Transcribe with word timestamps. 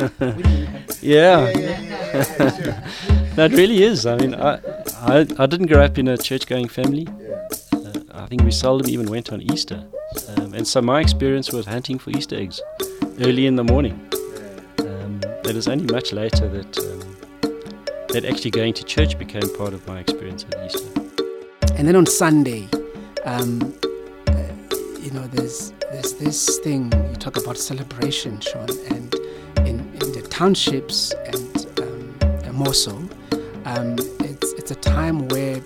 yeah. 1.02 1.44
that 3.34 3.50
really 3.52 3.82
is. 3.82 4.06
I 4.06 4.16
mean, 4.16 4.34
I, 4.34 4.58
I, 4.96 5.26
I 5.38 5.46
didn't 5.46 5.66
grow 5.66 5.82
up 5.82 5.98
in 5.98 6.08
a 6.08 6.16
church 6.16 6.46
going 6.46 6.68
family. 6.68 7.06
Uh, 7.72 7.92
I 8.12 8.26
think 8.26 8.42
we 8.42 8.50
seldom 8.50 8.88
even 8.88 9.06
went 9.10 9.32
on 9.32 9.42
Easter. 9.42 9.84
Um, 10.28 10.54
and 10.54 10.66
so 10.66 10.80
my 10.80 11.00
experience 11.00 11.52
was 11.52 11.66
hunting 11.66 11.98
for 11.98 12.10
Easter 12.10 12.36
eggs 12.36 12.60
early 13.20 13.46
in 13.46 13.56
the 13.56 13.64
morning. 13.64 14.00
Um, 14.78 15.20
it 15.44 15.54
was 15.54 15.68
only 15.68 15.84
much 15.92 16.12
later 16.12 16.48
that, 16.48 16.78
um, 16.78 17.16
that 18.08 18.24
actually 18.24 18.50
going 18.52 18.74
to 18.74 18.84
church 18.84 19.18
became 19.18 19.54
part 19.56 19.74
of 19.74 19.86
my 19.86 20.00
experience 20.00 20.44
of 20.44 20.54
Easter. 20.64 20.88
And 21.76 21.86
then 21.86 21.96
on 21.96 22.06
Sunday, 22.06 22.68
um, 23.24 23.74
uh, 24.28 24.32
you 25.00 25.10
know, 25.12 25.26
there's 25.28 25.72
there's 25.92 26.14
this 26.14 26.58
thing 26.60 26.92
you 26.92 27.16
talk 27.16 27.36
about 27.36 27.58
celebration, 27.58 28.38
Sean, 28.40 28.68
and 28.90 29.14
in, 29.66 29.66
in 29.66 29.89
the 29.89 29.89
townships 30.30 31.12
and 31.26 31.66
um, 31.80 32.54
more 32.54 32.74
so, 32.74 32.92
um, 33.64 33.96
it's 34.20 34.52
it's 34.54 34.70
a 34.70 34.74
time 34.76 35.28
where 35.28 35.60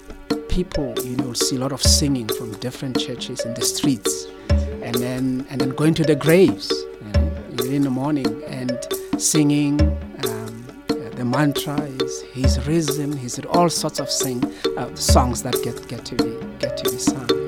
people, 0.48 0.94
you 1.02 1.16
know, 1.16 1.32
see 1.32 1.56
a 1.56 1.58
lot 1.58 1.72
of 1.72 1.82
singing 1.82 2.28
from 2.28 2.52
different 2.58 2.98
churches 2.98 3.44
in 3.44 3.54
the 3.54 3.62
streets, 3.62 4.26
and 4.50 4.94
then 4.96 5.46
and 5.50 5.60
then 5.60 5.70
going 5.70 5.94
to 5.94 6.02
the 6.04 6.16
graves 6.16 6.70
you 6.70 7.56
know, 7.56 7.64
in 7.64 7.82
the 7.82 7.90
morning 7.90 8.42
and 8.44 8.78
singing. 9.18 9.80
Um, 10.24 10.66
the 10.88 11.24
mantra 11.24 11.80
is 11.80 12.22
He's 12.32 12.58
risen. 12.66 13.16
He's 13.16 13.38
all 13.46 13.68
sorts 13.70 14.00
of 14.00 14.10
sing 14.10 14.42
uh, 14.76 14.94
songs 14.94 15.42
that 15.42 15.54
get 15.62 15.86
get 15.88 16.04
to 16.06 16.14
be 16.16 16.58
get 16.58 16.76
to 16.78 16.90
be 16.90 16.98
sung. 16.98 17.43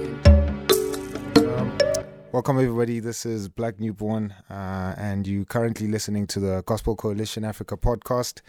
Welcome, 2.37 2.59
everybody. 2.59 3.01
This 3.01 3.25
is 3.25 3.49
Black 3.49 3.81
Newborn, 3.81 4.35
uh, 4.51 4.95
and 4.99 5.27
you're 5.27 5.47
currently 5.47 5.89
listening 5.89 6.27
to 6.27 6.39
the 6.39 6.63
Gospel 6.67 6.95
Coalition 6.95 7.47
Africa 7.47 7.79
podcast. 7.79 8.43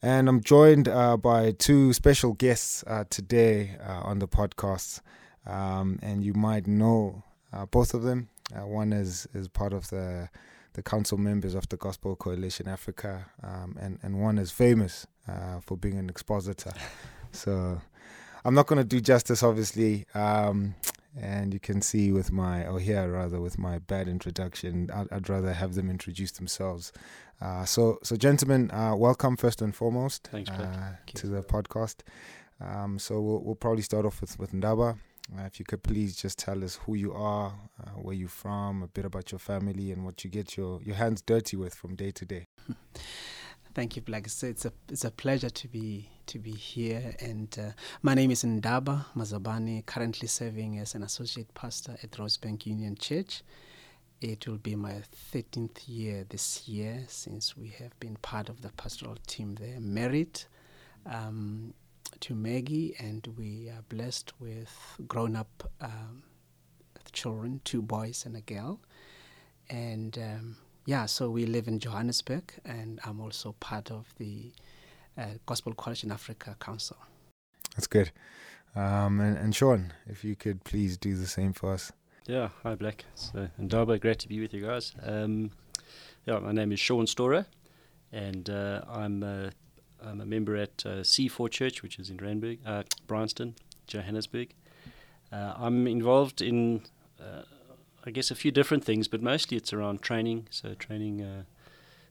And 0.00 0.28
I'm 0.28 0.40
joined 0.40 0.86
uh, 0.86 1.16
by 1.16 1.50
two 1.50 1.92
special 1.92 2.34
guests 2.34 2.84
uh, 2.86 3.02
today 3.10 3.76
uh, 3.84 4.02
on 4.04 4.20
the 4.20 4.28
podcast, 4.28 5.00
um, 5.44 5.98
and 6.02 6.24
you 6.24 6.34
might 6.34 6.68
know 6.68 7.24
uh, 7.52 7.66
both 7.66 7.94
of 7.94 8.04
them. 8.04 8.28
Uh, 8.54 8.68
one 8.68 8.92
is 8.92 9.26
is 9.34 9.48
part 9.48 9.72
of 9.72 9.90
the 9.90 10.28
the 10.74 10.82
council 10.84 11.18
members 11.18 11.56
of 11.56 11.68
the 11.68 11.76
Gospel 11.76 12.14
Coalition 12.14 12.68
Africa, 12.68 13.26
um, 13.42 13.76
and 13.80 13.98
and 14.04 14.22
one 14.22 14.38
is 14.38 14.52
famous 14.52 15.08
for 15.62 15.76
being 15.76 15.98
an 15.98 16.08
expositor. 16.08 16.74
so 17.32 17.80
I'm 18.44 18.54
not 18.54 18.68
going 18.68 18.80
to 18.80 18.86
do 18.86 19.00
justice, 19.00 19.42
obviously. 19.42 20.06
Um, 20.14 20.76
and 21.18 21.52
you 21.52 21.60
can 21.60 21.82
see 21.82 22.12
with 22.12 22.30
my 22.30 22.66
or 22.66 22.78
here 22.78 23.10
rather 23.10 23.40
with 23.40 23.58
my 23.58 23.78
bad 23.78 24.06
introduction 24.08 24.88
i'd, 24.94 25.08
I'd 25.10 25.28
rather 25.28 25.52
have 25.52 25.74
them 25.74 25.90
introduce 25.90 26.32
themselves. 26.32 26.92
Uh, 27.40 27.64
so 27.64 27.98
so 28.02 28.16
gentlemen 28.16 28.70
uh, 28.70 28.94
welcome 28.94 29.36
first 29.36 29.62
and 29.62 29.74
foremost 29.74 30.28
Thanks, 30.30 30.50
uh, 30.50 30.92
to 31.14 31.26
the 31.26 31.42
podcast. 31.42 32.02
Um, 32.60 32.98
so 32.98 33.20
we'll, 33.20 33.40
we'll 33.42 33.54
probably 33.54 33.82
start 33.82 34.04
off 34.04 34.20
with 34.20 34.38
with 34.38 34.52
ndaba. 34.52 34.98
Uh, 35.38 35.42
if 35.42 35.58
you 35.58 35.64
could 35.64 35.82
please 35.82 36.16
just 36.16 36.38
tell 36.38 36.64
us 36.64 36.80
who 36.84 36.94
you 36.94 37.12
are 37.12 37.54
uh, 37.80 37.90
where 37.90 38.14
you're 38.16 38.28
from 38.28 38.82
a 38.82 38.88
bit 38.88 39.04
about 39.04 39.30
your 39.30 39.38
family 39.38 39.92
and 39.92 40.04
what 40.04 40.24
you 40.24 40.30
get 40.30 40.56
your, 40.56 40.82
your 40.82 40.96
hands 40.96 41.22
dirty 41.22 41.56
with 41.56 41.72
from 41.72 41.94
day 41.94 42.10
to 42.10 42.24
day 42.24 42.46
Thank 43.72 43.94
you, 43.94 44.02
Black. 44.02 44.28
So 44.28 44.48
it's 44.48 44.64
a 44.64 44.72
it's 44.88 45.04
a 45.04 45.12
pleasure 45.12 45.48
to 45.50 45.68
be 45.68 46.08
to 46.26 46.40
be 46.40 46.50
here. 46.50 47.14
And 47.20 47.56
uh, 47.58 47.70
my 48.02 48.14
name 48.14 48.32
is 48.32 48.42
Ndaba 48.42 49.04
Mazabane, 49.16 49.86
currently 49.86 50.26
serving 50.26 50.78
as 50.78 50.96
an 50.96 51.04
associate 51.04 51.54
pastor 51.54 51.96
at 52.02 52.10
Rosebank 52.12 52.66
Union 52.66 52.96
Church. 52.96 53.42
It 54.20 54.48
will 54.48 54.58
be 54.58 54.74
my 54.74 55.02
13th 55.32 55.84
year 55.86 56.26
this 56.28 56.68
year 56.68 57.04
since 57.06 57.56
we 57.56 57.68
have 57.78 57.98
been 58.00 58.16
part 58.16 58.48
of 58.48 58.60
the 58.60 58.70
pastoral 58.70 59.16
team 59.28 59.54
there. 59.54 59.78
Married 59.80 60.42
um, 61.06 61.72
to 62.18 62.34
Maggie, 62.34 62.96
and 62.98 63.26
we 63.38 63.70
are 63.70 63.82
blessed 63.88 64.32
with 64.40 65.00
grown 65.06 65.36
up 65.36 65.70
um, 65.80 66.24
children, 67.12 67.60
two 67.64 67.82
boys 67.82 68.26
and 68.26 68.36
a 68.36 68.40
girl. 68.40 68.80
And 69.70 70.18
um, 70.18 70.56
yeah, 70.90 71.06
so 71.06 71.30
we 71.30 71.46
live 71.46 71.68
in 71.68 71.78
Johannesburg, 71.78 72.52
and 72.64 72.98
I'm 73.04 73.20
also 73.20 73.54
part 73.60 73.92
of 73.92 74.12
the 74.18 74.50
uh, 75.16 75.34
Gospel 75.46 75.72
in 76.02 76.10
Africa 76.10 76.56
Council. 76.58 76.96
That's 77.76 77.86
good. 77.86 78.10
Um, 78.74 79.20
and, 79.20 79.38
and 79.38 79.54
Sean, 79.54 79.92
if 80.08 80.24
you 80.24 80.34
could 80.34 80.64
please 80.64 80.96
do 80.96 81.14
the 81.14 81.28
same 81.28 81.52
for 81.52 81.72
us. 81.72 81.92
Yeah, 82.26 82.48
hi 82.64 82.74
Black. 82.74 83.04
So, 83.14 83.48
and 83.56 83.70
Ndaba, 83.70 84.00
great 84.00 84.18
to 84.18 84.28
be 84.28 84.40
with 84.40 84.52
you 84.52 84.62
guys. 84.62 84.92
Um, 85.04 85.52
yeah, 86.26 86.40
my 86.40 86.50
name 86.50 86.72
is 86.72 86.80
Sean 86.80 87.06
Storer, 87.06 87.46
and 88.10 88.50
uh, 88.50 88.82
I'm, 88.88 89.22
uh, 89.22 89.50
I'm 90.04 90.20
a 90.20 90.26
member 90.26 90.56
at 90.56 90.84
uh, 90.84 91.04
C4 91.04 91.52
Church, 91.52 91.84
which 91.84 92.00
is 92.00 92.10
in 92.10 92.16
Randburg, 92.16 92.58
uh, 92.66 92.82
Bryanston, 93.06 93.54
Johannesburg. 93.86 94.54
Uh, 95.30 95.54
I'm 95.56 95.86
involved 95.86 96.42
in 96.42 96.82
uh, 97.20 97.42
I 98.04 98.10
guess 98.10 98.30
a 98.30 98.34
few 98.34 98.50
different 98.50 98.84
things, 98.84 99.08
but 99.08 99.22
mostly 99.22 99.56
it's 99.56 99.72
around 99.72 100.02
training. 100.02 100.48
So 100.50 100.74
training 100.74 101.22
uh, 101.22 101.42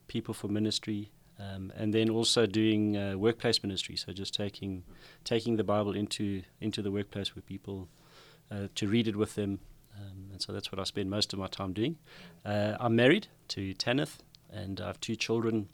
people 0.07 0.33
for 0.33 0.47
ministry, 0.47 1.11
um, 1.39 1.71
and 1.75 1.93
then 1.93 2.09
also 2.09 2.45
doing 2.45 2.95
uh, 2.95 3.17
workplace 3.17 3.63
ministry. 3.63 3.95
So 3.95 4.11
just 4.11 4.33
taking 4.33 4.83
taking 5.23 5.55
the 5.55 5.63
Bible 5.63 5.93
into 5.93 6.43
into 6.61 6.81
the 6.81 6.91
workplace 6.91 7.35
with 7.35 7.45
people 7.45 7.87
uh, 8.51 8.67
to 8.75 8.87
read 8.87 9.07
it 9.07 9.15
with 9.15 9.35
them, 9.35 9.59
um, 9.97 10.29
and 10.31 10.41
so 10.41 10.53
that's 10.53 10.71
what 10.71 10.79
I 10.79 10.83
spend 10.83 11.09
most 11.09 11.33
of 11.33 11.39
my 11.39 11.47
time 11.47 11.73
doing. 11.73 11.97
Uh, 12.45 12.75
I'm 12.79 12.95
married 12.95 13.27
to 13.49 13.73
Tanith, 13.73 14.19
and 14.51 14.79
I 14.79 14.87
have 14.87 14.99
two 14.99 15.15
children: 15.15 15.69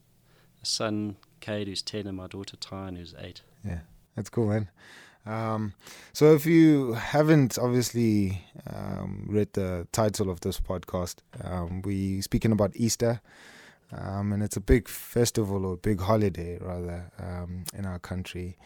a 0.61 0.65
son, 0.65 1.17
Cade, 1.41 1.67
who's 1.67 1.81
ten, 1.81 2.07
and 2.07 2.17
my 2.17 2.27
daughter 2.27 2.55
Tyne, 2.57 2.95
who's 2.95 3.13
eight. 3.19 3.41
Yeah, 3.65 3.79
that's 4.15 4.29
cool, 4.29 4.47
man. 4.47 4.69
Um, 5.25 5.73
so, 6.13 6.33
if 6.35 6.45
you 6.45 6.93
haven't 6.93 7.57
obviously 7.57 8.45
um, 8.67 9.25
read 9.27 9.53
the 9.53 9.87
title 9.91 10.29
of 10.29 10.41
this 10.41 10.59
podcast, 10.59 11.15
um, 11.43 11.81
we 11.81 12.21
speaking 12.21 12.51
about 12.51 12.71
Easter, 12.75 13.21
um, 13.91 14.33
and 14.33 14.43
it's 14.43 14.57
a 14.57 14.61
big 14.61 14.87
festival 14.87 15.65
or 15.65 15.77
big 15.77 15.99
holiday 15.99 16.57
rather 16.59 17.11
um, 17.19 17.63
in 17.73 17.85
our 17.85 17.99
country. 17.99 18.57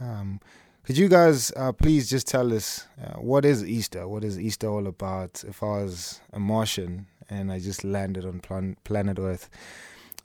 Um, 0.00 0.40
could 0.84 0.98
you 0.98 1.08
guys 1.08 1.50
uh, 1.56 1.72
please 1.72 2.10
just 2.10 2.26
tell 2.26 2.52
us 2.52 2.86
uh, 3.02 3.14
what 3.14 3.44
is 3.44 3.64
Easter? 3.64 4.06
What 4.06 4.22
is 4.22 4.38
Easter 4.38 4.68
all 4.68 4.86
about? 4.86 5.42
If 5.48 5.62
I 5.62 5.82
was 5.82 6.20
a 6.32 6.38
Martian 6.38 7.06
and 7.30 7.50
I 7.50 7.58
just 7.58 7.84
landed 7.84 8.26
on 8.26 8.40
plan- 8.40 8.76
planet 8.84 9.18
Earth 9.18 9.48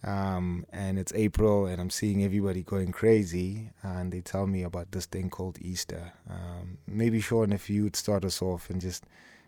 um, 0.03 0.65
and 0.71 0.97
it's 0.97 1.13
April, 1.13 1.65
and 1.65 1.81
I'm 1.81 1.89
seeing 1.89 2.23
everybody 2.23 2.63
going 2.63 2.91
crazy, 2.91 3.71
and 3.83 4.11
they 4.11 4.21
tell 4.21 4.47
me 4.47 4.63
about 4.63 4.91
this 4.91 5.05
thing 5.05 5.29
called 5.29 5.57
Easter. 5.61 6.13
Um, 6.29 6.77
maybe 6.87 7.19
Sean, 7.19 7.51
if 7.51 7.69
you 7.69 7.83
would 7.83 7.95
start 7.95 8.23
us 8.23 8.41
off 8.41 8.69
and 8.69 8.79
just, 8.79 9.03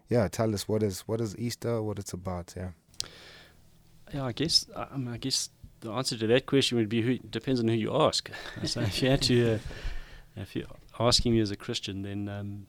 yeah, 0.09 0.27
tell 0.27 0.53
us 0.53 0.67
what 0.67 0.83
is 0.83 1.01
what 1.01 1.21
is 1.21 1.37
Easter, 1.37 1.81
what 1.81 1.99
it's 1.99 2.11
about, 2.11 2.53
yeah. 2.57 2.71
Yeah, 4.13 4.25
I 4.25 4.33
guess 4.33 4.65
I 4.75 5.17
guess 5.17 5.49
the 5.79 5.91
answer 5.91 6.17
to 6.17 6.27
that 6.27 6.45
question 6.47 6.77
would 6.77 6.89
be 6.89 7.01
who 7.01 7.17
depends 7.17 7.61
on 7.61 7.67
who 7.69 7.73
you 7.73 7.95
ask. 7.95 8.29
so 8.65 8.81
if 8.81 9.01
you 9.01 9.09
had 9.09 9.21
to, 9.23 9.53
uh, 9.53 9.59
if 10.35 10.53
you're 10.55 10.65
asking 10.99 11.33
me 11.33 11.39
as 11.39 11.51
a 11.51 11.55
Christian, 11.55 12.01
then 12.01 12.27
um, 12.27 12.67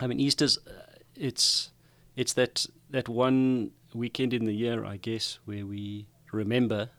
I 0.00 0.08
mean 0.08 0.18
Easter's 0.18 0.58
uh, 0.58 0.98
it's 1.14 1.70
it's 2.16 2.32
that 2.32 2.66
that 2.90 3.08
one 3.08 3.70
weekend 3.94 4.34
in 4.34 4.46
the 4.46 4.52
year, 4.52 4.84
I 4.84 4.96
guess, 4.96 5.38
where 5.44 5.64
we 5.64 6.08
remember 6.32 6.90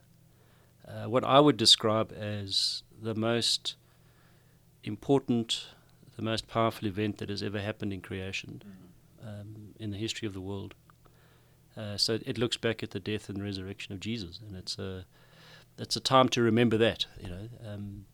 uh, 0.88 1.08
what 1.08 1.24
I 1.24 1.40
would 1.40 1.56
describe 1.56 2.12
as 2.12 2.82
the 3.00 3.14
most 3.14 3.76
important, 4.84 5.66
the 6.16 6.22
most 6.22 6.46
powerful 6.46 6.86
event 6.86 7.18
that 7.18 7.28
has 7.28 7.42
ever 7.42 7.60
happened 7.60 7.92
in 7.92 8.00
creation, 8.00 8.62
mm-hmm. 8.64 9.28
um, 9.28 9.74
in 9.78 9.90
the 9.90 9.98
history 9.98 10.26
of 10.26 10.34
the 10.34 10.40
world. 10.40 10.74
Uh, 11.76 11.96
so 11.96 12.18
it 12.24 12.38
looks 12.38 12.56
back 12.56 12.82
at 12.82 12.92
the 12.92 13.00
death 13.00 13.28
and 13.28 13.42
resurrection 13.42 13.92
of 13.92 14.00
Jesus, 14.00 14.40
and 14.46 14.56
it's 14.56 14.78
a 14.78 15.04
it's 15.78 15.94
a 15.94 16.00
time 16.00 16.28
to 16.30 16.40
remember 16.40 16.78
that. 16.78 17.04
You 17.20 17.28
know, 17.28 17.48
um, 17.66 18.06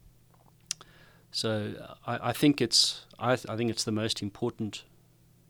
so 1.31 1.75
I, 2.07 2.31
I, 2.31 2.33
think 2.33 2.61
it's 2.61 3.07
I, 3.21 3.37
th- 3.37 3.49
I, 3.49 3.57
think 3.57 3.71
it's 3.71 3.85
the 3.85 3.93
most 3.93 4.21
important 4.21 4.83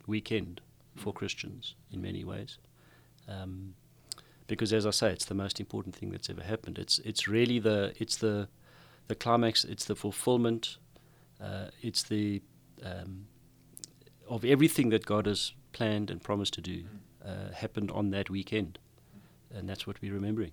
weekend 0.06 0.60
for 0.94 1.12
Christians 1.14 1.74
in 1.90 2.02
many 2.02 2.22
ways. 2.22 2.58
Um, 3.26 3.74
because 4.46 4.72
as 4.72 4.86
I 4.86 4.90
say, 4.90 5.10
it's 5.10 5.24
the 5.24 5.34
most 5.34 5.60
important 5.60 5.94
thing 5.96 6.10
that's 6.10 6.30
ever 6.30 6.42
happened. 6.42 6.78
It's 6.78 6.98
it's 7.00 7.28
really 7.28 7.58
the 7.58 7.92
it's 7.98 8.16
the 8.16 8.48
the 9.08 9.14
climax. 9.14 9.64
It's 9.64 9.84
the 9.84 9.96
fulfillment. 9.96 10.78
Uh, 11.40 11.66
it's 11.80 12.02
the 12.02 12.42
um, 12.84 13.26
of 14.28 14.44
everything 14.44 14.90
that 14.90 15.06
God 15.06 15.26
has 15.26 15.52
planned 15.72 16.10
and 16.10 16.22
promised 16.22 16.54
to 16.54 16.60
do 16.60 16.84
uh, 17.24 17.52
happened 17.54 17.90
on 17.90 18.10
that 18.10 18.30
weekend, 18.30 18.78
and 19.54 19.68
that's 19.68 19.86
what 19.86 20.00
we're 20.00 20.14
remembering. 20.14 20.52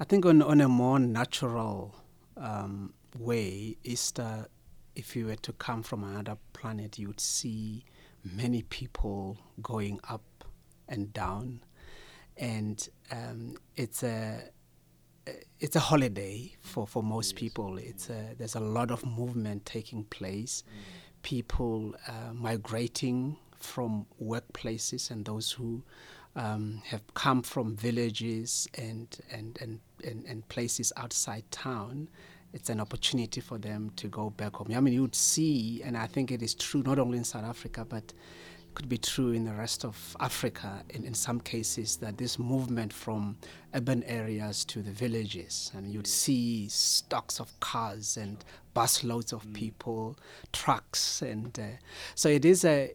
I 0.00 0.04
think 0.04 0.26
on 0.26 0.42
on 0.42 0.60
a 0.60 0.68
more 0.68 0.98
natural 0.98 1.94
um, 2.36 2.94
way, 3.18 3.76
Easter, 3.84 4.46
if 4.94 5.16
you 5.16 5.26
were 5.26 5.36
to 5.36 5.52
come 5.52 5.82
from 5.82 6.04
another 6.04 6.38
planet, 6.52 6.98
you 6.98 7.08
would 7.08 7.20
see 7.20 7.84
many 8.24 8.62
people 8.62 9.38
going 9.60 10.00
up 10.08 10.22
and 10.88 11.12
down 11.12 11.60
and 12.36 12.88
um, 13.10 13.56
it's 13.76 14.02
a 14.02 14.42
it's 15.60 15.76
a 15.76 15.80
holiday 15.80 16.52
for, 16.60 16.86
for 16.86 17.02
most 17.02 17.36
people. 17.36 17.78
It's 17.78 18.10
a, 18.10 18.34
there's 18.36 18.56
a 18.56 18.60
lot 18.60 18.90
of 18.90 19.06
movement 19.06 19.64
taking 19.64 20.02
place. 20.04 20.64
People 21.22 21.94
uh, 22.08 22.32
migrating 22.32 23.36
from 23.60 24.06
workplaces 24.20 25.12
and 25.12 25.24
those 25.24 25.52
who 25.52 25.84
um, 26.34 26.82
have 26.86 27.02
come 27.14 27.42
from 27.42 27.76
villages 27.76 28.66
and, 28.76 29.16
and, 29.30 29.56
and, 29.60 29.78
and, 30.04 30.24
and 30.24 30.48
places 30.48 30.92
outside 30.96 31.44
town 31.52 32.08
it's 32.52 32.68
an 32.68 32.80
opportunity 32.80 33.40
for 33.40 33.58
them 33.58 33.90
to 33.96 34.08
go 34.08 34.30
back 34.30 34.56
home. 34.56 34.68
I 34.74 34.80
mean, 34.80 34.92
you 34.94 35.02
would 35.02 35.14
see, 35.14 35.82
and 35.82 35.96
I 35.96 36.06
think 36.06 36.30
it 36.30 36.42
is 36.42 36.54
true 36.54 36.82
not 36.84 36.98
only 36.98 37.18
in 37.18 37.24
South 37.24 37.44
Africa, 37.44 37.84
but 37.84 38.12
could 38.74 38.88
be 38.88 38.98
true 38.98 39.32
in 39.32 39.44
the 39.44 39.52
rest 39.52 39.84
of 39.84 40.16
Africa 40.20 40.82
in, 40.90 41.04
in 41.04 41.14
some 41.14 41.40
cases 41.40 41.96
that 41.96 42.18
this 42.18 42.38
movement 42.38 42.92
from 42.92 43.36
urban 43.74 44.02
areas 44.04 44.64
to 44.66 44.82
the 44.82 44.90
villages 44.90 45.70
and 45.74 45.92
you'd 45.92 46.06
see 46.06 46.68
stocks 46.68 47.40
of 47.40 47.58
cars 47.60 48.16
and 48.16 48.44
busloads 48.74 49.32
of 49.32 49.44
mm. 49.44 49.54
people 49.54 50.16
trucks 50.52 51.22
and 51.22 51.58
uh, 51.58 51.64
so 52.14 52.28
it 52.28 52.44
is 52.44 52.64
a 52.64 52.92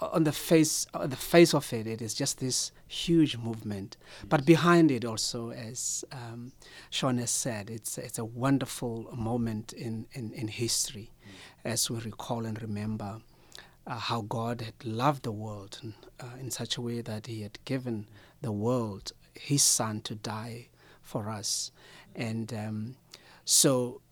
on 0.00 0.24
the 0.24 0.32
face 0.32 0.86
on 0.94 1.10
the 1.10 1.16
face 1.16 1.54
of 1.54 1.72
it 1.72 1.86
it 1.86 2.02
is 2.02 2.14
just 2.14 2.38
this 2.38 2.72
huge 2.86 3.36
movement 3.36 3.96
but 4.28 4.44
behind 4.44 4.90
it 4.90 5.04
also 5.04 5.50
as 5.50 6.04
um, 6.12 6.52
Sean 6.90 7.18
has 7.18 7.30
said 7.30 7.70
it's 7.70 7.98
it's 7.98 8.18
a 8.18 8.24
wonderful 8.24 9.08
moment 9.14 9.72
in 9.72 10.06
in, 10.12 10.32
in 10.32 10.48
history 10.48 11.10
mm. 11.24 11.30
as 11.64 11.90
we 11.90 11.98
recall 12.00 12.44
and 12.44 12.60
remember 12.60 13.20
uh, 13.88 13.98
how 13.98 14.20
God 14.20 14.60
had 14.60 14.84
loved 14.84 15.22
the 15.22 15.32
world 15.32 15.80
uh, 16.20 16.26
in 16.38 16.50
such 16.50 16.76
a 16.76 16.82
way 16.82 17.00
that 17.00 17.26
He 17.26 17.42
had 17.42 17.58
given 17.64 18.06
the 18.42 18.52
world 18.52 19.12
His 19.34 19.62
Son 19.62 20.00
to 20.02 20.14
die 20.14 20.68
for 21.02 21.30
us. 21.30 21.72
And 22.14 22.52
um, 22.52 22.96
so 23.44 24.02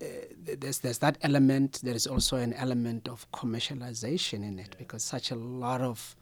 uh, 0.00 0.06
there's, 0.58 0.78
there's 0.78 0.98
that 0.98 1.18
element. 1.20 1.80
There 1.82 1.94
is 1.94 2.06
also 2.06 2.36
an 2.38 2.54
element 2.54 3.08
of 3.08 3.30
commercialization 3.32 4.42
in 4.42 4.58
it 4.58 4.74
because 4.78 5.02
such 5.02 5.30
a 5.30 5.36
lot 5.36 5.82
of 5.82 6.16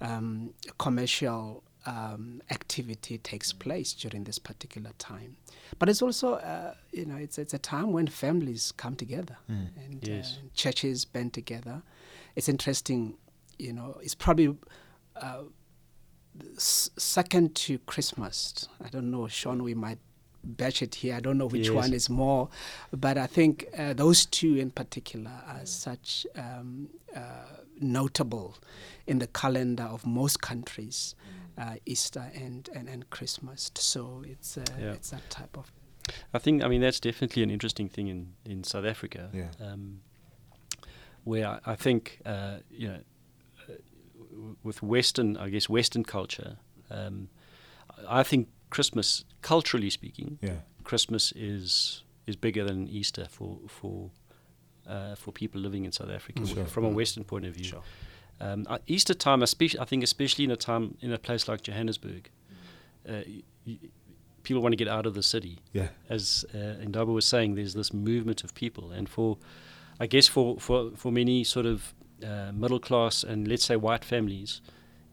um, 0.00 0.54
commercial 0.78 1.64
um, 1.86 2.40
activity 2.50 3.18
takes 3.18 3.52
place 3.52 3.92
during 3.94 4.24
this 4.24 4.38
particular 4.38 4.90
time. 4.98 5.36
But 5.78 5.88
it's 5.88 6.02
also, 6.02 6.34
uh, 6.34 6.74
you 6.92 7.06
know, 7.06 7.16
it's, 7.16 7.38
it's 7.38 7.54
a 7.54 7.58
time 7.58 7.92
when 7.92 8.06
families 8.06 8.72
come 8.76 8.94
together 8.94 9.38
mm. 9.50 9.68
and 9.76 10.06
yes. 10.06 10.38
uh, 10.38 10.48
churches 10.54 11.04
band 11.04 11.32
together 11.32 11.82
it's 12.36 12.48
interesting, 12.48 13.16
you 13.58 13.72
know, 13.72 13.98
it's 14.02 14.14
probably 14.14 14.56
uh, 15.16 15.42
second 16.56 17.54
to 17.54 17.78
Christmas. 17.80 18.68
I 18.84 18.88
don't 18.88 19.10
know, 19.10 19.28
Sean, 19.28 19.62
we 19.62 19.74
might 19.74 19.98
batch 20.42 20.82
it 20.82 20.96
here. 20.96 21.14
I 21.14 21.20
don't 21.20 21.38
know 21.38 21.46
which 21.46 21.66
yes. 21.66 21.74
one 21.74 21.92
is 21.92 22.08
more, 22.08 22.48
but 22.92 23.18
I 23.18 23.26
think 23.26 23.66
uh, 23.76 23.92
those 23.92 24.26
two 24.26 24.56
in 24.56 24.70
particular 24.70 25.30
are 25.46 25.66
such 25.66 26.26
um, 26.36 26.88
uh, 27.14 27.20
notable 27.80 28.56
in 29.06 29.18
the 29.18 29.26
calendar 29.26 29.84
of 29.84 30.06
most 30.06 30.40
countries, 30.40 31.14
uh, 31.58 31.74
Easter 31.86 32.30
and, 32.34 32.68
and, 32.74 32.88
and 32.88 33.10
Christmas. 33.10 33.70
So 33.74 34.22
it's 34.26 34.56
uh, 34.56 34.64
yeah. 34.78 34.92
it's 34.92 35.10
that 35.10 35.28
type 35.30 35.56
of. 35.56 35.70
I 36.34 36.38
think 36.38 36.64
I 36.64 36.68
mean 36.68 36.80
that's 36.80 37.00
definitely 37.00 37.42
an 37.42 37.50
interesting 37.50 37.88
thing 37.88 38.08
in, 38.08 38.32
in 38.44 38.64
South 38.64 38.84
Africa. 38.84 39.30
Yeah. 39.32 39.48
Um, 39.60 40.00
where 41.24 41.60
I, 41.64 41.74
think 41.74 42.20
uh, 42.24 42.58
you 42.70 42.88
know 42.88 43.00
uh, 43.68 43.72
with 44.62 44.82
Western, 44.82 45.36
I 45.36 45.48
guess 45.48 45.68
Western 45.68 46.04
culture, 46.04 46.56
um, 46.90 47.28
I 48.08 48.22
think 48.22 48.48
Christmas, 48.70 49.24
culturally 49.42 49.90
speaking, 49.90 50.38
yeah. 50.40 50.60
Christmas 50.84 51.32
is 51.32 52.04
is 52.26 52.36
bigger 52.36 52.64
than 52.64 52.88
Easter 52.88 53.26
for 53.30 53.58
for 53.66 54.10
uh, 54.86 55.14
for 55.14 55.32
people 55.32 55.60
living 55.60 55.84
in 55.84 55.92
South 55.92 56.10
Africa 56.10 56.46
sure. 56.46 56.64
from 56.64 56.84
a 56.84 56.90
mm. 56.90 56.94
Western 56.94 57.24
point 57.24 57.44
of 57.44 57.54
view. 57.54 57.64
Sure. 57.64 57.82
Um, 58.40 58.66
uh, 58.68 58.78
Easter 58.86 59.12
time, 59.12 59.42
especially, 59.42 59.78
I 59.78 59.84
think, 59.84 60.02
especially 60.02 60.44
in 60.44 60.50
a 60.50 60.56
time 60.56 60.96
in 61.00 61.12
a 61.12 61.18
place 61.18 61.46
like 61.46 61.62
Johannesburg, 61.62 62.30
uh, 63.06 63.20
y- 63.66 63.78
people 64.42 64.62
want 64.62 64.72
to 64.72 64.76
get 64.76 64.88
out 64.88 65.06
of 65.06 65.14
the 65.14 65.22
city. 65.22 65.58
Yeah. 65.72 65.88
As 66.08 66.44
uh, 66.54 66.82
Ndaba 66.84 67.12
was 67.12 67.26
saying, 67.26 67.54
there's 67.54 67.74
this 67.74 67.92
movement 67.92 68.42
of 68.42 68.54
people, 68.54 68.90
and 68.92 69.08
for 69.08 69.36
I 70.00 70.06
guess 70.06 70.26
for, 70.26 70.58
for, 70.58 70.90
for 70.96 71.12
many 71.12 71.44
sort 71.44 71.66
of 71.66 71.94
uh, 72.24 72.50
middle 72.52 72.80
class 72.80 73.22
and 73.22 73.46
let's 73.46 73.64
say 73.64 73.76
white 73.76 74.04
families, 74.04 74.62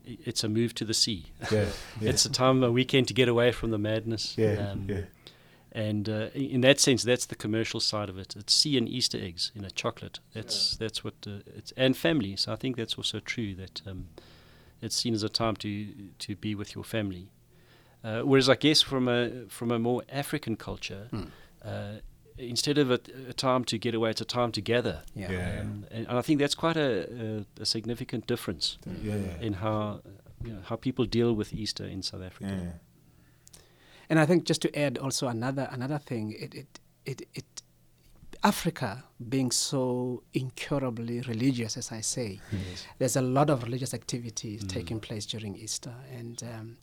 it's 0.06 0.44
a 0.44 0.50
move 0.50 0.74
to 0.76 0.86
the 0.86 0.94
sea. 0.94 1.26
Yeah, 1.52 1.66
yeah. 2.00 2.10
it's 2.10 2.26
a 2.26 2.32
time, 2.32 2.64
a 2.64 2.72
weekend 2.72 3.10
to 3.10 3.14
get 3.14 3.28
away 3.28 3.52
from 3.52 3.72
the 3.72 3.78
madness. 3.78 4.38
Yeah, 4.38 4.72
um, 4.72 4.86
yeah. 4.88 5.02
And 5.74 6.10
uh, 6.10 6.30
in 6.34 6.62
that 6.62 6.80
sense, 6.80 7.04
that's 7.04 7.26
the 7.26 7.36
commercial 7.36 7.82
side 7.82 8.10
of 8.10 8.18
it. 8.18 8.36
It's 8.38 8.54
sea 8.54 8.78
and 8.78 8.88
Easter 8.88 9.20
eggs 9.22 9.52
in 9.54 9.66
a 9.66 9.70
chocolate. 9.70 10.20
That's 10.34 10.72
yeah. 10.74 10.86
that's 10.86 11.04
what 11.04 11.14
uh, 11.28 11.42
it's 11.56 11.72
and 11.76 11.96
family. 11.96 12.36
So 12.38 12.54
I 12.54 12.56
think 12.56 12.78
that's 12.78 12.96
also 12.96 13.20
true 13.20 13.54
that 13.56 13.82
um, 13.86 14.08
it's 14.82 14.96
seen 14.96 15.14
as 15.14 15.24
a 15.24 15.30
time 15.30 15.56
to 15.58 15.88
to 16.18 16.36
be 16.36 16.56
with 16.56 16.74
your 16.74 16.86
family. 16.86 17.30
Uh, 18.04 18.22
whereas 18.22 18.48
I 18.50 18.56
guess 18.56 18.82
from 18.82 19.08
a 19.08 19.46
from 19.50 19.72
a 19.72 19.78
more 19.78 20.04
African 20.10 20.56
culture, 20.56 21.10
mm 21.12 21.30
instead 22.38 22.78
of 22.78 22.92
a, 22.92 23.00
a, 23.30 23.34
time 23.34 23.64
to 23.66 23.78
get 23.78 23.94
away, 23.96 24.12
it's 24.12 24.22
a 24.22 24.26
time 24.26 24.52
together. 24.52 25.04
Yeah. 25.16 25.32
yeah. 25.32 25.60
Um, 25.62 25.86
and, 25.92 26.08
and, 26.08 26.18
I 26.18 26.22
think 26.22 26.40
that's 26.40 26.56
quite 26.56 26.78
a, 26.78 27.46
a, 27.60 27.62
a 27.62 27.66
significant 27.66 28.28
difference 28.28 28.78
yeah, 29.02 29.16
in 29.42 29.54
how 29.54 30.02
you 30.44 30.54
know, 30.54 30.60
how 30.66 30.76
people 30.76 31.06
deal 31.06 31.34
with 31.34 31.54
Easter 31.54 31.86
in 31.86 32.04
South 32.04 32.22
Africa. 32.22 32.80
And 34.10 34.20
I 34.20 34.26
think 34.26 34.46
just 34.46 34.62
to 34.62 34.80
add 34.80 34.98
also 34.98 35.28
another 35.28 35.68
another 35.72 35.98
thing, 35.98 36.34
it 36.40 36.56
it 36.56 36.80
it, 37.06 37.22
it 37.34 37.46
Africa 38.44 39.04
being 39.30 39.52
so 39.52 40.24
incurably 40.34 41.22
religious, 41.22 41.76
as 41.76 41.92
I 41.92 42.02
say, 42.02 42.40
yes. 42.52 42.86
there's 43.00 43.16
a 43.16 43.22
lot 43.22 43.50
of 43.50 43.64
religious 43.64 43.94
activities 43.94 44.64
mm. 44.64 44.70
taking 44.70 45.00
place 45.00 45.26
during 45.26 45.56
Easter, 45.56 45.94
and 46.16 46.42
um, 46.44 46.78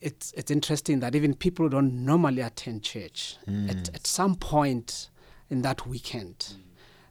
it's 0.00 0.32
it's 0.32 0.50
interesting 0.50 1.00
that 1.00 1.14
even 1.14 1.34
people 1.34 1.64
who 1.64 1.70
don't 1.70 2.04
normally 2.04 2.42
attend 2.42 2.82
church 2.82 3.36
mm. 3.48 3.70
at, 3.70 3.94
at 3.94 4.06
some 4.06 4.34
point 4.34 5.10
in 5.48 5.62
that 5.62 5.86
weekend. 5.86 6.54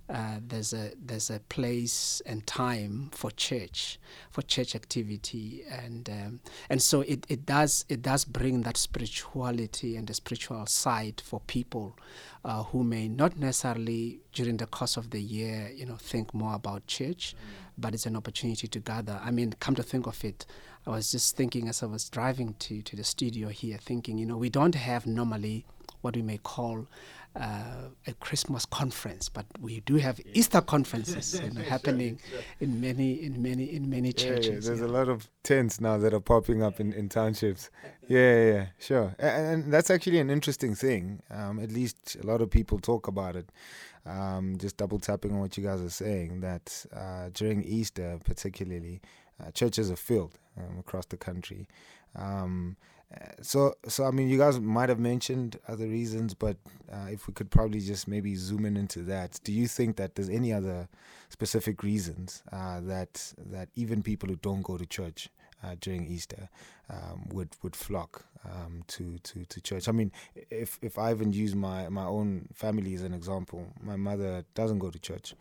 Uh, 0.10 0.38
there's 0.48 0.74
a 0.74 0.92
there's 1.00 1.30
a 1.30 1.40
place 1.50 2.22
and 2.26 2.46
time 2.48 3.10
for 3.14 3.30
church 3.32 4.00
for 4.32 4.42
church 4.42 4.76
activity 4.76 5.64
and 5.70 6.10
um, 6.10 6.40
and 6.70 6.82
so 6.82 7.02
it, 7.02 7.26
it 7.30 7.46
does 7.46 7.86
it 7.90 8.02
does 8.02 8.26
bring 8.26 8.62
that 8.64 8.76
spirituality 8.76 9.96
and 9.96 10.08
the 10.08 10.14
spiritual 10.14 10.66
side 10.66 11.22
for 11.24 11.40
people 11.42 11.96
uh, 12.44 12.64
who 12.64 12.84
may 12.84 13.08
not 13.08 13.38
necessarily 13.38 14.20
during 14.34 14.58
the 14.58 14.66
course 14.66 14.98
of 14.98 15.12
the 15.12 15.22
year 15.22 15.72
you 15.76 15.86
know 15.86 15.96
think 15.96 16.34
more 16.34 16.56
about 16.56 16.86
church 16.88 17.36
mm. 17.36 17.64
but 17.78 17.94
it's 17.94 18.08
an 18.08 18.16
opportunity 18.16 18.68
to 18.68 18.80
gather 18.80 19.20
I 19.24 19.30
mean 19.30 19.54
come 19.60 19.76
to 19.76 19.84
think 19.84 20.08
of 20.08 20.24
it 20.26 20.46
I 20.88 20.92
was 20.92 21.12
just 21.12 21.36
thinking 21.36 21.68
as 21.68 21.84
I 21.84 21.86
was 21.86 22.10
driving 22.10 22.56
to, 22.60 22.82
to 22.82 22.96
the 22.96 23.04
studio 23.04 23.50
here, 23.50 23.78
thinking, 23.78 24.18
you 24.18 24.26
know, 24.26 24.38
we 24.38 24.50
don't 24.50 24.76
have 24.76 25.06
normally 25.06 25.66
what 26.02 26.16
we 26.16 26.22
may 26.22 26.38
call 26.38 26.88
uh, 27.36 27.90
a 28.08 28.14
Christmas 28.14 28.66
conference, 28.66 29.30
but 29.30 29.46
we 29.60 29.82
do 29.82 29.96
have 29.96 30.20
yeah. 30.20 30.32
Easter 30.34 30.62
conferences 30.62 31.40
you 31.40 31.52
know, 31.54 31.62
happening 31.62 32.20
in 32.60 32.82
many 32.82 33.14
in 33.24 33.42
many 33.42 33.66
in 33.66 33.90
many 33.90 34.12
churches. 34.12 34.48
Yeah, 34.48 34.54
yeah. 34.54 34.60
There's 34.78 34.82
a 34.82 34.88
lot 34.88 35.10
of 35.10 35.30
tents 35.44 35.80
now 35.80 35.98
that 35.98 36.14
are 36.14 36.20
popping 36.20 36.64
up 36.64 36.80
in, 36.80 36.94
in 36.94 37.10
townships. 37.10 37.70
Yeah, 38.10 38.44
yeah, 38.44 38.66
sure. 38.80 39.16
And, 39.20 39.46
and, 39.66 39.72
that's 39.72 39.92
actually 39.92 40.18
an 40.18 40.32
interesting 40.32 40.74
thing. 40.74 41.22
Um, 41.30 41.60
at 41.60 41.72
least 41.72 42.18
a 42.20 42.26
lot 42.26 42.42
of 42.42 42.50
people 42.50 42.80
talk 42.80 43.08
about 43.08 43.36
it. 43.36 43.52
Um, 44.04 44.58
just 44.58 44.78
double 44.78 44.98
tapping 44.98 45.32
on 45.34 45.42
what 45.42 45.56
you 45.58 45.64
guys 45.64 45.80
are 45.80 45.92
saying 45.92 46.40
that 46.40 46.88
uh, 46.92 47.30
during 47.36 47.64
Easter, 47.64 48.18
particularly, 48.24 49.02
uh, 49.40 49.52
churches 49.52 49.92
are 49.92 49.96
filled 49.96 50.40
um, 50.58 50.80
across 50.80 51.06
the 51.06 51.18
country. 51.18 51.68
Um, 52.16 52.78
so, 53.42 53.74
so 53.88 54.06
I 54.06 54.12
mean, 54.12 54.30
you 54.30 54.38
guys 54.38 54.60
might 54.60 54.90
have 54.90 55.00
mentioned 55.00 55.60
other 55.68 55.88
reasons, 55.88 56.34
but 56.34 56.58
uh, 56.92 57.08
if 57.10 57.28
we 57.28 57.34
could 57.34 57.50
probably 57.50 57.80
just 57.80 58.08
maybe 58.08 58.36
zoom 58.36 58.66
in 58.66 58.78
into 58.78 59.02
that. 59.04 59.40
Do 59.44 59.52
you 59.52 59.68
think 59.68 59.96
that 59.98 60.16
there's 60.16 60.30
any 60.30 60.54
other 60.54 60.88
specific 61.30 61.84
reasons 61.84 62.44
uh, 62.52 62.82
that 62.82 63.34
that 63.52 63.70
even 63.76 64.04
people 64.04 64.30
who 64.30 64.36
don't 64.38 64.62
go 64.62 64.78
to 64.78 64.86
church 64.86 65.30
uh, 65.64 65.76
during 65.82 66.06
Easter 66.08 66.50
um, 66.90 67.28
would 67.30 67.50
would 67.64 67.76
flock 67.76 68.26
um, 68.46 68.84
to, 68.88 69.18
to 69.20 69.46
to 69.46 69.62
church? 69.62 69.88
I 69.88 69.92
mean, 69.92 70.12
if 70.52 70.78
if 70.82 71.00
I 71.00 71.12
even 71.12 71.34
use 71.34 71.56
my 71.56 71.90
my 71.90 72.06
own 72.06 72.48
family 72.54 72.94
as 72.94 73.02
an 73.02 73.14
example, 73.14 73.68
my 73.82 73.96
mother 73.96 74.44
doesn't 74.54 74.80
go 74.80 74.92
to 74.92 75.00
church 75.00 75.34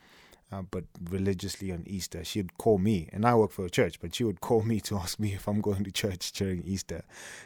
uh, 0.50 0.62
but 0.62 0.84
religiously 1.10 1.70
on 1.72 1.84
Easter, 1.86 2.24
she'd 2.24 2.56
call 2.56 2.78
me, 2.78 3.08
and 3.12 3.24
I 3.26 3.34
work 3.34 3.50
for 3.50 3.66
a 3.66 3.70
church, 3.70 4.00
but 4.00 4.14
she 4.14 4.24
would 4.24 4.40
call 4.40 4.62
me 4.62 4.80
to 4.80 4.96
ask 4.96 5.18
me 5.18 5.34
if 5.34 5.46
I'm 5.46 5.60
going 5.60 5.84
to 5.84 5.92
church 5.92 6.32
during 6.32 6.62
Easter, 6.62 7.02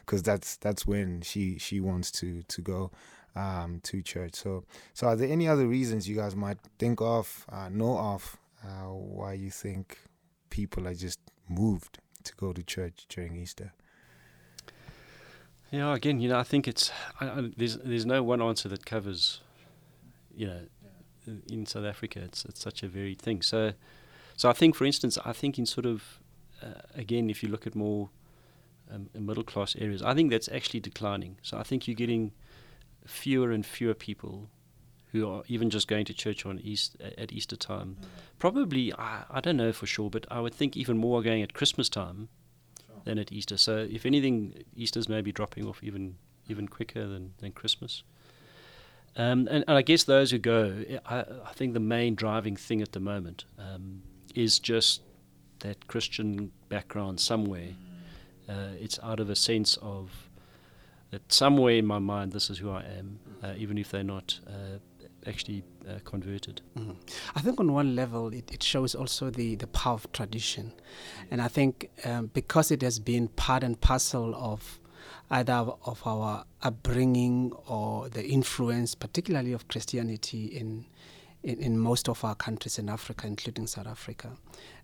because 0.07 0.23
that's 0.23 0.57
that's 0.57 0.87
when 0.87 1.23
she 1.23 1.59
she 1.59 1.81
wants 1.81 2.11
to 2.13 2.43
to 2.43 2.63
go 2.63 2.91
um, 3.35 3.81
to 3.85 4.03
church. 4.03 4.35
So 4.37 4.65
so 4.95 5.09
are 5.09 5.17
there 5.17 5.29
any 5.29 5.49
other 5.49 5.67
reasons 5.67 6.09
you 6.09 6.17
guys 6.17 6.37
might 6.37 6.59
think 6.79 7.01
of, 7.01 7.45
uh, 7.51 7.69
know 7.69 7.99
of, 7.99 8.39
uh, 8.65 8.93
why 8.93 9.33
you 9.33 9.51
think 9.51 9.99
people 10.51 10.87
are 10.87 10.95
just 10.95 11.19
moved 11.49 11.99
to 12.25 12.35
go 12.37 12.53
to 12.53 12.63
church 12.63 13.07
during 13.09 13.37
Easter? 13.37 13.73
Yeah, 15.73 15.95
again, 15.95 16.21
you 16.21 16.29
know, 16.29 16.39
I 16.39 16.45
think 16.45 16.69
it's 16.69 16.93
I, 17.19 17.27
I, 17.27 17.51
there's 17.57 17.79
there's 17.79 18.07
no 18.07 18.23
one 18.23 18.41
answer 18.41 18.69
that 18.69 18.87
covers, 18.87 19.41
you 20.37 20.47
know. 20.47 20.61
In 21.51 21.67
South 21.67 21.85
Africa, 21.85 22.21
it's 22.21 22.45
it's 22.45 22.61
such 22.61 22.83
a 22.83 22.89
varied 22.89 23.21
thing. 23.21 23.43
So, 23.43 23.73
so 24.37 24.49
I 24.49 24.53
think, 24.53 24.75
for 24.75 24.85
instance, 24.85 25.19
I 25.25 25.33
think 25.33 25.59
in 25.59 25.67
sort 25.67 25.87
of 25.87 26.21
uh, 26.63 26.81
again, 26.95 27.31
if 27.31 27.43
you 27.43 27.49
look 27.49 27.67
at 27.67 27.75
more 27.75 28.11
um, 28.93 29.09
middle 29.15 29.45
class 29.45 29.77
areas, 29.77 30.03
I 30.03 30.15
think 30.15 30.31
that's 30.31 30.49
actually 30.49 30.81
declining. 30.81 31.37
So 31.43 31.59
I 31.59 31.63
think 31.63 31.87
you're 31.87 31.95
getting 31.95 32.33
fewer 33.07 33.51
and 33.51 33.65
fewer 33.67 33.95
people 33.95 34.49
who 35.13 35.29
are 35.29 35.43
even 35.47 35.69
just 35.69 35.89
going 35.89 36.07
to 36.07 36.15
church 36.15 36.47
on 36.47 36.59
East 36.61 36.97
at 37.19 37.33
Easter 37.33 37.57
time. 37.57 37.97
Mm. 38.01 38.07
Probably, 38.39 38.93
I, 38.95 39.25
I 39.31 39.41
don't 39.41 39.59
know 39.59 39.73
for 39.73 39.87
sure, 39.87 40.09
but 40.09 40.27
I 40.31 40.41
would 40.41 40.55
think 40.55 40.77
even 40.77 40.97
more 40.97 41.21
are 41.21 41.23
going 41.23 41.43
at 41.43 41.53
Christmas 41.53 41.89
time 41.89 42.29
sure. 42.87 43.03
than 43.05 43.19
at 43.19 43.31
Easter. 43.31 43.59
So 43.59 43.87
if 43.91 44.07
anything, 44.07 44.65
Easter's 44.75 45.09
maybe 45.09 45.33
dropping 45.33 45.67
off 45.67 45.83
even 45.83 46.17
even 46.49 46.67
quicker 46.67 47.07
than, 47.07 47.35
than 47.39 47.53
Christmas. 47.53 48.03
Um, 49.17 49.47
and, 49.51 49.65
and, 49.69 49.77
I 49.77 49.83
guess 49.83 50.05
those 50.05 50.31
who 50.31 50.39
go, 50.39 50.85
I, 51.05 51.21
I, 51.21 51.53
think 51.53 51.75
the 51.75 51.81
main 51.81 52.15
driving 52.15 52.57
thing 52.57 52.81
at 52.81 52.93
the 52.93 53.01
moment 53.01 53.45
um, 53.59 54.01
is 54.35 54.59
just 54.59 55.03
that 55.59 55.87
Christian 55.87 56.51
background 56.71 57.21
somewhere. 57.21 57.69
Uh, 58.49 58.71
it's 58.81 58.99
out 59.03 59.21
of 59.21 59.29
a 59.29 59.37
sense 59.37 59.77
of 59.83 60.31
that 61.11 61.31
somewhere 61.31 61.75
in 61.75 61.87
my 61.87 61.99
mind, 61.99 62.33
this 62.33 62.49
is 62.49 62.59
who 62.59 62.71
I 62.71 62.85
am, 62.85 63.19
uh, 63.43 63.53
even 63.59 63.77
if 63.77 63.91
they're 63.91 64.03
not 64.03 64.41
uh, 64.47 64.79
actually 65.27 65.63
uh, 65.89 65.99
converted. 66.05 66.63
Mm. 66.77 66.97
I 67.35 67.41
think 67.41 67.61
on 67.61 67.73
one 67.73 67.95
level 67.95 68.33
it, 68.33 68.51
it, 68.51 68.63
shows 68.63 68.95
also 68.95 69.31
the, 69.31 69.57
the 69.57 69.67
power 69.67 69.95
of 69.95 70.11
tradition. 70.13 70.73
And 71.31 71.41
I 71.43 71.49
think 71.49 71.91
um, 72.05 72.31
because 72.33 72.71
it 72.71 72.83
has 72.83 72.99
been 72.99 73.29
part 73.29 73.63
and 73.63 73.81
parcel 73.81 74.35
of 74.35 74.81
either 75.33 75.55
of 75.55 76.07
our 76.07 76.45
upbringing 76.63 77.53
or 77.67 78.09
the 78.11 78.25
influence, 78.25 78.95
particularly 78.95 79.53
of 79.53 79.67
Christianity 79.67 80.45
in, 80.45 80.85
in, 81.43 81.59
in 81.59 81.79
most 81.79 82.09
of 82.09 82.23
our 82.23 82.35
countries 82.35 82.79
in 82.79 82.91
Africa, 82.91 83.27
including 83.27 83.67
South 83.67 83.87
Africa, 83.87 84.33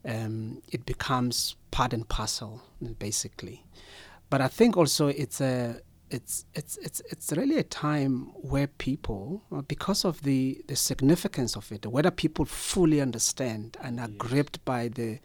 um, 0.07 0.63
it 0.73 0.87
becomes 0.87 1.55
part 1.71 1.93
and 1.93 2.09
parcel, 2.09 2.63
basically. 2.99 3.63
But 4.31 4.41
I 4.41 4.49
think 4.49 4.77
also 4.77 5.09
it's 5.09 5.41
a 5.41 5.81
it's 6.11 6.47
it's 6.55 6.79
it's 6.79 7.03
it's 7.11 7.33
really 7.33 7.59
a 7.59 7.63
time 7.63 8.33
where 8.37 8.67
people, 8.67 9.43
because 9.69 10.07
of 10.07 10.23
the 10.23 10.63
the 10.67 10.77
significance 10.77 11.57
of 11.57 11.71
it, 11.71 11.85
whether 11.87 12.11
people 12.11 12.47
fully 12.47 13.03
understand 13.03 13.77
and 13.83 14.01
are 14.01 14.09
yes. 14.09 14.17
gripped 14.17 14.65
by 14.65 14.89
the 14.89 15.19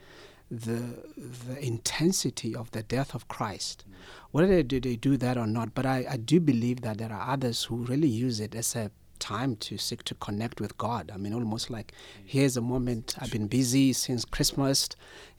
the 0.59 1.03
the 1.47 1.65
intensity 1.65 2.55
of 2.55 2.71
the 2.71 2.83
death 2.83 3.15
of 3.15 3.27
Christ, 3.27 3.85
whether 4.31 4.47
they 4.47 4.63
do, 4.63 4.79
they 4.79 4.95
do 4.95 5.17
that 5.17 5.37
or 5.37 5.47
not. 5.47 5.73
But 5.73 5.85
I, 5.85 6.05
I 6.09 6.17
do 6.17 6.39
believe 6.39 6.81
that 6.81 6.97
there 6.97 7.11
are 7.11 7.31
others 7.31 7.63
who 7.63 7.77
really 7.77 8.07
use 8.07 8.39
it 8.39 8.55
as 8.55 8.75
a 8.75 8.91
time 9.19 9.55
to 9.55 9.77
seek 9.77 10.03
to 10.03 10.15
connect 10.15 10.59
with 10.59 10.77
God. 10.77 11.09
I 11.13 11.17
mean, 11.17 11.33
almost 11.33 11.69
like 11.69 11.93
here's 12.25 12.57
a 12.57 12.61
moment 12.61 13.15
I've 13.19 13.31
been 13.31 13.47
busy 13.47 13.93
since 13.93 14.25
Christmas. 14.25 14.89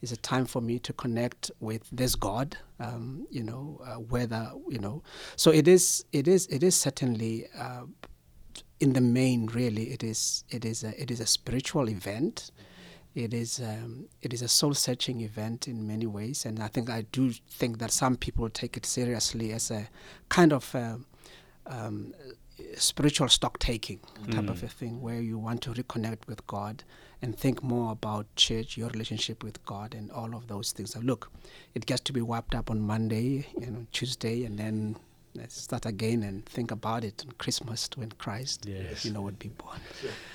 It's 0.00 0.12
a 0.12 0.16
time 0.16 0.47
for 0.47 0.62
me 0.62 0.78
to 0.80 0.92
connect 0.92 1.50
with 1.61 1.83
this 1.92 2.14
God. 2.14 2.56
Um, 2.80 3.26
you 3.30 3.42
know, 3.42 3.80
uh, 3.85 3.97
whether 3.97 4.52
you 4.68 4.78
know. 4.78 5.02
So 5.37 5.50
it 5.50 5.68
is. 5.68 6.04
It 6.12 6.26
is. 6.26 6.47
It 6.49 6.62
is 6.62 6.75
certainly. 6.75 7.47
Uh, 7.56 7.83
in 8.80 8.92
the 8.92 9.00
main, 9.00 9.47
really, 9.47 9.85
it 9.92 10.02
is. 10.02 10.44
It 10.50 10.64
is. 10.64 10.83
A, 10.83 11.00
it 11.00 11.11
is 11.11 11.21
a 11.21 11.26
spiritual 11.26 11.88
event. 11.88 12.50
It 13.14 13.33
is. 13.33 13.61
Um, 13.61 14.06
it 14.23 14.33
is 14.33 14.42
a 14.42 14.49
soul-searching 14.49 15.21
event 15.21 15.68
in 15.68 15.87
many 15.87 16.06
ways, 16.06 16.47
and 16.47 16.61
I 16.61 16.68
think 16.68 16.90
I 16.90 17.02
do 17.12 17.33
think 17.49 17.78
that 17.78 17.92
some 17.92 18.16
people 18.16 18.49
take 18.50 18.76
it 18.76 18.87
seriously 18.87 19.52
as 19.52 19.71
a 19.71 19.88
kind 20.28 20.52
of. 20.52 20.75
Uh, 20.75 20.97
um, 21.66 22.12
spiritual 22.76 23.28
stock 23.28 23.59
taking 23.59 23.99
type 24.30 24.44
mm. 24.44 24.49
of 24.49 24.62
a 24.62 24.68
thing 24.68 25.00
where 25.02 25.21
you 25.21 25.38
want 25.38 25.61
to 25.62 25.71
reconnect 25.71 26.26
with 26.26 26.47
God 26.47 26.85
and 27.21 27.37
think 27.37 27.62
more 27.62 27.92
about 27.92 28.26
church, 28.37 28.76
your 28.76 28.88
relationship 28.90 29.42
with 29.42 29.64
God, 29.64 29.94
and 29.94 30.11
all 30.12 30.35
of 30.35 30.47
those 30.47 30.73
things. 30.73 30.92
So 30.92 31.00
look, 31.00 31.30
it 31.75 31.87
gets 31.87 32.02
to 32.02 32.12
be 32.12 32.21
wiped 32.21 32.54
up 32.54 32.71
on 32.71 32.80
Monday, 32.80 33.47
you 33.59 33.71
know, 33.71 33.87
Tuesday, 33.92 34.44
and 34.44 34.59
then 34.59 34.97
let's 35.35 35.61
start 35.61 35.87
again 35.87 36.23
and 36.23 36.47
think 36.47 36.71
about 36.71 37.05
it 37.05 37.25
on 37.26 37.33
Christmas 37.33 37.88
when 37.97 38.11
Christ, 38.12 38.67
yes. 38.67 39.05
you 39.05 39.12
know, 39.12 39.23
would 39.23 39.38
be 39.38 39.49
born. 39.49 39.81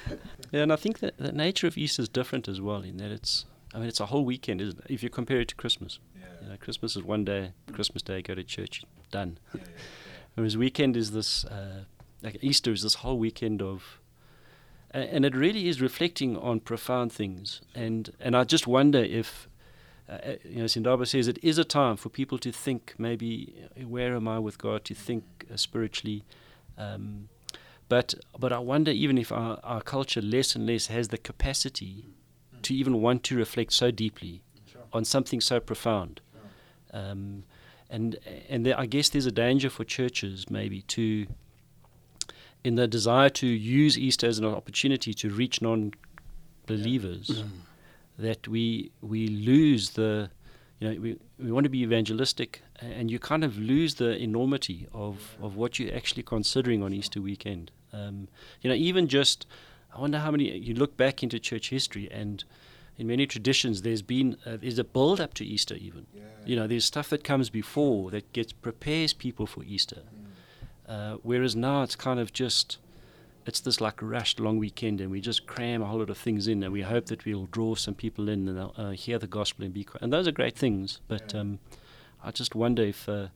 yeah, 0.52 0.62
and 0.62 0.74
I 0.74 0.76
think 0.76 1.00
that 1.00 1.18
the 1.18 1.32
nature 1.32 1.68
of 1.68 1.78
Easter 1.78 2.02
is 2.02 2.10
different 2.10 2.48
as 2.48 2.60
well 2.62 2.82
in 2.82 2.98
that 2.98 3.12
it's, 3.12 3.46
I 3.74 3.80
mean, 3.80 3.88
it's 3.88 4.00
a 4.00 4.08
whole 4.08 4.26
weekend, 4.26 4.62
isn't 4.62 4.80
it? 4.80 4.92
If 4.92 5.04
you 5.04 5.10
compare 5.10 5.40
it 5.40 5.48
to 5.50 5.56
Christmas, 5.56 6.00
yeah. 6.16 6.28
you 6.42 6.50
know, 6.50 6.58
Christmas 6.58 6.96
is 6.96 7.04
one 7.04 7.26
day, 7.26 7.54
Christmas 7.72 8.02
Day, 8.02 8.22
go 8.22 8.36
to 8.36 8.44
church, 8.44 8.84
done. 9.12 9.38
Yeah, 9.54 9.62
yeah, 9.64 9.72
Whereas 10.36 10.58
weekend 10.58 10.96
is 10.96 11.12
this. 11.12 11.46
Uh, 11.46 11.84
like 12.22 12.38
Easter 12.42 12.72
is 12.72 12.84
this 12.84 12.96
whole 12.96 13.18
weekend 13.18 13.62
of, 13.62 14.00
and 14.92 15.26
it 15.26 15.36
really 15.36 15.68
is 15.68 15.82
reflecting 15.82 16.38
on 16.38 16.60
profound 16.60 17.12
things. 17.12 17.62
And 17.76 18.10
and 18.20 18.36
I 18.36 18.44
just 18.44 18.68
wonder 18.68 19.00
if, 19.00 19.49
uh, 20.10 20.14
uh 20.14 20.36
you 20.44 20.60
know, 20.60 20.66
Sindaba 20.66 21.08
says 21.08 21.28
it 21.28 21.40
is 21.44 21.58
a 21.58 21.64
time 21.64 21.98
for 21.98 22.10
people 22.10 22.38
to 22.40 22.52
think 22.52 22.96
maybe 22.98 23.56
uh, 23.78 23.88
where 23.88 24.16
am 24.16 24.28
I 24.28 24.40
with 24.40 24.58
God 24.58 24.86
to 24.86 24.96
think 24.96 25.24
uh, 25.52 25.58
spiritually. 25.58 26.24
Um, 26.78 27.30
but 27.88 28.14
but 28.38 28.54
I 28.54 28.60
wonder 28.60 28.92
even 28.92 29.18
if 29.18 29.32
our, 29.32 29.60
our 29.64 29.82
culture 29.82 30.22
less 30.22 30.56
and 30.56 30.66
less 30.66 30.88
has 30.88 31.08
the 31.10 31.18
capacity 31.18 32.06
to 32.62 32.74
even 32.74 33.02
want 33.02 33.24
to 33.24 33.38
reflect 33.38 33.74
so 33.74 33.92
deeply 33.92 34.42
sure. 34.72 34.82
on 34.94 35.06
something 35.06 35.42
so 35.42 35.60
profound. 35.60 36.22
Sure. 36.92 37.02
Um, 37.02 37.44
and 37.90 38.18
and 38.48 38.66
there, 38.66 38.80
I 38.80 38.86
guess 38.86 39.10
there's 39.10 39.26
a 39.26 39.32
danger 39.32 39.70
for 39.70 39.84
churches 39.84 40.50
maybe 40.50 40.84
to 40.84 41.28
in 42.64 42.76
the 42.76 42.88
desire 42.88 43.30
to 43.30 43.48
use 43.48 43.98
Easter 43.98 44.28
as 44.28 44.38
an 44.38 44.46
opportunity 44.46 45.14
to 45.14 45.30
reach 45.30 45.62
non-believers, 45.62 47.30
yeah. 47.30 47.44
mm. 47.44 47.50
That 48.20 48.48
we 48.48 48.92
we 49.02 49.28
lose 49.28 49.92
the, 49.92 50.30
you 50.80 50.88
know, 50.88 51.02
we, 51.02 51.18
we 51.44 51.52
want 51.52 51.64
to 51.64 51.70
be 51.70 51.82
evangelistic, 51.82 52.62
and 52.80 53.10
you 53.10 53.20
kind 53.20 53.44
of 53.44 53.58
lose 53.58 53.96
the 53.96 54.12
enormity 54.22 54.88
of, 54.94 55.38
of 55.42 55.56
what 55.56 55.80
you're 55.80 55.96
actually 55.96 56.24
considering 56.24 56.84
on 56.84 56.94
Easter 56.94 57.22
weekend. 57.22 57.72
Um, 57.92 58.28
you 58.62 58.70
know, 58.70 58.76
even 58.76 59.08
just, 59.08 59.48
I 59.96 60.00
wonder 60.00 60.20
how 60.20 60.32
many 60.32 60.58
you 60.58 60.74
look 60.76 60.98
back 60.98 61.24
into 61.24 61.40
church 61.40 61.70
history 61.70 62.08
and. 62.12 62.44
In 62.98 63.08
many 63.08 63.26
traditions, 63.26 63.84
there's 63.84 64.02
been 64.02 64.36
uh, 64.46 64.58
there's 64.62 64.78
a 64.78 64.84
build 64.84 65.22
up 65.22 65.34
to 65.36 65.46
Easter. 65.46 65.76
Even, 65.76 66.06
yeah. 66.14 66.24
you 66.46 66.58
know, 66.58 66.68
there's 66.68 66.84
stuff 66.84 67.08
that 67.12 67.24
comes 67.24 67.50
before 67.50 68.12
that 68.12 68.34
gets 68.34 68.52
prepares 68.52 69.14
people 69.14 69.46
for 69.46 69.64
Easter. 69.64 70.02
Mm. 70.04 70.94
Uh, 70.94 71.18
whereas 71.24 71.56
now 71.56 71.82
it's 71.84 71.96
kind 71.96 72.20
of 72.20 72.34
just 72.34 72.78
it's 73.50 73.60
this 73.62 73.82
like 73.82 74.02
rushed 74.02 74.40
long 74.40 74.58
weekend, 74.58 75.02
and 75.02 75.10
we 75.12 75.20
just 75.20 75.48
cram 75.48 75.82
a 75.82 75.86
whole 75.86 76.00
lot 76.00 76.10
of 76.10 76.18
things 76.18 76.48
in, 76.48 76.62
and 76.64 76.72
we 76.72 76.84
hope 76.84 77.08
that 77.08 77.26
we'll 77.26 77.48
draw 77.48 77.74
some 77.76 77.96
people 77.96 78.30
in 78.30 78.48
and 78.48 78.58
they'll 78.58 78.76
uh, 78.78 78.92
hear 78.92 79.18
the 79.18 79.28
gospel 79.28 79.66
and 79.66 79.74
be. 79.74 79.86
and 80.02 80.14
those 80.14 80.28
are 80.28 80.32
great 80.32 80.56
things, 80.56 81.02
but 81.08 81.34
yeah. 81.34 81.42
um, 81.42 81.60
I 82.24 82.32
just 82.32 82.54
wonder 82.54 82.84
if 82.84 83.10
uh, 83.10 83.28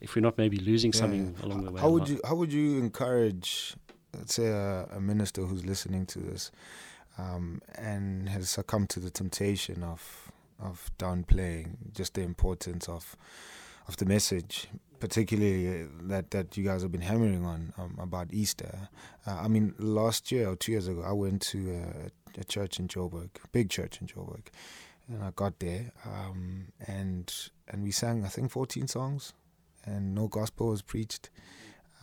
if 0.00 0.16
we're 0.16 0.22
not 0.22 0.36
maybe 0.36 0.58
losing 0.58 0.92
yeah. 0.92 1.00
something 1.00 1.36
along 1.42 1.64
the 1.64 1.70
way. 1.70 1.80
How 1.80 1.90
would 1.90 2.08
you 2.08 2.20
How 2.24 2.34
would 2.34 2.52
you 2.52 2.78
encourage, 2.78 3.74
let's 4.16 4.34
say, 4.34 4.48
a, 4.48 4.88
a 4.96 5.00
minister 5.00 5.42
who's 5.42 5.64
listening 5.64 6.06
to 6.06 6.18
this, 6.18 6.50
um, 7.16 7.62
and 7.76 8.28
has 8.28 8.50
succumbed 8.50 8.90
to 8.90 9.00
the 9.00 9.10
temptation 9.10 9.82
of 9.84 10.32
of 10.58 10.90
downplaying 10.98 11.92
just 11.92 12.14
the 12.14 12.22
importance 12.22 12.88
of 12.88 13.16
of 13.88 13.96
the 13.96 14.04
message 14.04 14.68
particularly 15.00 15.82
uh, 15.82 15.86
that 16.02 16.30
that 16.30 16.56
you 16.56 16.64
guys 16.64 16.82
have 16.82 16.92
been 16.92 17.02
hammering 17.02 17.44
on 17.44 17.72
um, 17.78 17.96
about 18.00 18.28
Easter. 18.32 18.88
Uh, 19.26 19.38
I 19.42 19.48
mean, 19.48 19.74
last 19.78 20.32
year 20.32 20.48
or 20.48 20.56
two 20.56 20.72
years 20.72 20.88
ago, 20.88 21.02
I 21.02 21.12
went 21.12 21.42
to 21.42 21.82
a, 22.36 22.40
a 22.40 22.44
church 22.44 22.78
in 22.78 22.88
Joburg, 22.88 23.30
big 23.52 23.70
church 23.70 24.00
in 24.00 24.06
Joburg, 24.06 24.46
and 25.08 25.22
I 25.22 25.30
got 25.34 25.58
there, 25.58 25.92
um, 26.04 26.66
and 26.86 27.32
and 27.68 27.82
we 27.82 27.90
sang 27.90 28.24
I 28.24 28.28
think 28.28 28.50
14 28.50 28.88
songs, 28.88 29.32
and 29.84 30.14
no 30.14 30.28
gospel 30.28 30.68
was 30.68 30.82
preached, 30.82 31.30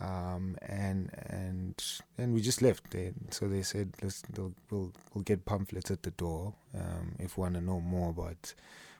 um, 0.00 0.56
and 0.62 1.10
and 1.28 1.82
and 2.18 2.34
we 2.34 2.40
just 2.40 2.62
left 2.62 2.90
there. 2.90 3.12
So 3.30 3.48
they 3.48 3.62
said, 3.62 3.92
Let's, 4.02 4.22
we'll 4.36 4.92
we'll 5.12 5.24
get 5.24 5.44
pamphlets 5.44 5.90
at 5.90 6.02
the 6.02 6.10
door 6.12 6.54
um, 6.74 7.16
if 7.18 7.36
you 7.36 7.42
want 7.42 7.54
to 7.54 7.60
know 7.60 7.80
more 7.80 8.10
about 8.10 8.54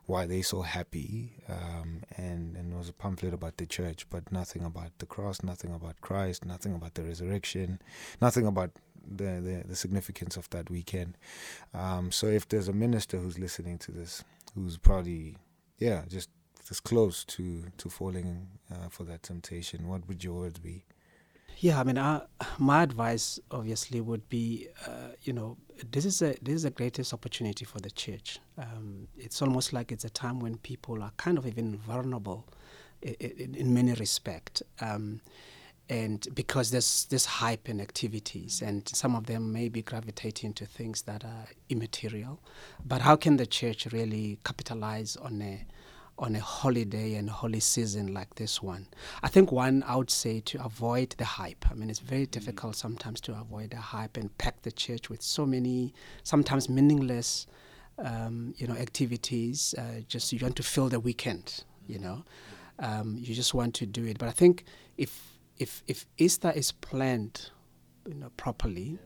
why 0.06 0.26
they 0.26 0.42
so 0.42 0.62
happy 0.62 1.32
um, 1.48 2.02
and 2.16 2.56
and 2.56 2.72
it 2.72 2.76
was 2.76 2.88
a 2.88 2.92
pamphlet 2.92 3.32
about 3.32 3.56
the 3.56 3.66
church 3.66 4.06
but 4.10 4.30
nothing 4.30 4.64
about 4.64 4.90
the 4.98 5.06
cross 5.06 5.42
nothing 5.42 5.72
about 5.72 6.00
christ 6.00 6.44
nothing 6.44 6.74
about 6.74 6.94
the 6.94 7.02
resurrection 7.02 7.80
nothing 8.20 8.46
about 8.46 8.70
the 9.06 9.40
the, 9.40 9.64
the 9.68 9.76
significance 9.76 10.36
of 10.36 10.48
that 10.50 10.70
weekend. 10.70 11.16
Um, 11.72 12.10
so 12.10 12.26
if 12.26 12.48
there's 12.48 12.68
a 12.68 12.72
minister 12.72 13.18
who's 13.18 13.38
listening 13.38 13.78
to 13.78 13.92
this 13.92 14.24
who's 14.54 14.78
probably 14.78 15.36
yeah 15.78 16.02
just 16.08 16.30
just 16.66 16.84
close 16.84 17.24
to 17.24 17.64
to 17.76 17.88
falling 17.90 18.48
uh, 18.72 18.88
for 18.88 19.04
that 19.04 19.22
temptation 19.22 19.88
what 19.88 20.06
would 20.08 20.24
your 20.24 20.34
words 20.34 20.58
be 20.58 20.84
yeah, 21.58 21.80
I 21.80 21.84
mean, 21.84 21.98
uh, 21.98 22.26
my 22.58 22.82
advice 22.82 23.40
obviously 23.50 24.00
would 24.00 24.28
be, 24.28 24.68
uh, 24.86 25.12
you 25.22 25.32
know, 25.32 25.56
this 25.90 26.04
is 26.04 26.22
a 26.22 26.34
this 26.42 26.54
is 26.54 26.62
the 26.62 26.70
greatest 26.70 27.12
opportunity 27.12 27.64
for 27.64 27.80
the 27.80 27.90
church. 27.90 28.38
Um, 28.58 29.08
it's 29.16 29.42
almost 29.42 29.72
like 29.72 29.90
it's 29.92 30.04
a 30.04 30.10
time 30.10 30.40
when 30.40 30.56
people 30.58 31.02
are 31.02 31.12
kind 31.16 31.38
of 31.38 31.46
even 31.46 31.76
vulnerable 31.78 32.46
in, 33.02 33.54
in 33.54 33.74
many 33.74 33.92
respect, 33.94 34.62
Um, 34.80 35.20
and 35.90 36.26
because 36.34 36.70
there's 36.70 37.04
this 37.06 37.26
hype 37.26 37.68
and 37.68 37.80
activities, 37.80 38.62
and 38.62 38.88
some 38.88 39.14
of 39.14 39.26
them 39.26 39.52
may 39.52 39.68
be 39.68 39.82
gravitating 39.82 40.54
to 40.54 40.64
things 40.64 41.02
that 41.02 41.24
are 41.24 41.46
immaterial, 41.68 42.40
but 42.84 43.02
how 43.02 43.16
can 43.16 43.36
the 43.36 43.46
church 43.46 43.86
really 43.92 44.38
capitalize 44.44 45.16
on 45.16 45.42
a 45.42 45.66
on 46.18 46.36
a 46.36 46.40
holiday 46.40 47.14
and 47.14 47.28
holy 47.28 47.60
season 47.60 48.14
like 48.14 48.34
this 48.36 48.62
one? 48.62 48.86
I 49.22 49.28
think 49.28 49.50
one 49.50 49.82
I 49.86 49.96
would 49.96 50.10
say 50.10 50.40
to 50.40 50.64
avoid 50.64 51.10
the 51.18 51.24
hype. 51.24 51.64
I 51.70 51.74
mean, 51.74 51.90
it's 51.90 51.98
very 51.98 52.26
difficult 52.26 52.76
sometimes 52.76 53.20
to 53.22 53.32
avoid 53.32 53.70
the 53.70 53.78
hype 53.78 54.16
and 54.16 54.36
pack 54.38 54.62
the 54.62 54.72
church 54.72 55.10
with 55.10 55.22
so 55.22 55.44
many 55.46 55.92
sometimes 56.22 56.68
meaningless, 56.68 57.46
um, 57.98 58.54
you 58.56 58.66
know, 58.66 58.74
activities. 58.74 59.74
Uh, 59.76 60.00
just 60.06 60.32
you 60.32 60.38
want 60.42 60.56
to 60.56 60.62
fill 60.62 60.88
the 60.88 61.00
weekend, 61.00 61.64
you 61.86 61.98
know, 61.98 62.24
um, 62.78 63.16
you 63.18 63.34
just 63.34 63.54
want 63.54 63.74
to 63.74 63.86
do 63.86 64.04
it. 64.04 64.18
But 64.18 64.28
I 64.28 64.32
think 64.32 64.64
if 64.96 65.38
if 65.58 65.82
if 65.86 66.06
Easter 66.18 66.52
is 66.54 66.72
planned, 66.72 67.50
you 68.06 68.14
know, 68.14 68.30
properly, 68.36 68.98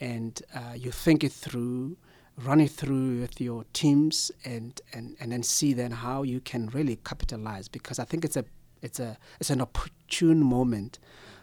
and 0.00 0.40
uh, 0.54 0.74
you 0.74 0.90
think 0.90 1.24
it 1.24 1.32
through, 1.32 1.96
run 2.44 2.60
it 2.60 2.70
through 2.70 3.20
with 3.20 3.40
your 3.40 3.64
teams, 3.72 4.30
and, 4.44 4.80
and 4.92 5.16
and 5.20 5.32
then 5.32 5.42
see 5.42 5.72
then 5.72 5.90
how 5.90 6.22
you 6.22 6.40
can 6.40 6.68
really 6.68 6.96
capitalize. 6.96 7.68
Because 7.68 7.98
I 7.98 8.04
think 8.04 8.24
it's 8.24 8.36
a 8.36 8.44
it's 8.82 9.00
a 9.00 9.16
it's 9.40 9.50
an 9.50 9.60
opportune 9.60 10.42
moment 10.42 10.98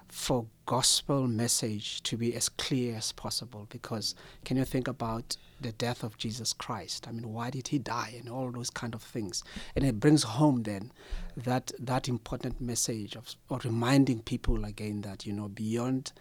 for 0.08 0.46
gospel 0.66 1.28
message 1.28 2.02
to 2.04 2.16
be 2.18 2.36
as 2.36 2.50
clear 2.50 2.96
as 2.96 3.12
possible 3.12 3.68
because 3.70 4.16
can 4.46 4.56
you 4.58 4.64
think 4.64 4.88
about 4.88 5.36
the 5.62 5.72
death 5.74 6.04
of 6.04 6.18
Jesus 6.18 6.54
Christ 6.54 7.08
I 7.08 7.12
mean 7.12 7.34
why 7.34 7.50
did 7.50 7.68
he 7.68 7.80
die 7.80 8.16
and 8.18 8.30
all 8.30 8.52
those 8.52 8.70
kind 8.70 8.96
of 8.96 9.02
things 9.02 9.44
and 9.75 9.86
it 9.86 10.00
brings 10.00 10.24
home 10.24 10.64
then 10.64 10.92
that 11.36 11.72
that 11.80 12.08
important 12.08 12.62
message 12.62 13.16
of 13.16 13.36
or 13.50 13.60
reminding 13.64 14.22
people 14.22 14.64
again 14.66 15.02
that 15.02 15.25
you 15.25 15.34
know 15.34 15.50
beyond 15.50 16.14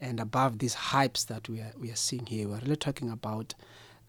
and 0.00 0.18
above 0.18 0.58
these 0.58 0.74
hypes 0.74 1.26
that 1.26 1.48
we 1.48 1.60
are 1.60 1.72
we 1.78 1.90
are 1.90 1.96
seeing 1.96 2.26
here 2.26 2.48
we're 2.48 2.58
really 2.58 2.76
talking 2.76 3.10
about 3.10 3.54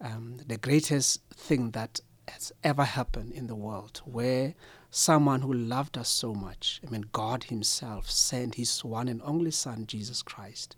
um, 0.00 0.38
the 0.46 0.58
greatest 0.58 1.20
thing 1.32 1.70
that 1.72 2.00
has 2.28 2.52
ever 2.62 2.84
happened 2.84 3.32
in 3.32 3.46
the 3.46 3.54
world 3.54 4.00
where 4.04 4.54
someone 4.90 5.42
who 5.42 5.52
loved 5.52 5.98
us 5.98 6.08
so 6.08 6.32
much. 6.34 6.80
I 6.86 6.90
mean, 6.90 7.06
God 7.12 7.44
Himself 7.44 8.10
sent 8.10 8.54
His 8.54 8.84
one 8.84 9.08
and 9.08 9.20
only 9.24 9.50
Son, 9.50 9.86
Jesus 9.86 10.22
Christ, 10.22 10.76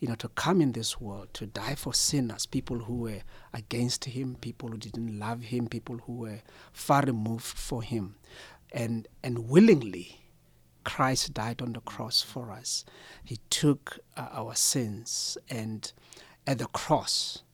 you 0.00 0.08
know, 0.08 0.16
to 0.16 0.28
come 0.30 0.60
in 0.60 0.72
this 0.72 1.00
world 1.00 1.28
to 1.34 1.46
die 1.46 1.76
for 1.76 1.94
sinners, 1.94 2.44
people 2.44 2.80
who 2.80 2.96
were 2.96 3.22
against 3.54 4.04
Him, 4.06 4.36
people 4.40 4.70
who 4.70 4.78
didn't 4.78 5.18
love 5.18 5.42
Him, 5.42 5.68
people 5.68 5.98
who 6.06 6.14
were 6.14 6.40
far 6.72 7.02
removed 7.02 7.44
for 7.44 7.82
Him, 7.82 8.16
and 8.72 9.06
and 9.22 9.48
willingly. 9.48 10.18
Christ 10.84 11.32
died 11.32 11.62
on 11.62 11.74
the 11.74 11.80
cross 11.80 12.22
for 12.22 12.50
us. 12.50 12.84
He 13.24 13.38
took 13.50 14.00
uh, 14.16 14.26
our 14.32 14.56
sins, 14.56 15.38
and 15.48 15.92
at 16.44 16.58
the 16.58 16.66
cross, 16.66 17.44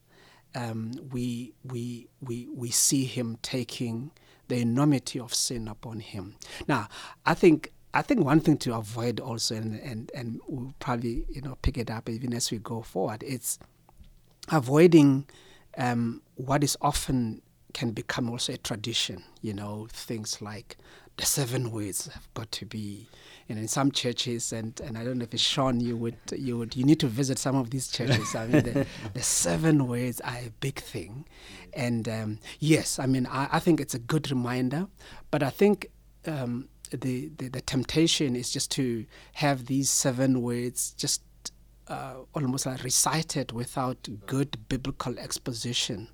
um, 0.55 0.93
we, 1.13 1.53
we, 1.65 2.09
we, 2.21 2.49
we 2.55 2.71
see 2.71 3.05
him 3.05 3.39
taking 3.43 4.11
the 4.49 4.57
enormity 4.57 5.21
of 5.21 5.35
sin 5.35 5.69
upon 5.69 6.01
him. 6.01 6.35
Now, 6.67 6.89
I 7.25 7.35
think 7.35 7.73
I 7.95 8.03
think 8.03 8.21
one 8.21 8.41
thing 8.41 8.59
to 8.59 8.75
avoid 8.75 9.19
also, 9.19 9.55
and, 9.55 9.81
and, 9.81 10.11
and 10.15 10.41
we'll 10.47 10.75
probably 10.79 11.25
you 11.29 11.41
know 11.41 11.57
pick 11.63 11.79
it 11.79 11.91
up 11.91 12.09
even 12.09 12.35
as 12.35 12.51
we 12.51 12.59
go 12.59 12.83
forward, 12.83 13.23
it's 13.27 13.59
avoiding 14.51 15.27
um, 15.77 16.23
what 16.35 16.63
is 16.63 16.77
often 16.81 17.43
can 17.73 17.93
become 17.93 18.31
also 18.31 18.55
a 18.55 18.59
tradition. 18.59 19.25
You 19.41 19.55
know, 19.55 19.89
things 19.91 20.43
like 20.43 20.77
the 21.17 21.27
seven 21.27 21.71
words 21.71 22.09
have 22.09 22.29
got 22.35 22.51
to 22.53 22.67
be 22.67 23.09
know 23.55 23.61
in 23.61 23.69
some 23.69 23.91
churches 23.91 24.53
and 24.53 24.81
and 24.81 24.99
I 24.99 25.05
don't 25.05 25.19
know 25.19 25.25
if 25.25 25.35
it's 25.35 25.43
Sean 25.43 25.81
you 25.81 25.97
would 25.97 26.17
you 26.37 26.59
would 26.59 26.77
you 26.77 26.85
need 26.85 27.01
to 27.01 27.07
visit 27.07 27.39
some 27.39 27.57
of 27.57 27.71
these 27.71 27.89
churches. 27.89 28.35
I 28.35 28.47
mean 28.47 28.65
the, 28.65 28.87
the 29.15 29.23
seven 29.23 29.87
words 29.87 30.21
are 30.21 30.37
a 30.37 30.51
big 30.61 30.81
thing. 30.81 31.27
And 31.73 32.09
um, 32.09 32.39
yes 32.61 32.99
I 32.99 33.07
mean 33.07 33.27
I, 33.27 33.49
I 33.53 33.59
think 33.59 33.81
it's 33.81 33.95
a 33.95 33.99
good 33.99 34.31
reminder 34.31 34.87
but 35.31 35.43
I 35.43 35.51
think 35.51 35.91
um, 36.27 36.69
the, 36.91 37.31
the 37.39 37.49
the 37.49 37.61
temptation 37.61 38.37
is 38.37 38.51
just 38.51 38.71
to 38.73 39.07
have 39.35 39.67
these 39.67 39.91
seven 39.91 40.43
words 40.43 40.93
just 40.97 41.23
uh, 41.89 42.17
almost 42.35 42.67
like 42.67 42.83
recited 42.85 43.53
without 43.53 44.09
good 44.27 44.59
biblical 44.69 45.19
exposition. 45.19 46.09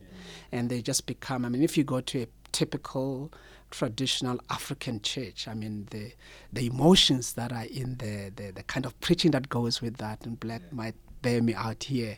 And 0.53 0.70
they 0.70 0.83
just 0.83 1.07
become 1.07 1.44
I 1.44 1.49
mean 1.49 1.62
if 1.62 1.77
you 1.77 1.85
go 1.85 2.01
to 2.01 2.23
a 2.23 2.27
typical 2.53 3.33
traditional 3.79 4.39
African 4.51 5.01
church. 5.01 5.49
I 5.49 5.55
mean, 5.55 5.89
the 5.91 6.13
the 6.53 6.67
emotions 6.67 7.33
that 7.35 7.53
are 7.53 7.65
in 7.65 7.97
the, 7.99 8.33
the, 8.35 8.53
the 8.53 8.63
kind 8.63 8.87
of 8.87 8.99
preaching 9.01 9.33
that 9.33 9.49
goes 9.49 9.83
with 9.83 9.97
that, 9.97 10.25
and 10.25 10.39
Black 10.39 10.63
yeah. 10.63 10.75
might 10.75 10.95
bear 11.23 11.43
me 11.43 11.55
out 11.55 11.85
here. 11.85 12.17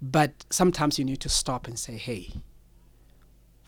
But 0.00 0.44
sometimes 0.50 0.98
you 0.98 1.04
need 1.04 1.20
to 1.20 1.28
stop 1.28 1.66
and 1.66 1.78
say, 1.78 1.96
hey, 1.96 2.28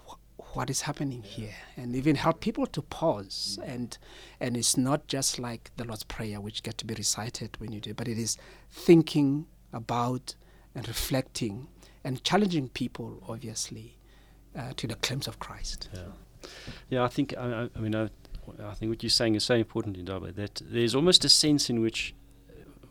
wh- 0.06 0.56
what 0.56 0.70
is 0.70 0.82
happening 0.82 1.22
here? 1.22 1.54
And 1.76 1.96
even 1.96 2.16
help 2.16 2.40
people 2.40 2.66
to 2.66 2.82
pause. 2.82 3.58
Mm. 3.60 3.74
And, 3.74 3.98
and 4.40 4.56
it's 4.56 4.76
not 4.76 5.06
just 5.08 5.38
like 5.38 5.70
the 5.76 5.84
Lord's 5.84 6.04
Prayer, 6.04 6.40
which 6.40 6.62
get 6.62 6.78
to 6.78 6.84
be 6.84 6.94
recited 6.94 7.56
when 7.58 7.72
you 7.72 7.80
do, 7.80 7.94
but 7.94 8.08
it 8.08 8.18
is 8.18 8.36
thinking 8.70 9.46
about 9.72 10.34
and 10.74 10.86
reflecting 10.86 11.66
and 12.04 12.22
challenging 12.22 12.68
people, 12.68 13.22
obviously, 13.26 13.96
uh, 14.56 14.72
to 14.76 14.86
the 14.86 14.96
claims 14.96 15.26
of 15.26 15.38
Christ. 15.38 15.88
Yeah. 15.94 16.00
Yeah, 16.90 17.04
I 17.04 17.08
think 17.08 17.34
I, 17.36 17.68
I 17.74 17.78
mean 17.80 17.94
I, 17.94 18.08
I, 18.62 18.74
think 18.74 18.90
what 18.90 19.02
you're 19.02 19.10
saying 19.10 19.34
is 19.34 19.44
so 19.44 19.54
important 19.54 19.96
in 19.96 20.06
Ndaba 20.06 20.34
that 20.34 20.62
there's 20.64 20.94
almost 20.94 21.24
a 21.24 21.28
sense 21.28 21.70
in 21.70 21.80
which 21.80 22.14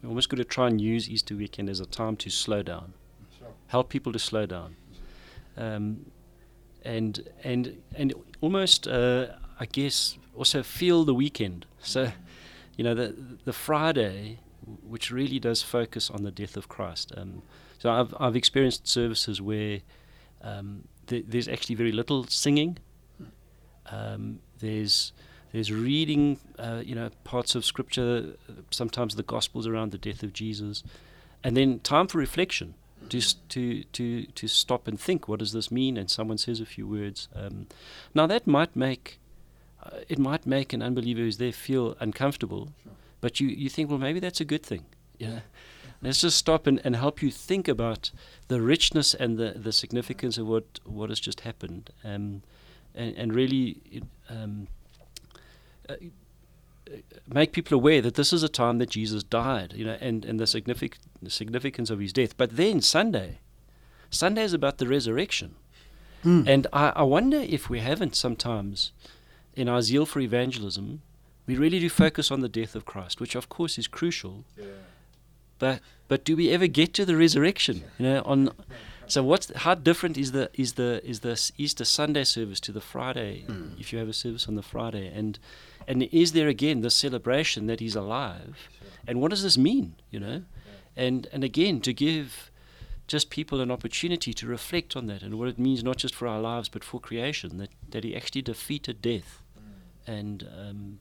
we're 0.02 0.10
almost 0.10 0.30
going 0.30 0.40
to 0.40 0.46
try 0.46 0.68
and 0.68 0.82
use 0.82 1.10
Easter 1.10 1.36
weekend 1.36 1.70
as 1.70 1.80
a 1.80 1.86
time 1.86 2.18
to 2.18 2.30
slow 2.30 2.62
down, 2.62 2.94
sure. 3.38 3.48
help 3.68 3.90
people 3.90 4.12
to 4.12 4.20
slow 4.20 4.46
down, 4.46 4.76
um, 5.58 6.06
and 6.84 7.28
and 7.44 7.82
and 7.96 8.14
almost 8.42 8.88
uh, 8.88 9.28
I 9.60 9.66
guess 9.66 10.18
also 10.36 10.64
feel 10.64 11.04
the 11.06 11.14
weekend. 11.14 11.66
So, 11.82 12.12
you 12.78 12.84
know, 12.84 12.94
the 12.94 13.16
the 13.46 13.54
Friday, 13.54 14.40
which 14.88 15.12
really 15.12 15.40
does 15.40 15.62
focus 15.62 16.10
on 16.10 16.24
the 16.24 16.32
death 16.32 16.58
of 16.58 16.68
Christ. 16.68 17.14
Um, 17.16 17.44
so 17.80 17.92
I've 17.92 18.14
I've 18.20 18.36
experienced 18.36 18.88
services 18.88 19.42
where 19.42 19.80
um, 20.42 20.84
th- 21.08 21.26
there's 21.28 21.48
actually 21.48 21.76
very 21.76 21.92
little 21.92 22.26
singing 22.28 22.78
um, 23.92 24.40
there's 24.60 25.14
there's 25.52 25.72
reading, 25.72 26.40
uh, 26.58 26.82
you 26.84 26.96
know, 26.96 27.12
parts 27.24 27.54
of 27.54 27.64
scripture, 27.64 28.34
sometimes 28.72 29.16
the 29.16 29.24
gospels 29.24 29.68
around 29.68 29.92
the 29.92 30.00
death 30.00 30.24
of 30.24 30.34
Jesus, 30.34 30.84
and 31.44 31.56
then 31.56 31.80
time 31.80 32.08
for 32.08 32.18
reflection, 32.18 32.74
just 33.08 33.48
to 33.50 33.84
to 33.84 34.26
to 34.26 34.48
stop 34.48 34.88
and 34.88 35.00
think, 35.00 35.28
what 35.28 35.40
does 35.40 35.52
this 35.52 35.72
mean? 35.72 35.98
And 35.98 36.10
someone 36.10 36.38
says 36.38 36.60
a 36.60 36.66
few 36.66 36.88
words. 36.88 37.28
Um, 37.36 37.68
now 38.16 38.26
that 38.28 38.48
might 38.48 38.76
make 38.76 39.20
uh, 39.84 40.00
it 40.10 40.18
might 40.18 40.46
make 40.46 40.74
an 40.74 40.82
unbeliever 40.82 41.22
who's 41.22 41.38
there 41.38 41.52
feel 41.52 41.96
uncomfortable, 42.00 42.70
sure. 42.84 42.94
but 43.22 43.40
you 43.40 43.48
you 43.48 43.70
think, 43.70 43.90
well, 43.90 44.00
maybe 44.00 44.20
that's 44.20 44.42
a 44.42 44.46
good 44.46 44.64
thing. 44.64 44.86
Yeah. 45.18 45.40
Let's 46.02 46.20
just 46.20 46.38
stop 46.38 46.68
and, 46.68 46.82
and 46.84 46.98
help 46.98 47.22
you 47.22 47.32
think 47.32 47.70
about 47.70 48.12
the 48.50 48.62
richness 48.62 49.14
and 49.14 49.38
the, 49.38 49.54
the 49.56 49.72
significance 49.72 50.38
of 50.38 50.46
what, 50.46 50.82
what 50.84 51.10
has 51.10 51.20
just 51.20 51.42
happened. 51.42 51.92
Um, 52.04 52.44
and, 52.96 53.16
and 53.16 53.34
really 53.34 53.82
um, 54.30 54.68
uh, 55.90 55.96
make 57.28 57.52
people 57.52 57.76
aware 57.76 58.02
that 58.02 58.16
this 58.16 58.34
is 58.34 58.44
a 58.44 58.50
time 58.50 58.78
that 58.78 58.90
Jesus 58.90 59.24
died, 59.24 59.74
you 59.76 59.86
know, 59.86 59.98
and, 60.00 60.26
and 60.26 60.40
the, 60.40 60.46
signific- 60.46 60.98
the 61.22 61.30
significance 61.30 61.90
of 61.90 62.00
his 62.00 62.14
death. 62.14 62.38
But 62.38 62.56
then 62.58 62.82
Sunday, 62.82 63.40
Sunday 64.10 64.44
is 64.44 64.54
about 64.54 64.78
the 64.78 64.88
resurrection. 64.88 65.56
Mm. 66.24 66.48
And 66.48 66.68
I, 66.72 66.90
I 66.96 67.04
wonder 67.04 67.38
if 67.38 67.70
we 67.70 67.80
haven't 67.80 68.16
sometimes, 68.16 68.92
in 69.56 69.68
our 69.68 69.82
zeal 69.82 70.06
for 70.06 70.20
evangelism, 70.20 71.02
we 71.46 71.58
really 71.58 71.80
do 71.80 71.90
focus 71.90 72.32
on 72.32 72.40
the 72.40 72.50
death 72.50 72.76
of 72.76 72.86
Christ, 72.86 73.20
which 73.20 73.36
of 73.36 73.50
course 73.50 73.78
is 73.78 73.88
crucial. 73.88 74.46
Yeah. 74.58 74.66
But 75.60 75.82
but 76.08 76.24
do 76.26 76.36
we 76.36 76.50
ever 76.50 76.68
get 76.68 76.94
to 76.96 77.06
the 77.06 77.16
resurrection? 77.16 77.84
You 77.98 78.06
know, 78.06 78.22
on 78.26 78.50
so 79.08 79.24
what's 79.24 79.52
how 79.56 79.76
different 79.76 80.18
is 80.18 80.32
the 80.32 80.50
is 80.54 80.74
the 80.74 81.02
is 81.04 81.22
the 81.22 81.52
Easter 81.58 81.86
Sunday 81.86 82.24
service 82.24 82.60
to 82.62 82.72
the 82.72 82.82
Friday 82.82 83.44
mm. 83.48 83.80
if 83.80 83.92
you 83.92 84.00
have 84.00 84.10
a 84.10 84.14
service 84.14 84.48
on 84.48 84.56
the 84.56 84.62
Friday 84.62 85.12
and 85.14 85.40
and 85.88 86.04
is 86.04 86.32
there 86.32 86.48
again 86.48 86.82
the 86.82 86.90
celebration 86.90 87.68
that 87.68 87.80
he's 87.80 87.96
alive 87.96 88.70
sure. 88.80 88.88
and 89.08 89.22
what 89.22 89.30
does 89.32 89.44
this 89.44 89.58
mean 89.58 89.96
you 90.10 90.20
know 90.20 90.44
yeah. 90.44 91.04
and 91.06 91.28
and 91.32 91.44
again 91.44 91.82
to 91.82 91.94
give 91.94 92.52
just 93.08 93.30
people 93.30 93.60
an 93.60 93.70
opportunity 93.70 94.34
to 94.34 94.48
reflect 94.48 94.96
on 94.96 95.08
that 95.08 95.22
and 95.22 95.38
what 95.38 95.48
it 95.48 95.60
means 95.60 95.84
not 95.84 95.98
just 95.98 96.16
for 96.16 96.28
our 96.28 96.40
lives 96.40 96.70
but 96.70 96.84
for 96.84 97.00
creation 97.00 97.58
that 97.58 97.70
that 97.90 98.04
he 98.04 98.16
actually 98.16 98.42
defeated 98.42 99.02
death 99.02 99.42
mm. 99.58 100.08
and 100.08 100.48
um, 100.58 101.00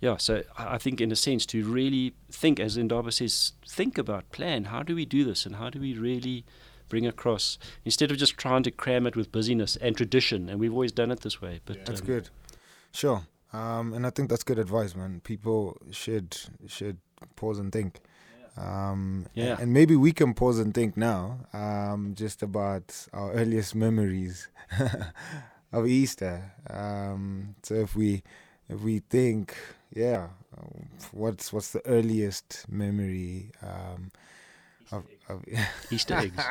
yeah, 0.00 0.18
so 0.18 0.42
I 0.58 0.76
think 0.76 1.00
in 1.00 1.10
a 1.12 1.16
sense 1.16 1.46
to 1.46 1.64
really 1.64 2.12
think, 2.30 2.60
as 2.60 2.76
Ndaba 2.76 3.12
says, 3.12 3.52
think 3.66 3.96
about, 3.96 4.30
plan. 4.32 4.64
How 4.64 4.82
do 4.82 4.94
we 4.94 5.06
do 5.06 5.24
this, 5.24 5.46
and 5.46 5.56
how 5.56 5.70
do 5.70 5.80
we 5.80 5.96
really 5.96 6.44
bring 6.88 7.06
across 7.06 7.58
instead 7.84 8.10
of 8.10 8.16
just 8.16 8.36
trying 8.36 8.62
to 8.62 8.70
cram 8.70 9.06
it 9.06 9.16
with 9.16 9.32
busyness 9.32 9.76
and 9.76 9.96
tradition. 9.96 10.48
And 10.48 10.58
we've 10.60 10.72
always 10.72 10.92
done 10.92 11.10
it 11.10 11.20
this 11.20 11.40
way. 11.40 11.60
But 11.64 11.84
that's 11.86 12.00
um, 12.00 12.06
good. 12.06 12.30
Sure. 12.92 13.26
Um, 13.52 13.92
and 13.94 14.06
I 14.06 14.10
think 14.10 14.30
that's 14.30 14.42
good 14.42 14.58
advice, 14.58 14.96
man. 14.96 15.20
People 15.22 15.78
should 15.90 16.36
should 16.66 16.98
pause 17.36 17.58
and 17.58 17.72
think. 17.72 18.00
Um, 18.56 19.26
Yeah. 19.34 19.56
And 19.60 19.72
maybe 19.72 19.96
we 19.96 20.12
can 20.12 20.34
pause 20.34 20.58
and 20.58 20.72
think 20.72 20.96
now, 20.96 21.40
um, 21.52 22.14
just 22.14 22.42
about 22.42 23.06
our 23.12 23.32
earliest 23.40 23.74
memories 23.74 24.48
of 25.72 25.86
Easter. 25.86 26.52
Um, 26.68 27.54
so 27.62 27.74
if 27.74 27.94
we 27.96 28.22
if 28.68 28.80
we 28.80 29.00
think, 29.00 29.56
yeah, 29.92 30.28
what's 31.12 31.52
what's 31.52 31.72
the 31.72 31.84
earliest 31.86 32.66
memory 32.68 33.50
um, 33.62 34.10
of, 34.92 35.04
of 35.28 35.44
Easter 35.90 36.14
eggs. 36.14 36.42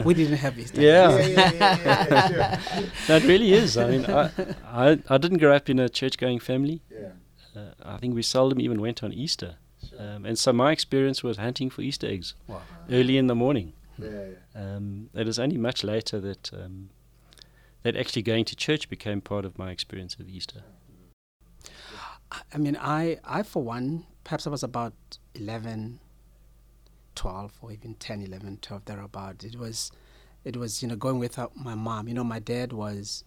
we 0.04 0.14
didn't 0.14 0.36
have 0.38 0.58
Easter. 0.58 0.80
Yeah. 0.88 1.18
yeah, 1.18 1.26
yeah, 1.26 1.52
yeah, 1.52 2.06
yeah, 2.10 2.28
sure. 2.28 2.90
that 3.06 3.22
really 3.24 3.52
is. 3.52 3.76
I 3.76 3.90
mean, 3.90 4.04
I, 4.06 4.30
I, 4.64 4.98
I 5.08 5.18
didn't 5.18 5.38
grow 5.38 5.54
up 5.54 5.68
in 5.68 5.78
a 5.78 5.88
church 5.88 6.16
going 6.18 6.38
family. 6.38 6.82
yeah. 6.90 7.08
Uh, 7.54 7.72
I 7.82 7.96
think 7.96 8.14
we 8.14 8.22
seldom 8.22 8.60
even 8.60 8.80
went 8.80 9.02
on 9.02 9.12
Easter. 9.14 9.56
Um, 9.98 10.26
and 10.26 10.38
so 10.38 10.52
my 10.52 10.72
experience 10.72 11.22
was 11.22 11.38
hunting 11.38 11.70
for 11.70 11.80
Easter 11.82 12.06
eggs 12.06 12.34
Wow. 12.48 12.60
early 12.90 13.16
in 13.16 13.28
the 13.28 13.34
morning. 13.34 13.72
Yeah, 13.98 14.10
Um, 14.54 15.08
it 15.14 15.26
was 15.26 15.38
only 15.38 15.56
much 15.56 15.82
later 15.82 16.20
that 16.20 16.50
um, 16.52 16.90
that 17.82 17.96
actually 17.96 18.20
going 18.22 18.44
to 18.46 18.54
church 18.56 18.90
became 18.90 19.20
part 19.22 19.44
of 19.46 19.56
my 19.58 19.70
experience 19.70 20.16
of 20.20 20.28
Easter. 20.28 20.64
I- 22.30 22.42
I 22.52 22.58
mean, 22.58 22.76
I, 22.78 23.18
I 23.24 23.42
for 23.42 23.62
one, 23.62 24.04
perhaps 24.24 24.46
I 24.46 24.50
was 24.50 24.62
about 24.62 24.92
11, 25.34 26.00
12, 27.16 27.52
or 27.60 27.72
even 27.72 27.94
10, 27.94 28.22
11, 28.22 28.58
12, 28.62 28.84
thereabout. 28.84 29.44
It 29.44 29.58
was, 29.58 29.90
it 30.44 30.56
was, 30.56 30.82
you 30.82 30.88
know, 30.88 30.96
going 30.96 31.18
with 31.18 31.38
uh, 31.38 31.48
my 31.54 31.74
mom. 31.74 32.06
You 32.08 32.14
know, 32.14 32.24
my 32.24 32.38
dad 32.38 32.72
was 32.72 33.24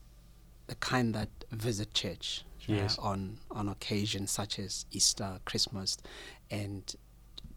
the 0.67 0.75
kind 0.75 1.13
that 1.15 1.29
visit 1.51 1.93
church 1.93 2.45
uh, 2.69 2.87
on 2.99 3.37
on 3.51 3.67
occasions 3.67 4.31
such 4.31 4.59
as 4.59 4.85
Easter, 4.91 5.39
Christmas, 5.45 5.97
and 6.51 6.95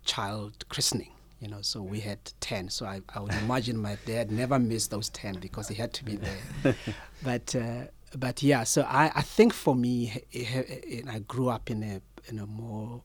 child 0.04 0.64
christening. 0.68 1.12
You 1.40 1.48
know, 1.48 1.60
so 1.60 1.82
we 1.82 2.00
had 2.00 2.18
ten. 2.40 2.68
So 2.70 2.86
I, 2.86 3.02
I 3.14 3.20
would 3.20 3.34
imagine 3.34 3.76
my 3.76 3.98
dad 4.06 4.30
never 4.30 4.58
missed 4.58 4.90
those 4.90 5.08
ten 5.10 5.38
because 5.40 5.68
he 5.68 5.74
had 5.74 5.92
to 5.94 6.04
be 6.04 6.16
there. 6.16 6.74
but 7.22 7.54
uh, 7.54 7.84
but 8.16 8.42
yeah, 8.42 8.64
so 8.64 8.82
I, 8.82 9.10
I 9.14 9.22
think 9.22 9.52
for 9.52 9.74
me, 9.74 10.22
I 10.34 11.18
grew 11.26 11.48
up 11.48 11.70
in 11.70 11.82
a 11.82 12.00
in 12.28 12.38
a 12.38 12.46
more 12.46 13.02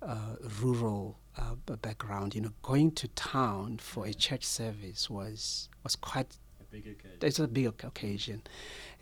uh, 0.00 0.36
rural 0.60 1.18
uh, 1.38 1.76
background. 1.76 2.34
You 2.34 2.42
know, 2.42 2.52
going 2.62 2.92
to 2.92 3.08
town 3.08 3.78
for 3.78 4.06
a 4.06 4.14
church 4.14 4.44
service 4.44 5.08
was 5.10 5.68
was 5.82 5.96
quite 5.96 6.36
it's 7.20 7.38
a 7.38 7.48
big 7.48 7.66
occasion. 7.66 8.42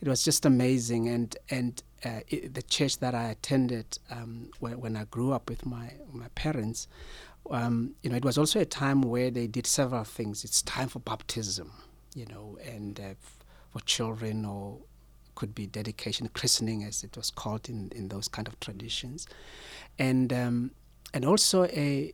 It 0.00 0.08
was 0.08 0.24
just 0.24 0.44
amazing, 0.44 1.08
and 1.08 1.36
and 1.50 1.82
uh, 2.04 2.20
it, 2.28 2.54
the 2.54 2.62
church 2.62 2.98
that 2.98 3.14
I 3.14 3.24
attended 3.30 3.98
um, 4.10 4.50
when, 4.58 4.80
when 4.80 4.96
I 4.96 5.04
grew 5.04 5.32
up 5.32 5.48
with 5.48 5.64
my 5.66 5.92
my 6.12 6.28
parents, 6.34 6.88
um, 7.50 7.94
you 8.02 8.10
know, 8.10 8.16
it 8.16 8.24
was 8.24 8.38
also 8.38 8.60
a 8.60 8.64
time 8.64 9.02
where 9.02 9.30
they 9.30 9.46
did 9.46 9.66
several 9.66 10.04
things. 10.04 10.44
It's 10.44 10.62
time 10.62 10.88
for 10.88 10.98
baptism, 11.00 11.72
you 12.14 12.26
know, 12.26 12.58
and 12.64 12.98
uh, 12.98 13.04
f- 13.04 13.38
for 13.72 13.80
children 13.80 14.44
or 14.44 14.78
could 15.34 15.54
be 15.54 15.66
dedication, 15.66 16.28
christening, 16.34 16.84
as 16.84 17.04
it 17.04 17.16
was 17.16 17.30
called 17.30 17.68
in, 17.68 17.90
in 17.94 18.08
those 18.08 18.28
kind 18.28 18.48
of 18.48 18.58
traditions, 18.60 19.26
and 19.98 20.32
um, 20.32 20.70
and 21.14 21.24
also 21.24 21.64
a, 21.64 21.68
a 21.68 22.12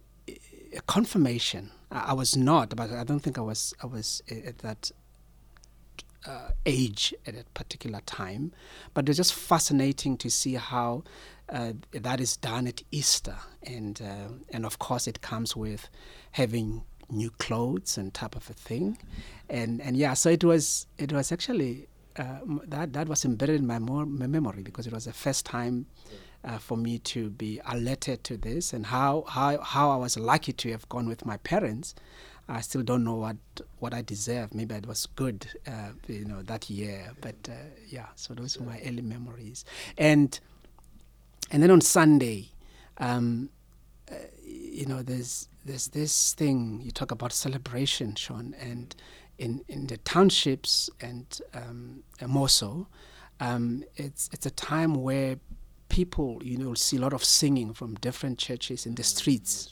confirmation. 0.86 1.70
I, 1.90 2.06
I 2.08 2.12
was 2.12 2.36
not, 2.36 2.74
but 2.76 2.90
I 2.90 3.04
don't 3.04 3.20
think 3.20 3.38
I 3.38 3.42
was. 3.42 3.74
I 3.82 3.86
was 3.86 4.22
at 4.28 4.58
that 4.58 4.90
uh, 6.26 6.50
age 6.64 7.14
at 7.26 7.34
a 7.34 7.44
particular 7.54 8.00
time, 8.06 8.52
but 8.94 9.04
it 9.04 9.08
was 9.08 9.16
just 9.16 9.34
fascinating 9.34 10.16
to 10.18 10.30
see 10.30 10.54
how 10.54 11.04
uh, 11.48 11.72
that 11.92 12.20
is 12.20 12.36
done 12.36 12.66
at 12.66 12.82
Easter, 12.90 13.36
and 13.62 14.00
uh, 14.02 14.32
and 14.50 14.66
of 14.66 14.78
course 14.78 15.06
it 15.06 15.20
comes 15.20 15.56
with 15.56 15.88
having 16.32 16.82
new 17.08 17.30
clothes 17.30 17.96
and 17.96 18.12
type 18.12 18.34
of 18.34 18.50
a 18.50 18.52
thing, 18.52 18.98
and 19.48 19.80
and 19.80 19.96
yeah, 19.96 20.14
so 20.14 20.30
it 20.30 20.42
was 20.42 20.86
it 20.98 21.12
was 21.12 21.30
actually 21.30 21.86
uh, 22.18 22.38
that 22.66 22.92
that 22.92 23.08
was 23.08 23.24
embedded 23.24 23.60
in 23.60 23.66
my, 23.66 23.78
more, 23.78 24.06
memory 24.06 24.62
because 24.62 24.86
it 24.86 24.92
was 24.92 25.04
the 25.04 25.12
first 25.12 25.46
time. 25.46 25.86
Uh, 26.44 26.58
for 26.58 26.76
me 26.76 26.96
to 26.98 27.28
be 27.30 27.60
alerted 27.66 28.22
to 28.22 28.36
this 28.36 28.72
and 28.72 28.86
how, 28.86 29.24
how, 29.26 29.58
how 29.58 29.90
I 29.90 29.96
was 29.96 30.16
lucky 30.16 30.52
to 30.52 30.70
have 30.70 30.88
gone 30.88 31.08
with 31.08 31.26
my 31.26 31.38
parents 31.38 31.92
I 32.48 32.60
still 32.60 32.82
don't 32.82 33.02
know 33.04 33.16
what 33.16 33.36
what 33.78 33.92
I 33.92 34.02
deserve. 34.02 34.54
Maybe 34.54 34.74
it 34.74 34.86
was 34.86 35.06
good, 35.06 35.48
uh, 35.66 35.90
you 36.06 36.24
know, 36.24 36.42
that 36.42 36.70
year. 36.70 37.10
But 37.20 37.34
uh, 37.48 37.54
yeah, 37.88 38.06
so 38.14 38.34
those 38.34 38.56
are 38.56 38.62
my 38.62 38.80
early 38.86 39.02
memories. 39.02 39.64
And 39.98 40.38
and 41.50 41.62
then 41.62 41.70
on 41.70 41.80
Sunday, 41.80 42.50
um, 42.98 43.50
uh, 44.10 44.14
you 44.44 44.86
know, 44.86 45.02
there's 45.02 45.48
there's 45.64 45.88
this 45.88 46.34
thing 46.34 46.80
you 46.84 46.92
talk 46.92 47.10
about 47.10 47.32
celebration, 47.32 48.14
Sean, 48.14 48.54
and 48.60 48.94
in 49.38 49.64
in 49.68 49.88
the 49.88 49.96
townships 49.98 50.88
and 51.00 51.40
um, 51.52 52.04
more 52.26 52.48
so, 52.48 52.86
um, 53.40 53.82
it's 53.96 54.30
it's 54.32 54.46
a 54.46 54.50
time 54.50 54.94
where 54.94 55.36
people 55.88 56.40
you 56.42 56.56
know 56.56 56.74
see 56.74 56.96
a 56.96 57.00
lot 57.00 57.12
of 57.12 57.24
singing 57.24 57.72
from 57.72 57.94
different 57.96 58.38
churches 58.38 58.86
in 58.86 58.94
the 58.94 59.02
streets. 59.02 59.70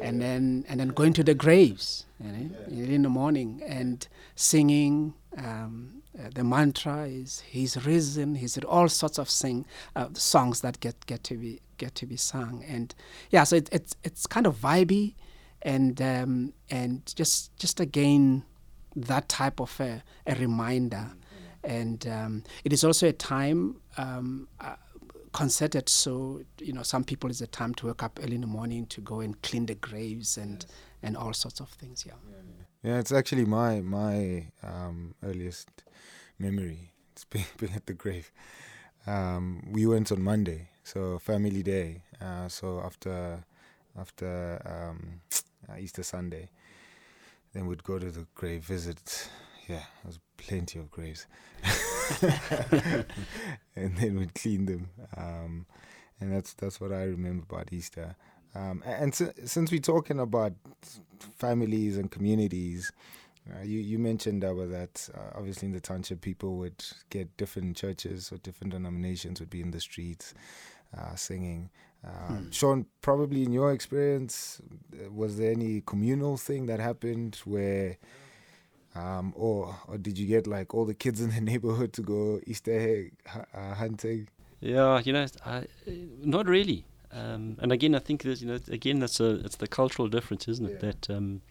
And 0.00 0.20
then 0.20 0.64
and 0.68 0.80
then 0.80 0.88
going 0.88 1.12
to 1.14 1.24
the 1.24 1.34
graves 1.34 2.06
you 2.22 2.30
know, 2.30 2.94
in 2.94 3.02
the 3.02 3.08
morning 3.08 3.60
and 3.66 4.06
singing 4.34 5.14
um, 5.36 6.02
uh, 6.18 6.30
the 6.32 6.44
mantra 6.44 7.06
is 7.06 7.40
he's 7.40 7.84
risen. 7.84 8.36
He's 8.36 8.56
all 8.58 8.88
sorts 8.88 9.18
of 9.18 9.28
sing 9.28 9.66
uh, 9.96 10.08
songs 10.12 10.60
that 10.60 10.80
get 10.80 11.06
get 11.06 11.24
to 11.24 11.36
be 11.36 11.60
get 11.76 11.94
to 11.96 12.06
be 12.06 12.16
sung. 12.16 12.64
And 12.68 12.94
yeah 13.30 13.44
so 13.44 13.56
it, 13.56 13.68
it's 13.72 13.96
it's 14.04 14.26
kind 14.26 14.46
of 14.46 14.56
vibey 14.56 15.14
and 15.62 16.00
um, 16.00 16.52
and 16.70 17.02
just 17.16 17.56
just 17.56 17.80
again 17.80 18.44
that 18.96 19.28
type 19.28 19.60
of 19.60 19.80
a, 19.80 20.02
a 20.26 20.34
reminder. 20.36 21.10
And 21.64 22.06
um, 22.06 22.44
it 22.62 22.72
is 22.72 22.84
also 22.84 23.08
a 23.08 23.12
time 23.12 23.76
um, 23.96 24.48
uh, 24.60 24.76
concerted 25.34 25.88
so 25.88 26.40
you 26.60 26.72
know 26.72 26.82
some 26.82 27.04
people 27.04 27.28
it's 27.28 27.40
a 27.40 27.46
time 27.48 27.74
to 27.74 27.88
wake 27.88 28.02
up 28.02 28.18
early 28.22 28.36
in 28.36 28.40
the 28.40 28.46
morning 28.46 28.86
to 28.86 29.00
go 29.00 29.20
and 29.20 29.42
clean 29.42 29.66
the 29.66 29.74
graves 29.74 30.38
and 30.38 30.64
and 31.02 31.16
all 31.16 31.32
sorts 31.34 31.60
of 31.60 31.68
things 31.70 32.04
yeah 32.06 32.14
Yeah, 32.84 32.98
it's 32.98 33.12
actually 33.12 33.46
my 33.46 33.80
my 33.80 34.46
um, 34.62 35.14
earliest 35.22 35.68
memory. 36.38 36.92
It's 37.12 37.24
being, 37.32 37.46
being 37.58 37.74
at 37.74 37.86
the 37.86 37.94
grave. 37.94 38.30
Um, 39.06 39.62
we 39.72 39.86
went 39.86 40.12
on 40.12 40.22
Monday, 40.22 40.68
so 40.82 41.18
family 41.18 41.62
day. 41.62 42.02
Uh, 42.20 42.48
so 42.48 42.80
after 42.84 43.44
after 43.98 44.60
um, 44.66 45.20
uh, 45.68 45.78
Easter 45.78 46.02
Sunday, 46.02 46.50
then 47.52 47.66
we'd 47.66 47.84
go 47.84 47.98
to 47.98 48.10
the 48.10 48.26
grave 48.34 48.62
visit. 48.64 49.30
Yeah, 49.66 49.76
there 50.02 50.06
was 50.12 50.18
plenty 50.36 50.78
of 50.78 50.90
graves, 50.90 51.26
and 53.76 53.96
then 53.96 54.18
we'd 54.18 54.34
clean 54.34 54.66
them. 54.66 54.88
Um, 55.16 55.66
and 56.20 56.32
that's 56.32 56.54
that's 56.54 56.80
what 56.80 56.92
I 56.92 57.04
remember 57.04 57.44
about 57.48 57.72
Easter. 57.72 58.16
Um, 58.54 58.82
and 58.86 59.14
si- 59.14 59.32
since 59.44 59.72
we're 59.72 59.80
talking 59.80 60.20
about 60.20 60.52
families 61.38 61.96
and 61.96 62.10
communities, 62.10 62.92
uh, 63.52 63.62
you 63.62 63.80
you 63.80 63.98
mentioned 63.98 64.44
Abba, 64.44 64.66
that 64.66 65.08
uh, 65.14 65.36
obviously 65.38 65.66
in 65.66 65.72
the 65.74 65.80
township 65.80 66.20
people 66.20 66.56
would 66.58 66.84
get 67.10 67.36
different 67.36 67.76
churches 67.76 68.30
or 68.32 68.38
different 68.38 68.72
denominations 68.72 69.40
would 69.40 69.50
be 69.50 69.60
in 69.60 69.70
the 69.72 69.80
streets 69.80 70.34
uh, 70.96 71.14
singing. 71.14 71.70
Uh, 72.06 72.10
Hmm. 72.28 72.50
Sean, 72.50 72.86
probably 73.00 73.42
in 73.44 73.52
your 73.52 73.72
experience, 73.72 74.60
uh, 74.92 75.10
was 75.10 75.38
there 75.38 75.50
any 75.52 75.80
communal 75.80 76.36
thing 76.36 76.66
that 76.66 76.78
happened 76.78 77.40
where, 77.46 77.96
um, 78.94 79.32
or 79.36 79.76
or 79.88 79.98
did 79.98 80.18
you 80.18 80.26
get 80.26 80.46
like 80.46 80.74
all 80.74 80.84
the 80.84 80.94
kids 80.94 81.20
in 81.20 81.30
the 81.30 81.40
neighborhood 81.52 81.92
to 81.94 82.02
go 82.02 82.40
Easter 82.46 82.72
egg 82.72 83.12
uh, 83.54 83.74
hunting? 83.74 84.28
Yeah, 84.60 85.00
you 85.04 85.12
know, 85.12 85.26
I, 85.44 85.66
not 86.22 86.46
really. 86.46 86.86
Um, 87.12 87.56
and 87.60 87.70
again, 87.70 87.94
I 87.94 87.98
think 87.98 88.22
that 88.22 88.40
you 88.40 88.48
know, 88.48 88.58
again, 88.68 88.98
that's 88.98 89.20
a 89.20 89.36
it's 89.44 89.56
the 89.56 89.68
cultural 89.68 90.08
difference, 90.08 90.48
isn't 90.48 90.66
it? 90.66 90.72
Yeah. 90.72 90.90
That 90.90 91.10
um, 91.10 91.42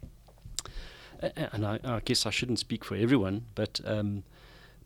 and 1.51 1.65
I, 1.65 1.79
I 1.83 2.01
guess 2.03 2.25
I 2.25 2.29
shouldn't 2.29 2.59
speak 2.59 2.83
for 2.83 2.95
everyone, 2.95 3.45
but 3.55 3.79
um, 3.85 4.23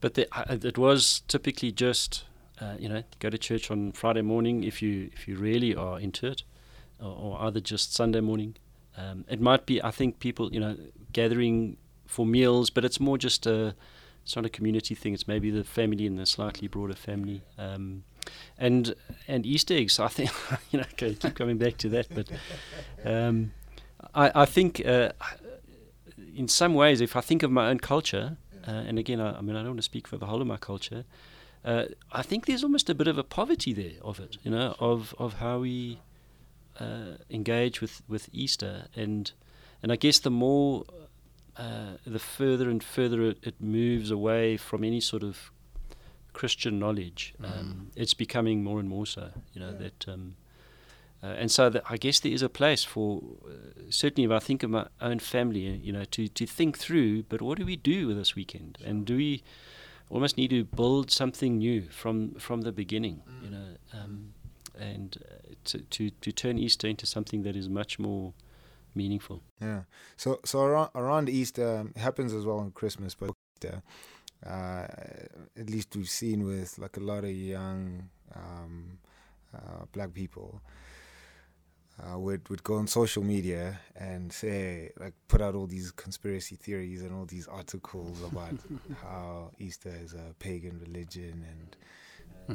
but 0.01 0.13
the, 0.13 0.27
I, 0.31 0.53
it 0.53 0.77
was 0.77 1.21
typically 1.27 1.71
just 1.71 2.25
uh, 2.61 2.75
you 2.79 2.89
know 2.89 3.03
go 3.19 3.29
to 3.29 3.37
church 3.37 3.71
on 3.71 3.91
Friday 3.91 4.21
morning 4.21 4.63
if 4.63 4.81
you 4.81 5.09
if 5.13 5.27
you 5.27 5.37
really 5.37 5.75
are 5.75 5.99
into 5.99 6.27
it, 6.27 6.43
or, 7.01 7.09
or 7.11 7.41
either 7.41 7.59
just 7.59 7.93
Sunday 7.93 8.21
morning. 8.21 8.55
Um, 8.95 9.25
it 9.29 9.39
might 9.39 9.65
be 9.65 9.81
I 9.81 9.91
think 9.91 10.19
people 10.19 10.53
you 10.53 10.59
know 10.59 10.77
gathering 11.13 11.77
for 12.07 12.25
meals, 12.25 12.69
but 12.69 12.83
it's 12.85 12.99
more 12.99 13.17
just 13.17 13.45
a 13.45 13.75
it's 14.23 14.35
not 14.35 14.45
a 14.45 14.49
community 14.49 14.95
thing. 14.95 15.13
It's 15.13 15.27
maybe 15.27 15.51
the 15.51 15.63
family 15.63 16.05
and 16.05 16.19
the 16.19 16.25
slightly 16.25 16.67
broader 16.67 16.95
family. 16.95 17.41
Um, 17.57 18.03
and 18.57 18.93
and 19.27 19.45
Easter 19.45 19.75
eggs. 19.75 19.99
I 19.99 20.07
think 20.07 20.31
you 20.71 20.79
know. 20.79 20.85
Okay, 20.93 21.13
keep 21.15 21.35
coming 21.35 21.57
back 21.57 21.77
to 21.77 21.89
that, 21.89 22.07
but 22.13 22.29
um, 23.05 23.53
I 24.13 24.43
I 24.43 24.45
think 24.45 24.85
uh, 24.85 25.11
in 26.35 26.47
some 26.47 26.73
ways, 26.73 27.01
if 27.01 27.15
I 27.15 27.21
think 27.21 27.43
of 27.43 27.51
my 27.51 27.69
own 27.69 27.79
culture, 27.79 28.37
uh, 28.67 28.71
and 28.71 28.99
again, 28.99 29.19
I, 29.19 29.37
I 29.37 29.41
mean, 29.41 29.55
I 29.55 29.59
don't 29.59 29.69
want 29.69 29.79
to 29.79 29.83
speak 29.83 30.07
for 30.07 30.17
the 30.17 30.25
whole 30.25 30.41
of 30.41 30.47
my 30.47 30.57
culture, 30.57 31.05
uh, 31.63 31.85
I 32.11 32.21
think 32.21 32.45
there's 32.45 32.63
almost 32.63 32.89
a 32.89 32.95
bit 32.95 33.07
of 33.07 33.17
a 33.17 33.23
poverty 33.23 33.73
there 33.73 33.99
of 34.01 34.19
it, 34.19 34.37
you 34.43 34.51
know, 34.51 34.75
of 34.79 35.15
of 35.17 35.35
how 35.35 35.59
we 35.59 35.99
uh, 36.79 37.17
engage 37.29 37.81
with, 37.81 38.01
with 38.07 38.29
Easter, 38.31 38.85
and 38.95 39.31
and 39.81 39.91
I 39.91 39.95
guess 39.95 40.19
the 40.19 40.31
more, 40.31 40.85
uh, 41.57 41.97
the 42.05 42.19
further 42.19 42.69
and 42.69 42.83
further 42.83 43.21
it, 43.23 43.39
it, 43.41 43.55
moves 43.59 44.11
away 44.11 44.57
from 44.57 44.83
any 44.83 44.99
sort 44.99 45.23
of 45.23 45.51
Christian 46.33 46.77
knowledge, 46.77 47.33
um, 47.43 47.51
mm. 47.51 47.85
it's 47.95 48.13
becoming 48.13 48.63
more 48.63 48.79
and 48.79 48.87
more 48.87 49.05
so, 49.05 49.29
you 49.53 49.61
know, 49.61 49.71
yeah. 49.71 49.77
that. 49.77 50.07
Um, 50.07 50.35
uh, 51.23 51.27
and 51.27 51.49
so 51.49 51.67
that 51.67 51.81
I 51.89 51.97
guess 51.97 52.19
there 52.19 52.31
is 52.31 52.43
a 52.43 52.49
place 52.49 52.83
for 52.83 53.23
uh, 53.43 53.81
certainly 53.89 54.25
if 54.25 54.31
I 54.31 54.37
think 54.37 54.61
of 54.61 54.69
my 54.69 54.85
own 55.01 55.17
family, 55.17 55.61
you 55.61 55.91
know, 55.91 56.03
to, 56.05 56.27
to 56.27 56.45
think 56.45 56.77
through. 56.77 57.23
But 57.23 57.41
what 57.41 57.57
do 57.57 57.65
we 57.65 57.75
do 57.75 58.07
with 58.07 58.17
this 58.17 58.35
weekend? 58.35 58.77
And 58.85 59.03
do 59.03 59.17
we 59.17 59.41
almost 60.11 60.37
need 60.37 60.51
to 60.51 60.63
build 60.63 61.09
something 61.09 61.57
new 61.57 61.89
from 61.89 62.35
from 62.35 62.61
the 62.61 62.71
beginning, 62.71 63.23
mm. 63.27 63.45
you 63.45 63.49
know, 63.49 63.67
um, 63.93 64.33
and 64.79 65.17
uh, 65.27 65.53
to, 65.65 65.79
to 65.79 66.09
to 66.11 66.31
turn 66.31 66.59
Easter 66.59 66.87
into 66.87 67.07
something 67.07 67.41
that 67.41 67.55
is 67.55 67.67
much 67.67 67.97
more 67.97 68.33
meaningful. 68.97 69.41
Yeah. 69.61 69.83
So 70.17 70.39
so 70.43 70.61
around 70.61 70.89
around 70.95 71.29
Easter 71.29 71.77
um, 71.77 71.93
it 71.95 71.99
happens 71.99 72.33
as 72.33 72.45
well 72.45 72.59
on 72.59 72.71
Christmas, 72.71 73.15
but 73.15 73.31
Easter, 73.55 73.81
uh, 74.45 74.87
at 75.61 75.69
least 75.69 75.95
we've 75.95 76.09
seen 76.09 76.45
with 76.45 76.77
like 76.77 76.97
a 76.97 77.01
lot 77.01 77.23
of 77.23 77.31
young 77.31 78.09
um, 78.35 78.99
uh, 79.55 79.85
black 79.91 80.13
people 80.13 80.61
uh, 81.99 82.17
would 82.17 82.47
would 82.49 82.63
go 82.63 82.75
on 82.75 82.87
social 82.87 83.23
media 83.23 83.79
and 83.95 84.31
say 84.31 84.91
like 84.99 85.13
put 85.27 85.41
out 85.41 85.55
all 85.55 85.65
these 85.65 85.91
conspiracy 85.91 86.55
theories 86.55 87.01
and 87.01 87.13
all 87.13 87.25
these 87.25 87.47
articles 87.47 88.21
about 88.23 88.53
how 89.01 89.51
Easter 89.57 89.93
is 90.03 90.13
a 90.13 90.33
pagan 90.39 90.79
religion 90.79 91.43
and 91.49 91.77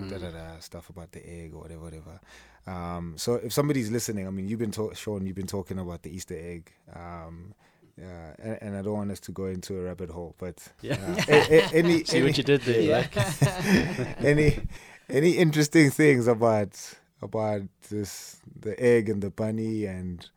mm. 0.05 0.11
da 0.11 0.19
da 0.19 0.31
da 0.31 0.59
stuff 0.61 0.89
about 0.91 1.11
the 1.13 1.29
egg 1.29 1.55
or 1.55 1.63
whatever 1.63 1.83
whatever. 1.83 2.21
Um, 2.67 3.15
so 3.17 3.35
if 3.35 3.53
somebody's 3.53 3.91
listening, 3.91 4.27
I 4.27 4.31
mean, 4.31 4.49
you've 4.49 4.61
been 4.61 4.71
ta- 4.71 4.95
Sean, 4.95 5.27
you've 5.27 5.37
been 5.37 5.47
talking 5.47 5.79
about 5.79 6.03
the 6.03 6.15
Easter 6.15 6.37
egg. 6.39 6.73
Um, 6.95 7.55
uh, 8.01 8.33
and, 8.39 8.59
and, 8.63 8.77
I 8.77 8.83
don't 8.83 8.95
want 8.95 9.11
us 9.11 9.21
to 9.21 9.33
go 9.33 9.47
into 9.47 9.79
a 9.79 9.83
rabbit 9.83 10.11
hole, 10.11 10.35
but 10.39 10.67
yeah. 10.81 10.95
Uh, 10.95 11.23
a, 11.29 11.35
a, 11.35 11.63
any, 11.75 12.05
see 12.05 12.19
any, 12.19 12.27
what 12.27 12.39
you 12.39 12.45
did 12.45 12.63
there. 12.63 12.81
Yeah. 13.13 14.15
any 14.19 14.61
any 15.09 15.33
interesting 15.33 15.91
things 15.91 16.27
about 16.27 16.79
about 17.21 17.63
this 17.91 18.41
the 18.61 18.79
egg 18.83 19.09
and 19.09 19.23
the 19.23 19.31
bunny 19.31 19.85
and 19.85 20.29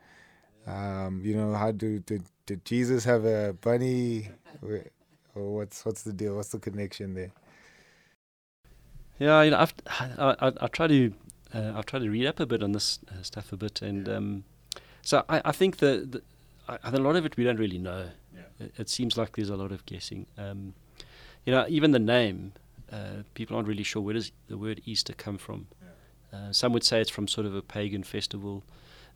um, 0.68 1.22
you 1.24 1.36
know 1.36 1.54
how 1.54 1.72
do 1.72 2.00
did, 2.00 2.24
did 2.46 2.66
Jesus 2.66 3.06
have 3.06 3.26
a 3.26 3.54
bunny 3.54 4.30
or 5.34 5.56
what's 5.56 5.86
what's 5.86 6.04
the 6.04 6.14
deal 6.14 6.36
what's 6.36 6.50
the 6.50 6.60
connection 6.60 7.14
there 7.14 7.32
yeah 9.20 9.42
you 9.44 9.52
know 9.52 9.60
I've, 9.60 9.74
I, 9.88 10.36
I, 10.40 10.52
I 10.62 10.68
try 10.68 10.88
to 10.88 11.14
uh, 11.56 11.74
I've 11.76 11.86
tried 11.86 12.00
to 12.00 12.10
read 12.10 12.26
up 12.26 12.39
a 12.39 12.46
bit 12.46 12.62
on 12.62 12.74
this 12.74 13.00
uh, 13.10 13.24
stuff 13.24 13.52
a 13.52 13.58
bit 13.58 13.82
and 13.82 14.08
um, 14.10 14.44
so 15.02 15.24
I, 15.30 15.41
I 15.46 15.52
think 15.52 15.78
that 15.78 16.22
a 16.68 17.00
lot 17.00 17.15
of 17.15 17.26
it 17.26 17.38
we 17.38 17.44
don't 17.44 17.60
really 17.60 17.78
know. 17.78 18.10
Yeah. 18.34 18.65
it, 18.65 18.74
it, 18.78 18.89
seems 18.89 19.18
like 19.18 19.36
there's 19.36 19.50
a 19.50 19.56
lot 19.56 19.72
of 19.72 19.86
guessing. 19.86 20.26
Um, 20.38 20.74
you 21.46 21.54
know 21.54 21.65
even 21.70 21.91
the 21.91 22.00
name 22.00 22.54
uh, 22.91 23.24
people 23.34 23.56
aren't 23.56 23.68
really 23.68 23.84
sure 23.84 24.02
where 24.02 24.13
does 24.13 24.32
the 24.48 24.58
word 24.58 24.82
Easter 24.86 25.13
come 25.13 25.38
from. 25.38 25.68
Uh, 26.34 26.52
some 26.52 26.74
would 26.74 26.84
say 26.84 27.00
it's 27.00 27.10
from 27.10 27.28
sort 27.28 27.48
of 27.48 27.56
a 27.56 27.62
pagan 27.62 28.04
festival. 28.04 28.63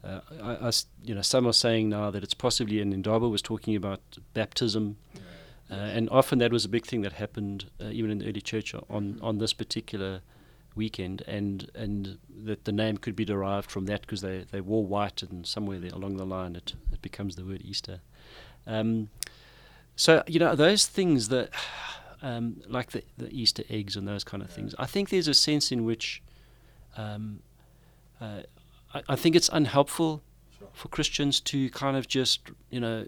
Uh, 0.04 0.21
I, 0.41 0.67
I, 0.67 0.71
you 1.04 1.13
know, 1.13 1.21
some 1.21 1.45
are 1.45 1.54
saying 1.54 1.89
now 1.89 2.12
that 2.12 2.23
it's 2.23 2.34
possibly, 2.34 2.80
and 2.80 2.93
Ndaba 2.93 3.30
was 3.30 3.41
talking 3.41 3.75
about 3.75 3.99
baptism, 4.34 4.97
uh, 5.69 5.73
and 5.73 6.10
often 6.10 6.39
that 6.39 6.52
was 6.52 6.63
a 6.65 6.69
big 6.69 6.86
thing 6.86 7.02
that 7.02 7.13
happened 7.13 7.65
uh, 7.82 7.89
even 7.89 8.10
in 8.10 8.19
the 8.19 8.28
early 8.28 8.41
church 8.41 8.73
on 8.89 9.19
on 9.21 9.39
this 9.39 9.54
particular 9.54 10.21
weekend, 10.79 11.21
and 11.27 11.69
and 11.75 12.17
that 12.45 12.65
the 12.65 12.71
name 12.71 12.97
could 12.97 13.15
be 13.15 13.25
derived 13.25 13.69
from 13.69 13.85
that 13.85 14.01
because 14.01 14.21
they, 14.21 14.45
they 14.51 14.61
wore 14.61 14.85
white, 14.85 15.21
and 15.21 15.45
somewhere 15.45 15.79
along 15.93 16.17
the 16.17 16.25
line 16.25 16.55
it, 16.55 16.73
it 16.91 17.01
becomes 17.01 17.35
the 17.35 17.45
word 17.45 17.61
Easter. 17.63 17.99
Um, 18.65 19.09
so 19.95 20.23
you 20.25 20.39
know 20.39 20.55
those 20.55 20.87
things 20.87 21.29
that, 21.29 21.49
um, 22.21 22.61
like 22.67 22.91
the, 22.91 23.03
the 23.17 23.29
Easter 23.31 23.63
eggs 23.69 23.95
and 23.95 24.07
those 24.07 24.23
kind 24.23 24.41
of 24.41 24.49
things. 24.49 24.73
I 24.79 24.85
think 24.85 25.09
there's 25.09 25.27
a 25.27 25.33
sense 25.33 25.71
in 25.71 25.85
which 25.85 26.23
um, 26.97 27.41
uh, 28.21 28.41
I, 28.93 29.01
I, 29.09 29.15
think 29.15 29.35
it's 29.35 29.49
unhelpful 29.49 30.21
sure. 30.57 30.67
for 30.73 30.87
Christians 30.87 31.39
to 31.41 31.69
kind 31.71 31.95
of 31.95 32.07
just, 32.07 32.41
you 32.69 32.79
know, 32.79 33.05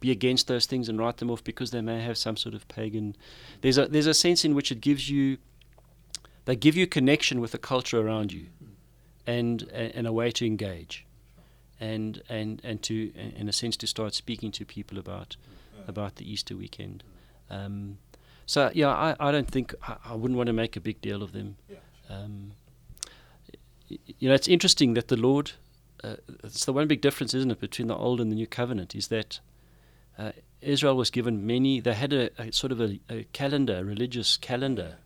be 0.00 0.10
against 0.10 0.46
those 0.46 0.66
things 0.66 0.88
and 0.88 0.98
write 0.98 1.16
them 1.18 1.30
off 1.30 1.42
because 1.42 1.70
they 1.70 1.80
may 1.80 2.00
have 2.00 2.16
some 2.16 2.36
sort 2.36 2.54
of 2.54 2.66
pagan. 2.68 3.16
There's 3.60 3.78
a 3.78 3.86
there's 3.86 4.06
a 4.06 4.14
sense 4.14 4.44
in 4.44 4.54
which 4.54 4.70
it 4.70 4.80
gives 4.80 5.10
you, 5.10 5.38
they 6.48 6.56
give 6.56 6.78
you 6.78 6.86
connection 6.86 7.42
with 7.42 7.52
the 7.52 7.58
culture 7.58 8.00
around 8.00 8.32
you, 8.32 8.46
and 9.26 9.64
and 9.70 10.06
a 10.06 10.12
way 10.14 10.30
to 10.30 10.46
engage, 10.46 11.04
and 11.78 12.22
and 12.30 12.62
and 12.64 12.82
to 12.84 13.12
in 13.14 13.50
a 13.50 13.52
sense 13.52 13.76
to 13.76 13.86
start 13.86 14.14
speaking 14.14 14.50
to 14.52 14.64
people 14.64 14.96
about 14.96 15.36
about 15.86 16.16
the 16.16 16.24
Easter 16.32 16.56
weekend. 16.56 17.04
Um, 17.50 17.98
so 18.46 18.70
yeah, 18.72 18.88
I, 18.88 19.14
I 19.20 19.30
don't 19.30 19.50
think 19.50 19.74
I, 19.86 19.96
I, 20.06 20.14
wouldn't 20.14 20.38
want 20.38 20.46
to 20.46 20.54
make 20.54 20.74
a 20.74 20.80
big 20.80 21.02
deal 21.02 21.22
of 21.22 21.32
them. 21.32 21.56
Um, 22.08 22.52
you 23.88 24.30
know, 24.30 24.34
it's 24.34 24.48
interesting 24.48 24.94
that 24.94 25.08
the 25.08 25.16
Lord, 25.16 25.52
uh, 26.02 26.16
it's 26.44 26.64
the 26.64 26.72
one 26.72 26.88
big 26.88 27.02
difference, 27.02 27.34
isn't 27.34 27.50
it, 27.50 27.60
between 27.60 27.88
the 27.88 27.96
Old 27.96 28.22
and 28.22 28.32
the 28.32 28.36
New 28.36 28.46
Covenant, 28.46 28.94
is 28.94 29.08
that 29.08 29.40
uh, 30.18 30.32
Israel 30.62 30.96
was 30.96 31.10
given 31.10 31.46
many, 31.46 31.80
they 31.80 31.92
had 31.92 32.14
a, 32.14 32.30
a 32.40 32.52
sort 32.52 32.72
of 32.72 32.80
a, 32.80 32.98
a, 33.10 33.24
calendar, 33.34 33.78
a 33.78 33.84
religious 33.84 34.38
calendar, 34.38 34.96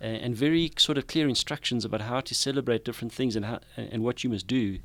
and, 0.00 0.16
and, 0.16 0.36
very 0.36 0.72
sort 0.76 0.98
of 0.98 1.06
clear 1.06 1.28
instructions 1.28 1.84
about 1.84 2.02
how 2.02 2.20
to 2.20 2.34
celebrate 2.34 2.84
different 2.84 3.12
things 3.12 3.36
and, 3.36 3.44
how, 3.44 3.60
and 3.76 4.02
what 4.02 4.24
you 4.24 4.30
must 4.30 4.46
do. 4.46 4.78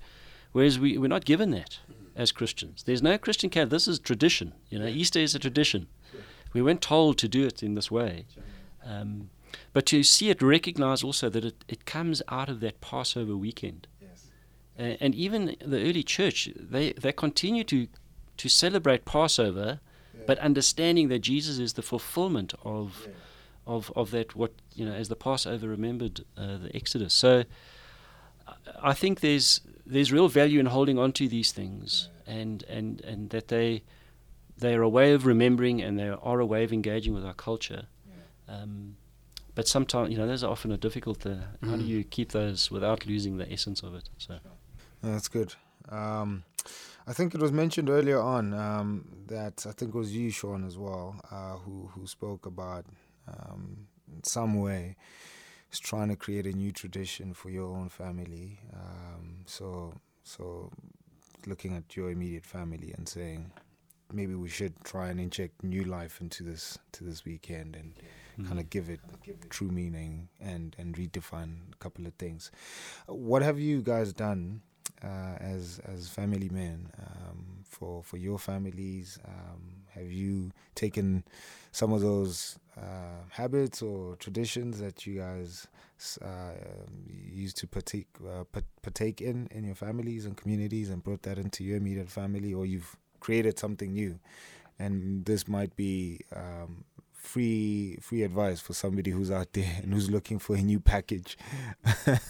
Whereas 0.52 0.80
we, 0.80 0.98
we're 0.98 1.08
not 1.08 1.26
given 1.26 1.52
that 1.52 1.80
as 2.16 2.32
Christians. 2.32 2.84
There's 2.84 3.02
no 3.02 3.18
Christian 3.18 3.50
calendar. 3.50 3.76
This 3.76 3.88
is 3.88 4.00
tradition. 4.00 4.54
You 4.70 4.80
know, 4.80 4.88
Easter 4.88 5.20
is 5.20 5.36
a 5.36 5.40
tradition. 5.40 5.88
We 6.54 6.62
weren't 6.62 6.82
told 6.82 7.18
to 7.20 7.28
do 7.28 7.46
it 7.46 7.62
in 7.64 7.76
this 7.76 7.92
way. 7.92 8.26
Um, 8.86 9.30
but 9.74 9.86
to 9.88 10.04
see 10.04 10.30
it 10.30 10.42
recognize 10.42 11.04
also 11.04 11.30
that 11.30 11.46
it, 11.46 11.64
it 11.68 11.86
comes 11.86 12.22
out 12.28 12.50
of 12.50 12.60
that 12.60 12.82
Passover 12.82 13.36
weekend. 13.36 13.88
Yes. 14.02 14.28
Uh, 14.78 14.98
and 15.00 15.16
even 15.16 15.56
the 15.64 15.82
early 15.88 16.04
church, 16.04 16.50
they, 16.56 16.94
they 16.94 17.12
continue 17.12 17.64
to, 17.66 17.88
to 18.38 18.50
celebrate 18.50 19.06
Passover, 19.06 19.80
yeah. 20.14 20.22
but 20.26 20.40
understanding 20.40 21.10
that 21.10 21.20
Jesus 21.20 21.60
is 21.60 21.74
the 21.74 21.82
fulfillment 21.82 22.54
of, 22.64 23.06
yeah. 23.06 23.14
Of, 23.76 23.92
of 23.96 24.12
that, 24.12 24.36
what, 24.36 24.54
you 24.76 24.86
know, 24.86 24.94
as 24.94 25.08
the 25.08 25.16
Passover 25.16 25.68
remembered 25.68 26.26
uh, 26.38 26.58
the 26.58 26.72
Exodus. 26.76 27.14
So 27.14 27.44
I 28.82 28.94
think 28.94 29.20
there's, 29.20 29.62
there's 29.86 30.12
real 30.12 30.28
value 30.28 30.60
in 30.60 30.66
holding 30.68 30.98
on 30.98 31.12
to 31.14 31.28
these 31.28 31.52
things 31.52 32.10
and, 32.26 32.64
and, 32.64 33.02
and 33.02 33.30
that 33.30 33.48
they, 33.48 33.84
they 34.58 34.74
are 34.76 34.82
a 34.82 34.90
way 34.90 35.14
of 35.14 35.26
remembering 35.26 35.82
and 35.82 35.98
they 35.98 36.10
are 36.10 36.40
a 36.40 36.46
way 36.46 36.64
of 36.64 36.74
engaging 36.74 37.14
with 37.14 37.26
our 37.26 37.34
culture. 37.34 37.84
Um, 38.48 38.96
but 39.56 39.68
sometimes 39.68 40.10
you 40.12 40.18
know 40.18 40.26
those 40.26 40.44
are 40.44 40.52
often 40.52 40.72
a 40.72 40.78
difficult. 40.78 41.26
Uh, 41.26 41.30
mm. 41.30 41.70
How 41.70 41.76
do 41.76 41.84
mm. 41.84 41.88
you 41.88 42.04
keep 42.04 42.32
those 42.32 42.72
without 42.72 43.06
losing 43.06 43.38
the 43.38 43.52
essence 43.52 43.84
of 43.84 43.94
it? 43.94 44.10
So 44.18 44.40
that's 45.02 45.28
good. 45.28 45.54
Um, 45.90 46.44
I 47.06 47.14
think 47.14 47.36
it 47.36 47.42
was 47.42 47.52
mentioned 47.52 47.90
earlier 47.90 48.22
on 48.22 48.54
um, 48.54 49.06
that 49.28 49.66
I 49.68 49.72
think 49.72 49.94
it 49.94 49.98
was 49.98 50.16
you, 50.16 50.30
Sean, 50.30 50.66
as 50.66 50.78
well, 50.78 51.20
uh, 51.32 51.58
who 51.58 51.90
who 51.94 52.08
spoke 52.08 52.46
about 52.46 52.86
um, 53.30 53.88
in 54.12 54.24
some 54.24 54.60
way 54.60 54.96
is 55.72 55.80
trying 55.80 56.10
to 56.10 56.16
create 56.16 56.46
a 56.46 56.52
new 56.52 56.72
tradition 56.72 57.34
for 57.34 57.50
your 57.50 57.68
own 57.68 57.90
family. 57.90 58.60
Um, 58.74 59.44
so 59.46 59.94
so 60.24 60.72
looking 61.48 61.76
at 61.76 61.96
your 61.96 62.12
immediate 62.12 62.46
family 62.46 62.94
and 62.98 63.08
saying 63.08 63.52
maybe 64.12 64.36
we 64.36 64.50
should 64.50 64.74
try 64.84 65.10
and 65.10 65.20
inject 65.20 65.64
new 65.64 65.84
life 65.84 66.20
into 66.22 66.44
this 66.44 66.78
to 66.92 67.04
this 67.04 67.26
weekend 67.26 67.76
and 67.76 67.94
mm. 68.40 68.48
kind 68.48 68.60
of 68.60 68.70
give 68.70 68.90
it 68.90 69.00
true 69.50 69.70
meaning 69.70 70.28
and 70.40 70.76
and 70.78 70.96
redefine 70.96 71.58
a 71.72 71.76
couple 71.78 72.06
of 72.06 72.14
things. 72.16 72.52
What 73.08 73.42
have 73.42 73.60
you 73.60 73.82
guys 73.82 74.14
done 74.14 74.62
uh, 75.04 75.36
as 75.40 75.80
as 75.86 76.10
family 76.10 76.50
men 76.50 76.90
um, 77.00 77.59
for 77.70 78.04
for 78.04 78.18
your 78.18 78.40
families? 78.40 79.20
Um, 79.26 79.62
have 79.96 80.12
you 80.12 80.52
taken 80.76 81.24
some 81.72 81.94
of 81.94 82.02
those 82.02 82.58
uh, 82.78 83.24
habits 83.30 83.82
or 83.82 84.16
traditions 84.16 84.80
that 84.80 85.06
you 85.06 85.20
guys 85.20 85.68
uh, 86.22 86.52
used 87.08 87.58
to 87.58 87.68
partake 87.68 88.08
uh, 88.28 88.44
partake 88.82 89.22
in 89.22 89.48
in 89.52 89.64
your 89.64 89.76
families 89.76 90.26
and 90.26 90.36
communities 90.36 90.90
and 90.90 91.04
brought 91.04 91.24
that 91.24 91.38
into 91.38 91.64
your 91.64 91.78
immediate 91.78 92.10
family, 92.10 92.54
or 92.54 92.66
you've 92.66 92.96
created 93.20 93.60
something 93.60 93.94
new? 93.94 94.20
And 94.80 95.26
this 95.26 95.48
might 95.48 95.76
be 95.76 96.22
um, 96.34 96.86
free 97.20 97.98
free 98.02 98.24
advice 98.24 98.60
for 98.60 98.74
somebody 98.74 99.12
who's 99.12 99.30
out 99.30 99.54
there 99.54 99.80
and 99.84 99.94
who's 99.94 100.10
looking 100.10 100.40
for 100.40 100.56
a 100.56 100.62
new 100.62 100.80
package. 100.80 101.38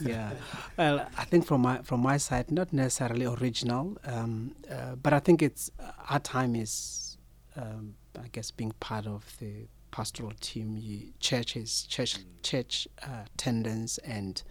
Yeah. 0.02 0.32
Well 0.78 1.08
i 1.18 1.26
think 1.26 1.46
from 1.46 1.62
my 1.62 1.82
from 1.84 2.02
my 2.02 2.18
side 2.18 2.52
not 2.52 2.74
necessarily 2.74 3.26
original 3.26 3.98
um, 4.04 4.56
uh, 4.70 4.96
but 4.96 5.14
i 5.14 5.20
think 5.20 5.42
it's 5.42 5.70
uh, 5.80 5.92
our 6.10 6.20
time 6.20 6.56
is 6.56 7.18
um, 7.56 7.96
i 8.22 8.28
guess 8.32 8.52
being 8.52 8.74
part 8.80 9.06
of 9.06 9.22
the 9.40 9.68
pastoral 9.92 10.34
team, 10.40 10.78
you, 10.78 11.12
churches, 11.20 11.86
church, 11.90 12.18
church 12.44 12.88
uh, 13.04 13.24
attendance, 13.34 13.98
and 14.00 14.44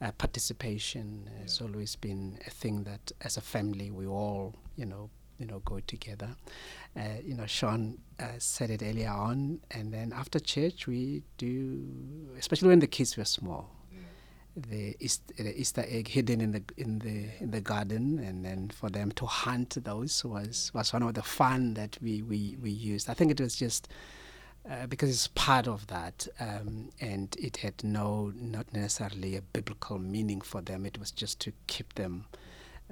uh, 0.00 0.10
participation 0.12 1.28
has 1.40 1.60
always 1.60 1.96
been 1.96 2.38
a 2.46 2.50
thing 2.50 2.84
that, 2.84 3.12
as 3.22 3.36
a 3.36 3.40
family, 3.40 3.90
we 3.90 4.06
all, 4.06 4.54
you 4.76 4.84
know, 4.84 5.10
you 5.38 5.46
know, 5.46 5.60
go 5.60 5.80
together. 5.80 6.30
Uh, 6.96 7.20
you 7.24 7.34
know, 7.34 7.46
Sean 7.46 7.98
uh, 8.20 8.26
said 8.38 8.70
it 8.70 8.82
earlier 8.82 9.10
on, 9.10 9.60
and 9.70 9.92
then 9.92 10.12
after 10.14 10.38
church, 10.38 10.86
we 10.86 11.22
do, 11.38 11.84
especially 12.38 12.68
when 12.68 12.78
the 12.78 12.86
kids 12.86 13.16
were 13.16 13.24
small, 13.24 13.70
the 14.56 14.96
Easter, 15.00 15.34
the 15.36 15.60
Easter 15.60 15.84
egg 15.88 16.08
hidden 16.08 16.40
in 16.40 16.52
the 16.52 16.62
in 16.76 17.00
the 17.00 17.28
in 17.40 17.50
the 17.50 17.60
garden, 17.60 18.18
and 18.20 18.44
then 18.44 18.70
for 18.70 18.88
them 18.88 19.10
to 19.12 19.26
hunt 19.26 19.76
those 19.84 20.24
was 20.24 20.70
was 20.74 20.92
one 20.92 21.02
of 21.02 21.14
the 21.14 21.22
fun 21.22 21.74
that 21.74 21.98
we 22.00 22.22
we, 22.22 22.56
we 22.62 22.70
used. 22.70 23.10
I 23.10 23.14
think 23.14 23.32
it 23.32 23.40
was 23.40 23.56
just 23.56 23.88
uh, 24.70 24.86
because 24.86 25.10
it's 25.10 25.28
part 25.28 25.66
of 25.66 25.86
that, 25.88 26.28
um, 26.38 26.90
and 27.00 27.36
it 27.38 27.58
had 27.58 27.82
no 27.82 28.32
not 28.36 28.72
necessarily 28.72 29.36
a 29.36 29.42
biblical 29.42 29.98
meaning 29.98 30.40
for 30.40 30.60
them. 30.60 30.86
It 30.86 30.98
was 30.98 31.10
just 31.10 31.40
to 31.40 31.52
keep 31.66 31.94
them 31.94 32.26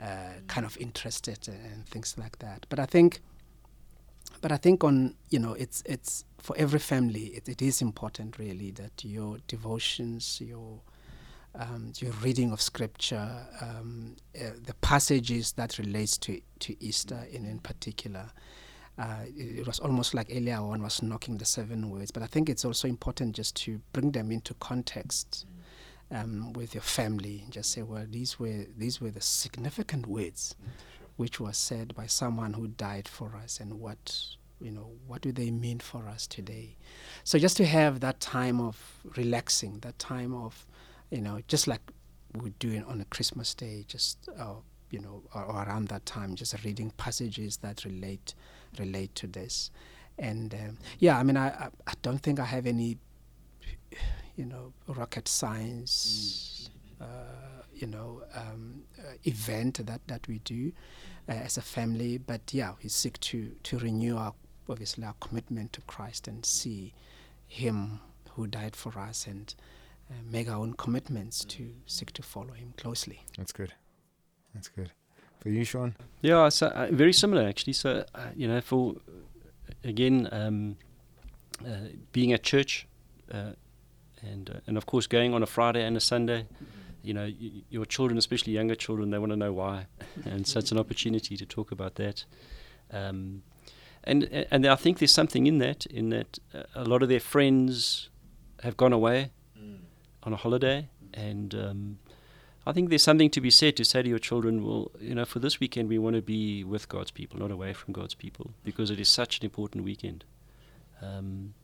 uh, 0.00 0.40
kind 0.46 0.66
of 0.66 0.76
interested 0.78 1.48
and 1.48 1.86
things 1.86 2.16
like 2.18 2.38
that. 2.38 2.66
But 2.68 2.78
I 2.78 2.86
think. 2.86 3.20
But 4.40 4.50
I 4.50 4.56
think 4.56 4.82
on 4.82 5.14
you 5.30 5.38
know 5.38 5.52
it's 5.52 5.84
it's 5.86 6.24
for 6.38 6.56
every 6.58 6.80
family 6.80 7.26
it, 7.26 7.48
it 7.48 7.62
is 7.62 7.80
important 7.80 8.38
really 8.40 8.72
that 8.72 9.04
your 9.04 9.38
devotions 9.46 10.40
your 10.40 10.80
um, 11.54 11.92
your 11.98 12.12
reading 12.22 12.50
of 12.52 12.60
scripture, 12.60 13.46
um, 13.60 14.16
uh, 14.40 14.50
the 14.64 14.74
passages 14.80 15.52
that 15.52 15.78
relates 15.78 16.16
to 16.18 16.40
to 16.60 16.82
Easter 16.82 17.26
in 17.30 17.44
in 17.44 17.58
particular. 17.58 18.30
Uh, 18.98 19.24
it, 19.36 19.60
it 19.60 19.66
was 19.66 19.78
almost 19.80 20.12
like 20.12 20.28
earlier 20.30 20.62
one 20.62 20.82
was 20.82 21.02
knocking 21.02 21.38
the 21.38 21.44
seven 21.44 21.90
words, 21.90 22.10
but 22.10 22.22
I 22.22 22.26
think 22.26 22.48
it's 22.48 22.64
also 22.64 22.88
important 22.88 23.34
just 23.34 23.56
to 23.64 23.80
bring 23.92 24.12
them 24.12 24.30
into 24.30 24.54
context 24.54 25.46
um, 26.12 26.52
with 26.52 26.74
your 26.74 26.82
family. 26.82 27.44
Just 27.50 27.72
say, 27.72 27.82
well, 27.82 28.06
these 28.08 28.38
were 28.38 28.66
these 28.76 29.00
were 29.00 29.10
the 29.10 29.20
significant 29.20 30.06
words, 30.06 30.54
which 31.16 31.40
was 31.40 31.56
said 31.56 31.94
by 31.94 32.06
someone 32.06 32.52
who 32.54 32.68
died 32.68 33.08
for 33.08 33.34
us, 33.36 33.60
and 33.60 33.80
what 33.80 34.36
you 34.60 34.70
know, 34.70 34.92
what 35.08 35.22
do 35.22 35.32
they 35.32 35.50
mean 35.50 35.80
for 35.80 36.08
us 36.08 36.26
today? 36.26 36.76
So 37.24 37.36
just 37.38 37.56
to 37.56 37.66
have 37.66 37.98
that 38.00 38.20
time 38.20 38.60
of 38.60 39.00
relaxing, 39.16 39.80
that 39.80 39.98
time 39.98 40.32
of 40.34 40.66
you 41.10 41.20
know, 41.20 41.40
just 41.46 41.66
like 41.66 41.80
we 42.34 42.50
do 42.58 42.70
it 42.72 42.84
on 42.86 43.00
a 43.00 43.04
Christmas 43.06 43.54
day, 43.54 43.84
just 43.86 44.28
uh, 44.38 44.54
you 44.90 44.98
know, 44.98 45.22
or, 45.34 45.44
or, 45.44 45.62
around 45.64 45.88
that 45.88 46.06
time, 46.06 46.34
just 46.34 46.54
reading 46.64 46.90
passages 46.96 47.58
that 47.58 47.84
relate 47.84 48.34
relate 48.78 49.14
to 49.16 49.26
this. 49.26 49.70
And 50.18 50.54
um, 50.54 50.78
yeah, 50.98 51.18
I 51.18 51.22
mean, 51.22 51.36
I, 51.36 51.48
I, 51.48 51.68
I 51.86 51.92
don't 52.02 52.18
think 52.18 52.38
I 52.38 52.44
have 52.44 52.66
any, 52.66 52.98
you 54.36 54.44
know, 54.44 54.72
rocket 54.86 55.28
science, 55.28 56.70
uh, 57.00 57.04
you 57.74 57.86
know, 57.86 58.22
um, 58.34 58.82
uh, 58.98 59.12
event 59.24 59.84
that 59.86 60.00
that 60.06 60.26
we 60.28 60.38
do 60.40 60.72
uh, 61.28 61.32
as 61.32 61.56
a 61.56 61.62
family. 61.62 62.18
But 62.18 62.40
yeah, 62.52 62.72
we 62.82 62.88
seek 62.88 63.18
to 63.20 63.50
to 63.62 63.78
renew 63.78 64.16
our 64.16 64.34
obviously 64.68 65.04
our 65.04 65.14
commitment 65.20 65.72
to 65.74 65.80
Christ 65.82 66.28
and 66.28 66.44
see 66.44 66.94
Him 67.46 68.00
who 68.30 68.46
died 68.46 68.76
for 68.76 68.98
us 68.98 69.26
and 69.26 69.54
uh, 70.10 70.14
make 70.30 70.48
our 70.48 70.56
own 70.56 70.74
commitments 70.74 71.44
to 71.44 71.70
seek 71.86 72.12
to 72.12 72.22
follow 72.22 72.54
Him 72.54 72.74
closely. 72.76 73.20
That's 73.36 73.52
good. 73.52 73.74
That's 74.54 74.68
good. 74.68 74.92
For 75.40 75.48
you, 75.48 75.64
Sean? 75.64 75.96
Yeah, 76.20 76.48
so 76.50 76.68
uh, 76.68 76.88
very 76.92 77.12
similar 77.12 77.46
actually. 77.48 77.72
So 77.72 78.04
uh, 78.14 78.26
you 78.36 78.46
know, 78.46 78.60
for 78.60 78.94
again, 79.84 80.28
um, 80.30 80.76
uh, 81.66 81.88
being 82.12 82.32
at 82.32 82.42
church, 82.42 82.86
uh, 83.32 83.52
and 84.22 84.50
uh, 84.50 84.60
and 84.66 84.76
of 84.76 84.86
course 84.86 85.06
going 85.06 85.34
on 85.34 85.42
a 85.42 85.46
Friday 85.46 85.84
and 85.84 85.96
a 85.96 86.00
Sunday. 86.00 86.46
You 87.04 87.14
know, 87.14 87.24
y- 87.24 87.62
your 87.68 87.84
children, 87.84 88.16
especially 88.16 88.52
younger 88.52 88.76
children, 88.76 89.10
they 89.10 89.18
want 89.18 89.32
to 89.32 89.36
know 89.36 89.52
why, 89.52 89.86
and 90.24 90.46
so 90.46 90.60
it's 90.60 90.70
an 90.70 90.78
opportunity 90.78 91.36
to 91.36 91.44
talk 91.44 91.72
about 91.72 91.96
that. 91.96 92.24
Um, 92.92 93.42
and 94.04 94.24
and 94.50 94.66
I 94.66 94.76
think 94.76 94.98
there's 94.98 95.12
something 95.12 95.46
in 95.46 95.58
that, 95.58 95.86
in 95.86 96.10
that 96.10 96.38
a 96.74 96.84
lot 96.84 97.02
of 97.02 97.08
their 97.08 97.20
friends 97.20 98.08
have 98.62 98.76
gone 98.76 98.92
away 98.92 99.30
on 100.22 100.32
a 100.32 100.36
holiday, 100.36 100.88
and 101.14 101.54
um, 101.54 101.98
I 102.66 102.72
think 102.72 102.88
there's 102.90 103.02
something 103.02 103.30
to 103.30 103.40
be 103.40 103.50
said 103.50 103.76
to 103.76 103.84
say 103.84 104.02
to 104.02 104.08
your 104.08 104.20
children, 104.20 104.64
well, 104.64 104.90
you 105.00 105.14
know, 105.14 105.24
for 105.24 105.40
this 105.40 105.58
weekend 105.58 105.88
we 105.88 105.98
want 105.98 106.14
to 106.16 106.22
be 106.22 106.62
with 106.62 106.88
God's 106.88 107.10
people, 107.10 107.40
not 107.40 107.50
away 107.50 107.72
from 107.72 107.92
God's 107.92 108.14
people, 108.14 108.52
because 108.64 108.90
it 108.90 109.00
is 109.00 109.08
such 109.08 109.38
an 109.40 109.44
important 109.44 109.84
weekend. 109.84 110.24
Um, 111.00 111.54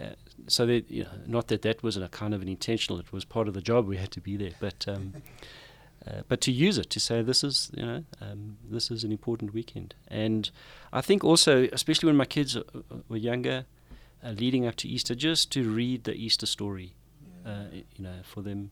uh, 0.00 0.10
so 0.46 0.66
that 0.66 0.90
you 0.90 1.04
know, 1.04 1.10
not 1.26 1.48
that 1.48 1.62
that 1.62 1.82
was 1.82 1.96
a 1.96 2.08
kind 2.08 2.34
of 2.34 2.42
an 2.42 2.48
intentional; 2.48 2.98
it 3.00 3.12
was 3.12 3.24
part 3.24 3.48
of 3.48 3.54
the 3.54 3.62
job. 3.62 3.86
We 3.86 3.96
had 3.96 4.10
to 4.12 4.20
be 4.20 4.36
there, 4.36 4.52
but 4.60 4.86
um, 4.88 5.14
uh, 6.06 6.22
but 6.28 6.40
to 6.42 6.52
use 6.52 6.78
it 6.78 6.90
to 6.90 7.00
say 7.00 7.22
this 7.22 7.42
is 7.42 7.70
you 7.74 7.84
know 7.84 8.04
um, 8.20 8.58
this 8.68 8.90
is 8.90 9.04
an 9.04 9.12
important 9.12 9.54
weekend. 9.54 9.94
And 10.08 10.50
I 10.92 11.00
think 11.00 11.24
also, 11.24 11.68
especially 11.72 12.06
when 12.06 12.16
my 12.16 12.26
kids 12.26 12.56
were 13.08 13.16
younger, 13.16 13.66
uh, 14.24 14.30
leading 14.30 14.66
up 14.66 14.76
to 14.76 14.88
Easter, 14.88 15.14
just 15.14 15.50
to 15.52 15.68
read 15.68 16.04
the 16.04 16.14
Easter 16.14 16.46
story 16.46 16.94
uh, 17.48 17.64
you 17.72 18.04
know, 18.04 18.20
for 18.22 18.42
them. 18.42 18.70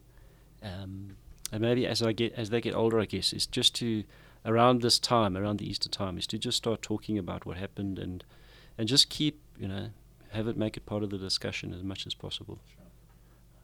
Um, 0.62 1.16
and 1.52 1.60
maybe 1.62 1.86
as 1.86 2.02
I 2.02 2.12
get 2.12 2.32
as 2.34 2.50
they 2.50 2.60
get 2.60 2.74
older, 2.74 3.00
I 3.00 3.04
guess 3.04 3.32
is 3.32 3.46
just 3.46 3.74
to 3.76 4.04
around 4.44 4.82
this 4.82 4.98
time, 4.98 5.36
around 5.36 5.58
the 5.58 5.68
Easter 5.68 5.88
time, 5.88 6.18
is 6.18 6.26
to 6.28 6.38
just 6.38 6.58
start 6.58 6.82
talking 6.82 7.18
about 7.18 7.46
what 7.46 7.56
happened 7.56 7.98
and 7.98 8.24
and 8.76 8.88
just 8.88 9.08
keep 9.08 9.40
you 9.58 9.68
know 9.68 9.90
have 10.32 10.48
it 10.48 10.56
make 10.56 10.76
it 10.76 10.86
part 10.86 11.02
of 11.02 11.10
the 11.10 11.18
discussion 11.18 11.72
as 11.72 11.82
much 11.82 12.06
as 12.06 12.14
possible. 12.14 12.58
Sure. 12.74 12.84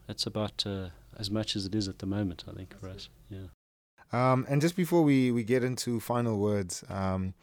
That's 0.07 0.27
about 0.27 0.65
uh, 0.67 0.89
as 1.19 1.31
much 1.31 1.57
as 1.57 1.67
it 1.67 1.75
is 1.75 1.89
at 1.89 1.99
the 1.99 2.07
moment, 2.07 2.45
I 2.49 2.53
think, 2.53 2.71
That's 2.71 2.81
for 2.81 2.89
us. 2.89 3.09
Yeah. 3.31 3.49
Um, 4.13 4.47
and 4.49 4.61
just 4.61 4.77
before 4.77 5.03
we, 5.03 5.31
we 5.31 5.43
get 5.43 5.65
into 5.65 6.01
final 6.01 6.39
words, 6.39 6.85
um, 6.91 7.35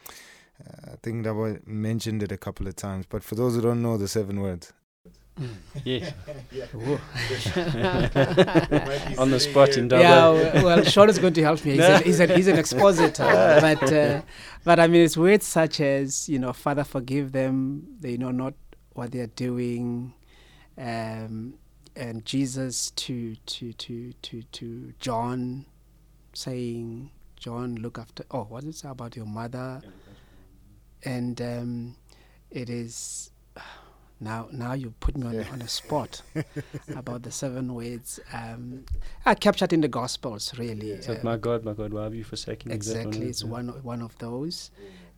I 0.86 0.96
think 1.02 1.24
that 1.24 1.34
I 1.34 1.60
mentioned 1.70 2.22
it 2.22 2.32
a 2.32 2.38
couple 2.38 2.68
of 2.68 2.76
times, 2.76 3.06
but 3.08 3.24
for 3.24 3.36
those 3.36 3.56
who 3.56 3.62
don't 3.62 3.82
know 3.82 3.98
the 3.98 4.08
seven 4.08 4.42
words, 4.42 4.74
Yes. 5.84 6.14
On 9.18 9.32
the 9.32 9.40
spot 9.40 9.78
in 9.78 9.88
Durban. 9.88 10.06
Yeah, 10.06 10.64
well, 10.64 10.84
Sean 10.84 11.10
is 11.10 11.18
going 11.18 11.34
to 11.34 11.44
help 11.44 11.64
me. 11.64 11.72
He's, 11.72 11.80
no. 11.80 11.96
a, 11.96 12.00
he's, 12.00 12.20
a, 12.20 12.36
he's 12.36 12.48
an 12.48 12.58
expositor. 12.58 13.24
but, 13.24 13.94
uh, 13.94 14.22
but 14.64 14.80
I 14.80 14.88
mean, 14.88 15.04
it's 15.04 15.18
words 15.18 15.46
such 15.46 15.80
as, 15.80 16.28
you 16.28 16.40
know, 16.40 16.54
Father, 16.54 16.84
forgive 16.84 17.32
them. 17.32 17.84
They 18.00 18.18
know 18.18 18.32
not 18.32 18.54
what 18.94 19.12
they 19.12 19.20
are 19.20 19.28
doing. 19.28 20.14
Um, 20.78 21.56
and 21.96 22.26
Jesus 22.26 22.92
to, 22.92 23.36
to, 23.36 23.74
to, 23.74 24.14
to, 24.14 24.42
to 24.42 24.94
John 25.00 25.66
saying, 26.34 27.12
John, 27.36 27.76
look 27.76 27.98
after, 27.98 28.24
oh, 28.32 28.44
what 28.44 28.64
is 28.64 28.84
it 28.84 28.88
about 28.88 29.16
your 29.16 29.26
mother? 29.26 29.82
And 31.04 31.42
um, 31.42 31.96
it 32.52 32.70
is 32.70 33.32
now, 34.20 34.48
now 34.52 34.74
you 34.74 34.94
put 35.00 35.18
me 35.18 35.28
on, 35.28 35.34
yeah. 35.34 35.44
on 35.52 35.62
a 35.62 35.68
spot 35.68 36.22
about 36.96 37.24
the 37.24 37.32
seven 37.32 37.74
words. 37.74 38.20
Um, 38.34 38.86
I 39.26 39.36
captured 39.36 39.74
in 39.74 39.82
the 39.82 39.88
Gospels, 39.88 40.54
really. 40.58 40.94
Yeah. 40.94 41.02
So, 41.02 41.14
uh, 41.14 41.20
my 41.24 41.38
God, 41.38 41.64
my 41.64 41.74
God, 41.74 41.94
why 41.94 42.04
have 42.04 42.16
you 42.16 42.24
forsaken 42.24 42.70
me? 42.70 42.76
Exactly, 42.76 43.28
it's 43.28 43.44
yeah. 43.44 43.50
one 43.50 43.68
one 43.84 44.02
of 44.02 44.18
those, 44.18 44.72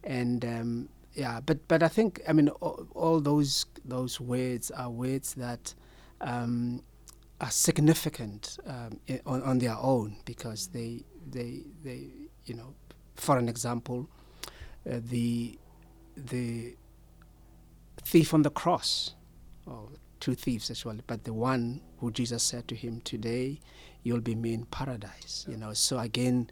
and 0.03 0.45
um, 0.45 0.89
yeah, 1.13 1.39
but 1.41 1.67
but 1.67 1.83
I 1.83 1.87
think 1.87 2.21
I 2.27 2.33
mean 2.33 2.49
all, 2.49 2.87
all, 2.95 3.19
those 3.19 3.65
those 3.83 4.19
words 4.19 4.71
are 4.71 4.89
words 4.89 5.33
that 5.35 5.73
um, 6.21 6.83
are 7.41 7.51
significant 7.51 8.57
um, 8.65 8.99
on, 9.25 9.43
on 9.43 9.57
their 9.59 9.75
own 9.77 10.17
because 10.25 10.67
they 10.67 11.03
they 11.29 11.63
they 11.83 12.07
you 12.45 12.55
know, 12.55 12.73
for 13.15 13.37
an 13.37 13.49
example, 13.49 14.09
uh, 14.89 14.99
the 15.09 15.57
the 16.15 16.75
thief 18.03 18.33
on 18.33 18.41
the 18.43 18.49
cross, 18.49 19.15
or 19.65 19.89
two 20.19 20.35
thieves 20.35 20.71
actually, 20.71 21.01
but 21.07 21.23
the 21.23 21.33
one 21.33 21.81
who 21.97 22.11
Jesus 22.11 22.41
said 22.41 22.67
to 22.69 22.75
him, 22.75 23.01
"Today, 23.01 23.59
you'll 24.03 24.21
be 24.21 24.35
me 24.35 24.53
in 24.53 24.65
paradise." 24.65 25.45
You 25.49 25.57
know. 25.57 25.73
So 25.73 25.99
again, 25.99 26.49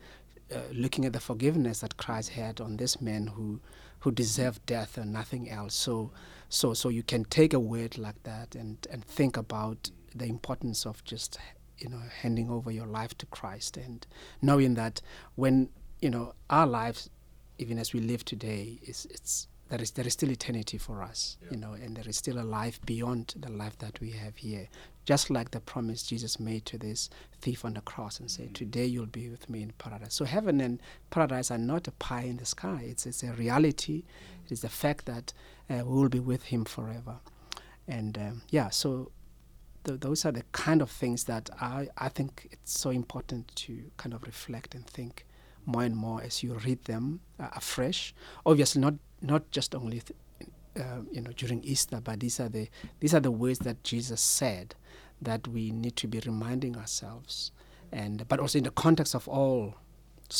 uh, 0.53 0.59
looking 0.73 1.05
at 1.05 1.13
the 1.13 1.19
forgiveness 1.19 1.79
that 1.79 1.97
Christ 1.97 2.29
had 2.29 2.59
on 2.59 2.77
this 2.77 2.99
man 2.99 3.27
who 3.27 3.61
who 3.99 4.11
deserve 4.11 4.65
death 4.65 4.97
and 4.97 5.11
nothing 5.11 5.49
else. 5.49 5.75
So 5.75 6.11
so 6.49 6.73
so 6.73 6.89
you 6.89 7.03
can 7.03 7.25
take 7.25 7.53
a 7.53 7.59
word 7.59 7.97
like 7.97 8.21
that 8.23 8.55
and 8.55 8.85
and 8.91 9.03
think 9.05 9.37
about 9.37 9.91
the 10.15 10.25
importance 10.25 10.85
of 10.85 11.03
just 11.03 11.37
you 11.77 11.89
know 11.89 12.01
handing 12.21 12.49
over 12.49 12.71
your 12.71 12.87
life 12.87 13.17
to 13.19 13.25
Christ 13.27 13.77
and 13.77 14.05
knowing 14.41 14.73
that 14.75 15.01
when 15.35 15.69
you 16.01 16.09
know 16.09 16.33
our 16.49 16.67
lives 16.67 17.09
even 17.57 17.77
as 17.77 17.93
we 17.93 17.99
live 17.99 18.25
today 18.25 18.79
is 18.83 19.05
it's 19.11 19.47
there 19.69 19.81
is 19.81 19.91
there 19.91 20.07
is 20.07 20.13
still 20.13 20.31
eternity 20.31 20.77
for 20.77 21.03
us, 21.03 21.37
yeah. 21.41 21.49
you 21.51 21.57
know, 21.57 21.73
and 21.73 21.95
there 21.95 22.07
is 22.07 22.17
still 22.17 22.39
a 22.39 22.43
life 22.43 22.81
beyond 22.85 23.35
the 23.39 23.51
life 23.51 23.77
that 23.77 23.99
we 24.01 24.11
have 24.11 24.35
here. 24.37 24.67
Just 25.09 25.31
like 25.31 25.49
the 25.49 25.59
promise 25.59 26.03
Jesus 26.03 26.39
made 26.39 26.65
to 26.65 26.77
this 26.77 27.09
thief 27.41 27.65
on 27.65 27.73
the 27.73 27.81
cross 27.81 28.19
and 28.19 28.29
mm-hmm. 28.29 28.43
said, 28.43 28.53
"Today 28.53 28.85
you'll 28.85 29.07
be 29.07 29.27
with 29.27 29.49
me 29.49 29.63
in 29.63 29.71
paradise." 29.79 30.13
So 30.13 30.23
heaven 30.23 30.61
and 30.61 30.79
paradise 31.09 31.49
are 31.49 31.57
not 31.57 31.87
a 31.87 31.91
pie 31.93 32.25
in 32.25 32.37
the 32.37 32.45
sky. 32.45 32.85
It's 32.85 33.07
it's 33.07 33.23
a 33.23 33.33
reality. 33.33 34.03
Mm-hmm. 34.03 34.45
It 34.45 34.51
is 34.51 34.61
the 34.61 34.69
fact 34.69 35.07
that 35.07 35.33
uh, 35.67 35.81
we 35.83 35.95
will 35.99 36.09
be 36.09 36.19
with 36.19 36.43
Him 36.43 36.63
forever. 36.63 37.15
And 37.87 38.19
um, 38.19 38.41
yeah, 38.51 38.69
so 38.69 39.11
th- 39.83 39.99
those 39.99 40.25
are 40.25 40.31
the 40.31 40.43
kind 40.51 40.79
of 40.79 40.91
things 40.91 41.23
that 41.23 41.49
I, 41.59 41.87
I 41.97 42.09
think 42.09 42.47
it's 42.51 42.79
so 42.79 42.91
important 42.91 43.47
to 43.63 43.81
kind 43.97 44.13
of 44.13 44.21
reflect 44.21 44.75
and 44.75 44.85
think 44.85 45.25
more 45.65 45.81
and 45.81 45.95
more 45.95 46.21
as 46.21 46.43
you 46.43 46.53
read 46.53 46.85
them 46.85 47.21
uh, 47.39 47.47
afresh. 47.55 48.13
Obviously, 48.45 48.79
not 48.79 48.93
not 49.23 49.49
just 49.49 49.73
only 49.73 50.01
th- 50.01 50.19
uh, 50.79 51.01
you 51.11 51.21
know 51.21 51.31
during 51.31 51.63
Easter, 51.63 51.99
but 51.99 52.19
these 52.19 52.39
are 52.39 52.49
the 52.49 52.69
these 52.99 53.15
are 53.15 53.19
the 53.19 53.31
words 53.31 53.57
that 53.65 53.83
Jesus 53.83 54.21
said 54.21 54.75
that 55.21 55.47
we 55.47 55.71
need 55.71 55.95
to 55.97 56.07
be 56.07 56.19
reminding 56.25 56.77
ourselves, 56.77 57.51
and 57.91 58.27
but 58.27 58.39
also 58.39 58.57
in 58.57 58.63
the 58.63 58.71
context 58.71 59.15
of 59.15 59.27
all 59.27 59.75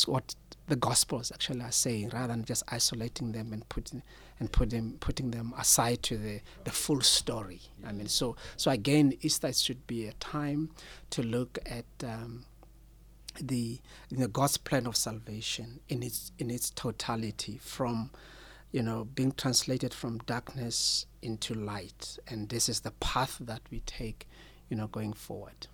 what 0.06 0.34
the 0.68 0.76
Gospels 0.76 1.32
actually 1.32 1.62
are 1.62 1.72
saying, 1.72 2.10
rather 2.10 2.28
than 2.28 2.44
just 2.44 2.62
isolating 2.68 3.32
them 3.32 3.52
and 3.52 3.68
putting 3.68 4.02
and 4.38 4.50
putting 4.50 4.92
putting 4.98 5.30
them 5.30 5.52
aside 5.58 6.02
to 6.04 6.16
the, 6.16 6.40
the 6.64 6.70
full 6.70 7.00
story. 7.00 7.60
I 7.86 7.92
mean, 7.92 8.08
so 8.08 8.36
so 8.56 8.70
again, 8.70 9.14
Easter 9.20 9.52
should 9.52 9.86
be 9.86 10.06
a 10.06 10.12
time 10.14 10.70
to 11.10 11.22
look 11.22 11.58
at. 11.66 11.84
Um, 12.04 12.44
the 13.40 13.80
the 14.10 14.28
God's 14.28 14.56
plan 14.56 14.86
of 14.86 14.96
salvation 14.96 15.80
in 15.88 16.02
its 16.02 16.32
in 16.38 16.50
its 16.50 16.70
totality 16.70 17.58
from 17.62 18.10
you 18.72 18.82
know 18.82 19.04
being 19.04 19.32
translated 19.32 19.94
from 19.94 20.18
darkness 20.26 21.06
into 21.22 21.54
light 21.54 22.18
and 22.28 22.48
this 22.48 22.68
is 22.68 22.80
the 22.80 22.90
path 22.92 23.38
that 23.40 23.60
we 23.70 23.80
take 23.80 24.26
you 24.70 24.76
know 24.76 24.86
going 24.86 25.12
forward 25.12 25.66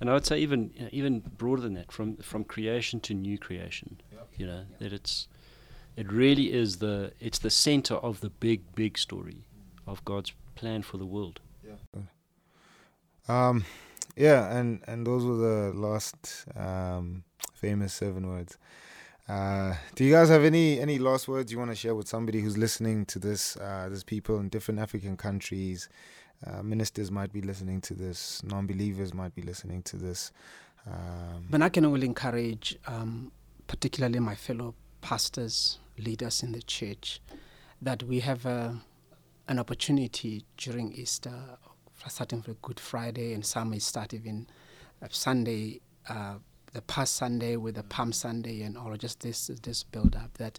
And 0.00 0.10
I 0.10 0.14
would 0.14 0.26
say 0.26 0.38
even 0.38 0.70
you 0.74 0.82
know, 0.82 0.88
even 0.92 1.20
broader 1.20 1.62
than 1.62 1.74
that, 1.74 1.92
from 1.92 2.16
from 2.16 2.44
creation 2.44 3.00
to 3.00 3.14
new 3.14 3.38
creation. 3.38 4.00
You 4.36 4.46
know 4.46 4.64
that 4.78 4.92
it's 4.92 5.28
it 5.96 6.10
really 6.10 6.52
is 6.52 6.78
the 6.78 7.12
it's 7.20 7.38
the 7.38 7.50
center 7.50 7.94
of 7.94 8.20
the 8.20 8.30
big 8.30 8.74
big 8.74 8.98
story 8.98 9.44
of 9.86 10.04
God's 10.04 10.32
plan 10.54 10.82
for 10.82 10.96
the 10.96 11.06
world. 11.06 11.40
Yeah. 11.64 12.02
Um, 13.28 13.64
yeah, 14.16 14.56
and 14.56 14.80
and 14.86 15.06
those 15.06 15.24
were 15.24 15.36
the 15.36 15.72
last 15.78 16.46
um, 16.56 17.24
famous 17.54 17.92
seven 17.94 18.26
words. 18.26 18.58
Uh, 19.28 19.74
do 19.94 20.04
you 20.04 20.12
guys 20.12 20.28
have 20.28 20.44
any 20.44 20.80
any 20.80 20.98
last 20.98 21.28
words 21.28 21.52
you 21.52 21.58
want 21.58 21.70
to 21.70 21.76
share 21.76 21.94
with 21.94 22.08
somebody 22.08 22.40
who's 22.40 22.58
listening 22.58 23.04
to 23.06 23.18
this? 23.18 23.56
Uh, 23.56 23.86
there's 23.88 24.04
people 24.04 24.38
in 24.38 24.48
different 24.48 24.80
African 24.80 25.16
countries. 25.16 25.88
Uh, 26.46 26.62
ministers 26.62 27.10
might 27.10 27.32
be 27.32 27.40
listening 27.40 27.80
to 27.80 27.94
this. 27.94 28.42
Non-believers 28.42 29.14
might 29.14 29.34
be 29.34 29.42
listening 29.42 29.82
to 29.82 29.96
this. 29.96 30.32
Um, 30.86 31.46
But 31.50 31.62
I 31.62 31.68
can 31.68 31.84
only 31.84 32.06
encourage, 32.06 32.76
um, 32.86 33.30
particularly 33.66 34.18
my 34.18 34.34
fellow 34.34 34.74
pastors, 35.00 35.78
leaders 35.98 36.42
in 36.42 36.52
the 36.52 36.62
church, 36.62 37.20
that 37.80 38.02
we 38.02 38.20
have 38.20 38.46
a, 38.46 38.80
an 39.48 39.58
opportunity 39.58 40.44
during 40.56 40.92
Easter, 40.92 41.58
starting 42.08 42.42
with 42.46 42.60
Good 42.62 42.80
Friday, 42.80 43.32
and 43.34 43.44
some 43.44 43.70
may 43.70 43.78
start 43.78 44.12
even 44.12 44.48
uh, 45.00 45.06
Sunday, 45.10 45.80
uh, 46.08 46.34
the 46.72 46.82
past 46.82 47.14
Sunday 47.14 47.56
with 47.56 47.76
the 47.76 47.82
Palm 47.84 48.12
Sunday, 48.12 48.62
and 48.62 48.76
all 48.76 48.96
just 48.96 49.20
this 49.20 49.50
this 49.62 49.84
build 49.84 50.16
up. 50.16 50.34
That 50.38 50.58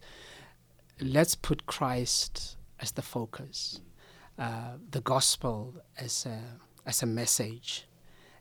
let's 1.02 1.36
put 1.36 1.66
Christ 1.66 2.56
as 2.80 2.92
the 2.92 3.02
focus, 3.02 3.82
uh, 4.38 4.78
the 4.90 5.02
gospel 5.02 5.76
as 5.98 6.26
a 6.26 6.40
as 6.86 7.04
a 7.04 7.06
message 7.06 7.88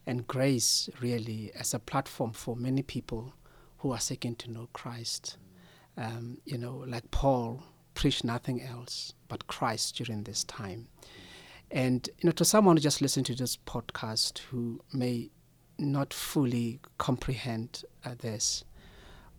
and 0.06 0.26
grace 0.26 0.88
really 1.00 1.52
as 1.54 1.74
a 1.74 1.78
platform 1.78 2.32
for 2.32 2.56
many 2.56 2.82
people 2.82 3.34
who 3.78 3.92
are 3.92 4.00
seeking 4.00 4.34
to 4.36 4.50
know 4.50 4.68
Christ. 4.72 5.36
Um, 5.96 6.38
you 6.44 6.58
know, 6.58 6.84
like 6.86 7.10
Paul 7.10 7.62
preached 7.94 8.24
nothing 8.24 8.62
else 8.62 9.12
but 9.28 9.46
Christ 9.46 9.96
during 9.96 10.24
this 10.24 10.44
time. 10.44 10.88
And 11.70 12.08
you 12.18 12.28
know, 12.28 12.32
to 12.32 12.44
someone 12.44 12.76
who 12.76 12.82
just 12.82 13.02
listened 13.02 13.26
to 13.26 13.34
this 13.34 13.56
podcast 13.56 14.38
who 14.38 14.80
may 14.92 15.30
not 15.78 16.12
fully 16.12 16.80
comprehend 16.98 17.84
uh, 18.04 18.14
this, 18.18 18.64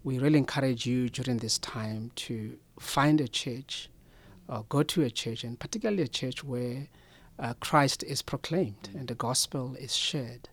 we 0.04 0.20
really 0.20 0.40
encourage 0.40 0.86
you 0.86 1.10
during 1.10 1.38
this 1.38 1.58
time 1.58 2.12
to 2.16 2.58
find 2.80 3.22
a 3.22 3.28
church 3.28 3.90
or 4.48 4.66
go 4.70 4.84
to 4.84 5.04
a 5.04 5.10
church, 5.10 5.44
and 5.44 5.60
particularly 5.60 6.04
a 6.04 6.08
church 6.08 6.44
where 6.44 6.88
uh, 7.40 7.54
Christ 7.60 8.04
is 8.04 8.22
proclaimed 8.22 8.90
and 8.96 9.08
the 9.08 9.16
gospel 9.16 9.76
is 9.76 9.96
shared. 9.96 10.50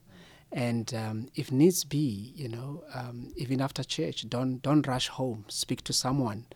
And 0.52 0.92
um, 0.94 1.28
if 1.34 1.52
needs 1.52 1.84
be, 1.84 2.32
you 2.34 2.48
know, 2.48 2.82
um, 2.92 3.32
even 3.36 3.60
after 3.60 3.84
church, 3.84 4.28
don't 4.28 4.60
don't 4.60 4.86
rush 4.86 5.08
home. 5.08 5.44
Speak 5.48 5.84
to 5.84 5.92
someone 5.92 6.46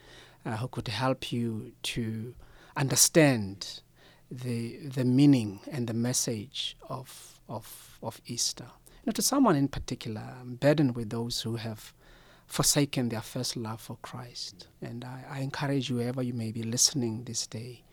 uh, 0.45 0.57
who 0.57 0.69
could 0.69 0.89
help 0.89 1.33
you 1.33 1.73
to 1.95 2.35
understand 2.77 3.83
the 4.31 4.79
the 4.79 5.05
meaning 5.05 5.61
and 5.71 5.87
the 5.87 5.95
message 5.95 6.77
of 6.89 7.39
of 7.49 7.99
of 8.03 8.21
Easter. 8.27 8.67
You 8.89 9.07
know, 9.07 9.13
to 9.13 9.23
someone 9.23 9.55
in 9.55 9.69
particular, 9.69 10.23
I'm 10.41 10.57
burdened 10.57 10.97
with 10.97 11.11
those 11.11 11.43
who 11.43 11.57
have 11.57 11.93
forsaken 12.47 13.09
their 13.09 13.21
first 13.23 13.57
love 13.57 13.81
for 13.81 13.97
Christ. 14.03 14.69
And 14.83 15.05
I, 15.05 15.25
I 15.31 15.41
encourage 15.41 15.91
you, 15.91 16.01
you 16.01 16.33
may 16.33 16.53
be 16.53 16.63
listening 16.63 17.25
this 17.25 17.47
day, 17.47 17.85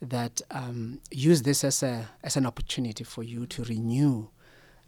that 0.00 0.40
um, 0.50 1.00
use 1.10 1.42
this 1.42 1.64
as 1.64 1.82
a 1.82 2.08
as 2.22 2.36
an 2.36 2.46
opportunity 2.46 3.02
for 3.02 3.24
you 3.24 3.46
to 3.46 3.64
renew 3.64 4.28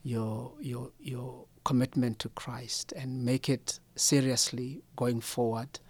your 0.02 0.52
your 0.60 0.92
your 1.00 1.46
commitment 1.64 2.18
to 2.20 2.28
Christ 2.30 2.92
and 2.92 3.24
make 3.24 3.48
it 3.48 3.80
seriously 3.96 4.82
going 4.96 5.20
forward. 5.20 5.80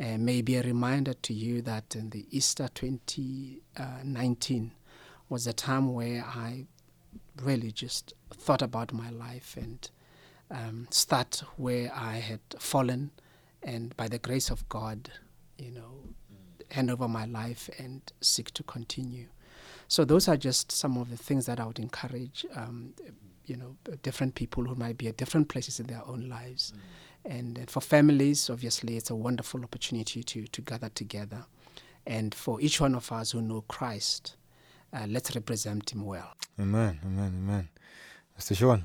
Uh, 0.00 0.16
maybe 0.18 0.56
a 0.56 0.62
reminder 0.62 1.12
to 1.12 1.34
you 1.34 1.62
that 1.62 1.94
in 1.94 2.10
the 2.10 2.26
Easter 2.30 2.68
2019 2.74 4.72
was 5.28 5.46
a 5.46 5.52
time 5.52 5.92
where 5.92 6.24
I 6.24 6.66
really 7.40 7.70
just 7.70 8.14
thought 8.32 8.62
about 8.62 8.92
my 8.92 9.10
life 9.10 9.56
and 9.56 9.88
um, 10.52 10.86
start 10.90 11.42
where 11.56 11.90
I 11.94 12.16
had 12.18 12.40
fallen, 12.58 13.10
and 13.62 13.96
by 13.96 14.06
the 14.08 14.18
grace 14.18 14.50
of 14.50 14.68
God, 14.68 15.10
you 15.58 15.70
know, 15.70 16.14
hand 16.70 16.90
over 16.90 17.08
my 17.08 17.24
life 17.26 17.68
and 17.78 18.00
seek 18.20 18.50
to 18.52 18.62
continue. 18.62 19.26
So 19.88 20.04
those 20.04 20.28
are 20.28 20.36
just 20.36 20.72
some 20.72 20.96
of 20.96 21.10
the 21.10 21.16
things 21.16 21.46
that 21.46 21.60
I 21.60 21.66
would 21.66 21.78
encourage. 21.78 22.46
Um, 22.54 22.94
you 23.44 23.56
know, 23.56 23.76
different 24.02 24.34
people 24.36 24.64
who 24.64 24.74
might 24.76 24.96
be 24.96 25.08
at 25.08 25.16
different 25.16 25.48
places 25.48 25.80
in 25.80 25.86
their 25.86 26.02
own 26.06 26.28
lives, 26.28 26.72
and, 27.24 27.58
and 27.58 27.70
for 27.70 27.80
families, 27.80 28.48
obviously, 28.48 28.96
it's 28.96 29.10
a 29.10 29.16
wonderful 29.16 29.62
opportunity 29.64 30.22
to 30.22 30.46
to 30.46 30.60
gather 30.62 30.88
together, 30.90 31.44
and 32.06 32.34
for 32.34 32.60
each 32.60 32.80
one 32.80 32.94
of 32.94 33.10
us 33.10 33.32
who 33.32 33.42
know 33.42 33.62
Christ, 33.62 34.36
uh, 34.92 35.06
let's 35.08 35.34
represent 35.34 35.92
Him 35.92 36.04
well. 36.04 36.34
amen, 36.60 37.00
amen, 37.04 37.32
amen. 37.42 37.68
Mr. 38.38 38.56
Sean. 38.56 38.84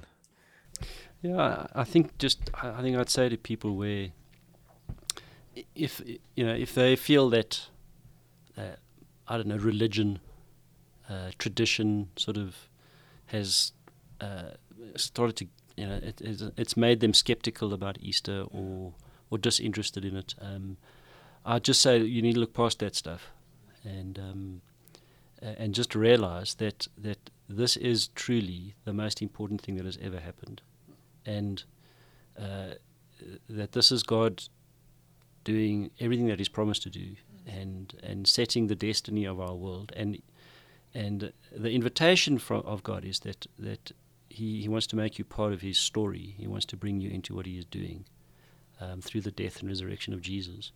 Yeah, 1.21 1.67
I 1.73 1.83
think 1.83 2.17
just 2.19 2.49
I 2.53 2.81
think 2.81 2.97
I'd 2.97 3.09
say 3.09 3.29
to 3.29 3.37
people 3.37 3.75
where 3.75 4.09
if 5.75 6.01
you 6.35 6.45
know 6.45 6.53
if 6.53 6.75
they 6.75 6.95
feel 6.95 7.29
that 7.31 7.67
uh, 8.57 8.75
I 9.27 9.37
don't 9.37 9.47
know 9.47 9.57
religion, 9.57 10.19
uh, 11.09 11.31
tradition 11.39 12.09
sort 12.15 12.37
of 12.37 12.55
has 13.27 13.71
uh, 14.21 14.51
started 14.95 15.35
to 15.37 15.47
you 15.75 15.87
know 15.87 15.95
it, 15.95 16.21
it's, 16.21 16.43
it's 16.55 16.77
made 16.77 16.99
them 16.99 17.13
skeptical 17.13 17.73
about 17.73 17.97
Easter 17.99 18.45
or 18.51 18.93
or 19.31 19.37
disinterested 19.39 20.05
in 20.05 20.15
it. 20.15 20.35
Um, 20.39 20.77
I'd 21.45 21.63
just 21.63 21.81
say 21.81 21.97
you 21.97 22.21
need 22.21 22.33
to 22.33 22.39
look 22.39 22.53
past 22.53 22.79
that 22.79 22.95
stuff 22.95 23.31
and 23.83 24.19
um, 24.19 24.61
and 25.41 25.73
just 25.73 25.95
realize 25.95 26.55
that 26.55 26.87
that 26.95 27.31
this 27.49 27.75
is 27.75 28.09
truly 28.09 28.75
the 28.85 28.93
most 28.93 29.21
important 29.21 29.61
thing 29.61 29.77
that 29.77 29.85
has 29.85 29.97
ever 29.99 30.19
happened 30.19 30.61
and 31.27 31.63
uh, 32.39 32.73
that 33.49 33.73
this 33.73 33.91
is 33.91 34.01
God 34.01 34.43
doing 35.43 35.91
everything 35.99 36.27
that 36.27 36.39
He's 36.39 36.49
promised 36.49 36.83
to 36.83 36.89
do, 36.89 37.15
and 37.45 37.93
and 38.01 38.27
setting 38.27 38.67
the 38.67 38.75
destiny 38.75 39.25
of 39.25 39.39
our 39.39 39.53
world, 39.53 39.91
and 39.95 40.21
and 40.93 41.31
the 41.55 41.71
invitation 41.71 42.39
from 42.39 42.61
of 42.61 42.81
God 42.83 43.05
is 43.05 43.19
that 43.19 43.45
that 43.59 43.91
He 44.29 44.61
He 44.61 44.69
wants 44.69 44.87
to 44.87 44.95
make 44.95 45.19
you 45.19 45.25
part 45.25 45.53
of 45.53 45.61
His 45.61 45.77
story. 45.77 46.35
He 46.37 46.47
wants 46.47 46.65
to 46.67 46.77
bring 46.77 47.01
you 47.01 47.09
into 47.09 47.35
what 47.35 47.45
He 47.45 47.57
is 47.59 47.65
doing 47.65 48.05
um, 48.79 49.01
through 49.01 49.21
the 49.21 49.31
death 49.31 49.59
and 49.59 49.69
resurrection 49.69 50.13
of 50.13 50.21
Jesus. 50.21 50.71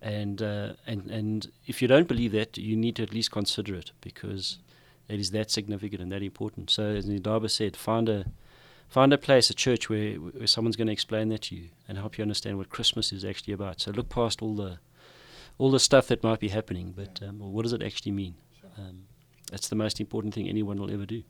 And 0.00 0.40
uh, 0.40 0.74
and 0.86 1.10
and 1.10 1.50
if 1.66 1.82
you 1.82 1.88
don't 1.88 2.06
believe 2.06 2.32
that, 2.32 2.56
you 2.56 2.76
need 2.76 2.96
to 2.96 3.02
at 3.02 3.12
least 3.12 3.32
consider 3.32 3.74
it 3.74 3.90
because 4.00 4.58
it 5.08 5.18
is 5.18 5.32
that 5.32 5.50
significant 5.50 6.00
and 6.02 6.12
that 6.12 6.22
important. 6.22 6.70
So, 6.70 6.84
as 6.84 7.06
Ndaba 7.06 7.50
said, 7.50 7.76
find 7.76 8.08
a 8.08 8.26
find 8.88 9.12
a 9.12 9.18
place, 9.18 9.50
a 9.50 9.54
church 9.54 9.88
where, 9.88 10.14
where 10.14 10.46
someone's 10.46 10.76
going 10.76 10.86
to 10.86 10.92
explain 10.92 11.28
that 11.28 11.42
to 11.42 11.54
you 11.54 11.68
and 11.86 11.98
help 11.98 12.18
you 12.18 12.22
understand 12.22 12.58
what 12.58 12.70
Christmas 12.70 13.12
is 13.12 13.24
actually 13.24 13.54
about. 13.54 13.80
So 13.80 13.90
look 13.90 14.08
past 14.08 14.42
all 14.42 14.54
the 14.54 14.78
all 15.58 15.72
the 15.72 15.80
stuff 15.80 16.06
that 16.06 16.22
might 16.22 16.38
be 16.38 16.48
happening, 16.48 16.94
but 16.96 17.20
um, 17.26 17.40
well, 17.40 17.50
what 17.50 17.62
does 17.64 17.72
it 17.72 17.82
actually 17.82 18.12
mean? 18.12 18.36
Um, 18.78 19.06
that's 19.50 19.68
the 19.68 19.74
most 19.74 19.98
important 19.98 20.32
thing 20.32 20.48
anyone 20.48 20.78
will 20.78 20.92
ever 20.92 21.04
do. 21.04 21.24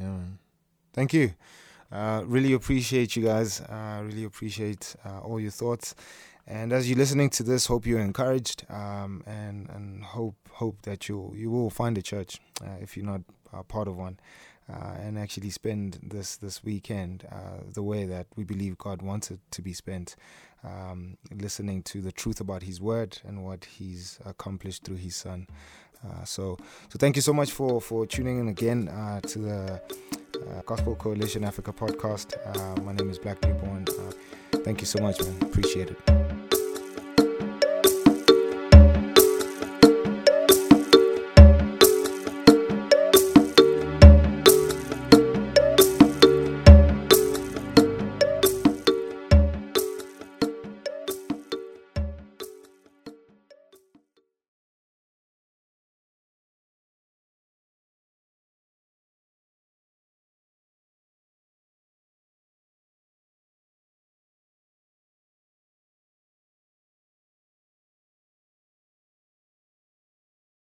Yeah, 0.00 0.06
man. 0.06 0.38
Thank 0.94 1.12
you. 1.12 1.34
Uh, 1.92 2.22
really 2.24 2.54
appreciate 2.54 3.16
you 3.16 3.22
guys. 3.22 3.60
Uh, 3.60 4.02
really 4.02 4.24
appreciate 4.24 4.96
uh, 5.04 5.20
all 5.20 5.38
your 5.38 5.50
thoughts. 5.50 5.94
And 6.46 6.72
as 6.72 6.88
you're 6.88 6.98
listening 6.98 7.28
to 7.30 7.42
this, 7.42 7.66
hope 7.66 7.86
you're 7.86 8.00
encouraged, 8.00 8.64
um, 8.70 9.22
and 9.26 9.68
and 9.68 10.04
hope 10.04 10.36
hope 10.52 10.80
that 10.82 11.08
you 11.08 11.32
you 11.36 11.50
will 11.50 11.70
find 11.70 11.98
a 11.98 12.02
church 12.02 12.40
uh, 12.62 12.76
if 12.80 12.96
you're 12.96 13.04
not 13.06 13.22
uh, 13.52 13.62
part 13.64 13.88
of 13.88 13.96
one, 13.96 14.18
uh, 14.72 14.94
and 15.00 15.18
actually 15.18 15.50
spend 15.50 15.98
this 16.02 16.36
this 16.36 16.64
weekend 16.64 17.26
uh, 17.30 17.62
the 17.72 17.82
way 17.82 18.04
that 18.04 18.26
we 18.36 18.44
believe 18.44 18.78
God 18.78 19.02
wants 19.02 19.30
it 19.30 19.38
to 19.52 19.62
be 19.62 19.72
spent, 19.72 20.16
um, 20.64 21.16
listening 21.32 21.82
to 21.84 22.00
the 22.00 22.12
truth 22.12 22.40
about 22.40 22.62
His 22.62 22.80
Word 22.80 23.18
and 23.24 23.44
what 23.44 23.64
He's 23.64 24.18
accomplished 24.24 24.84
through 24.84 24.96
His 24.96 25.14
Son. 25.16 25.46
Uh, 26.04 26.24
so, 26.24 26.56
so 26.88 26.98
thank 26.98 27.16
you 27.16 27.22
so 27.22 27.32
much 27.32 27.52
for 27.52 27.80
for 27.80 28.06
tuning 28.06 28.40
in 28.40 28.48
again 28.48 28.88
uh, 28.88 29.20
to 29.20 29.38
the 29.38 29.82
uh, 30.50 30.62
Gospel 30.66 30.96
Coalition 30.96 31.44
Africa 31.44 31.72
podcast. 31.72 32.34
my 32.84 32.92
name 32.92 33.10
is 33.10 33.18
Black 33.18 33.40
Newborn. 33.42 33.86
thank 34.64 34.80
you 34.80 34.86
so 34.86 35.00
much, 35.00 35.20
man. 35.20 35.42
Appreciate 35.42 35.90
it. 35.90 36.35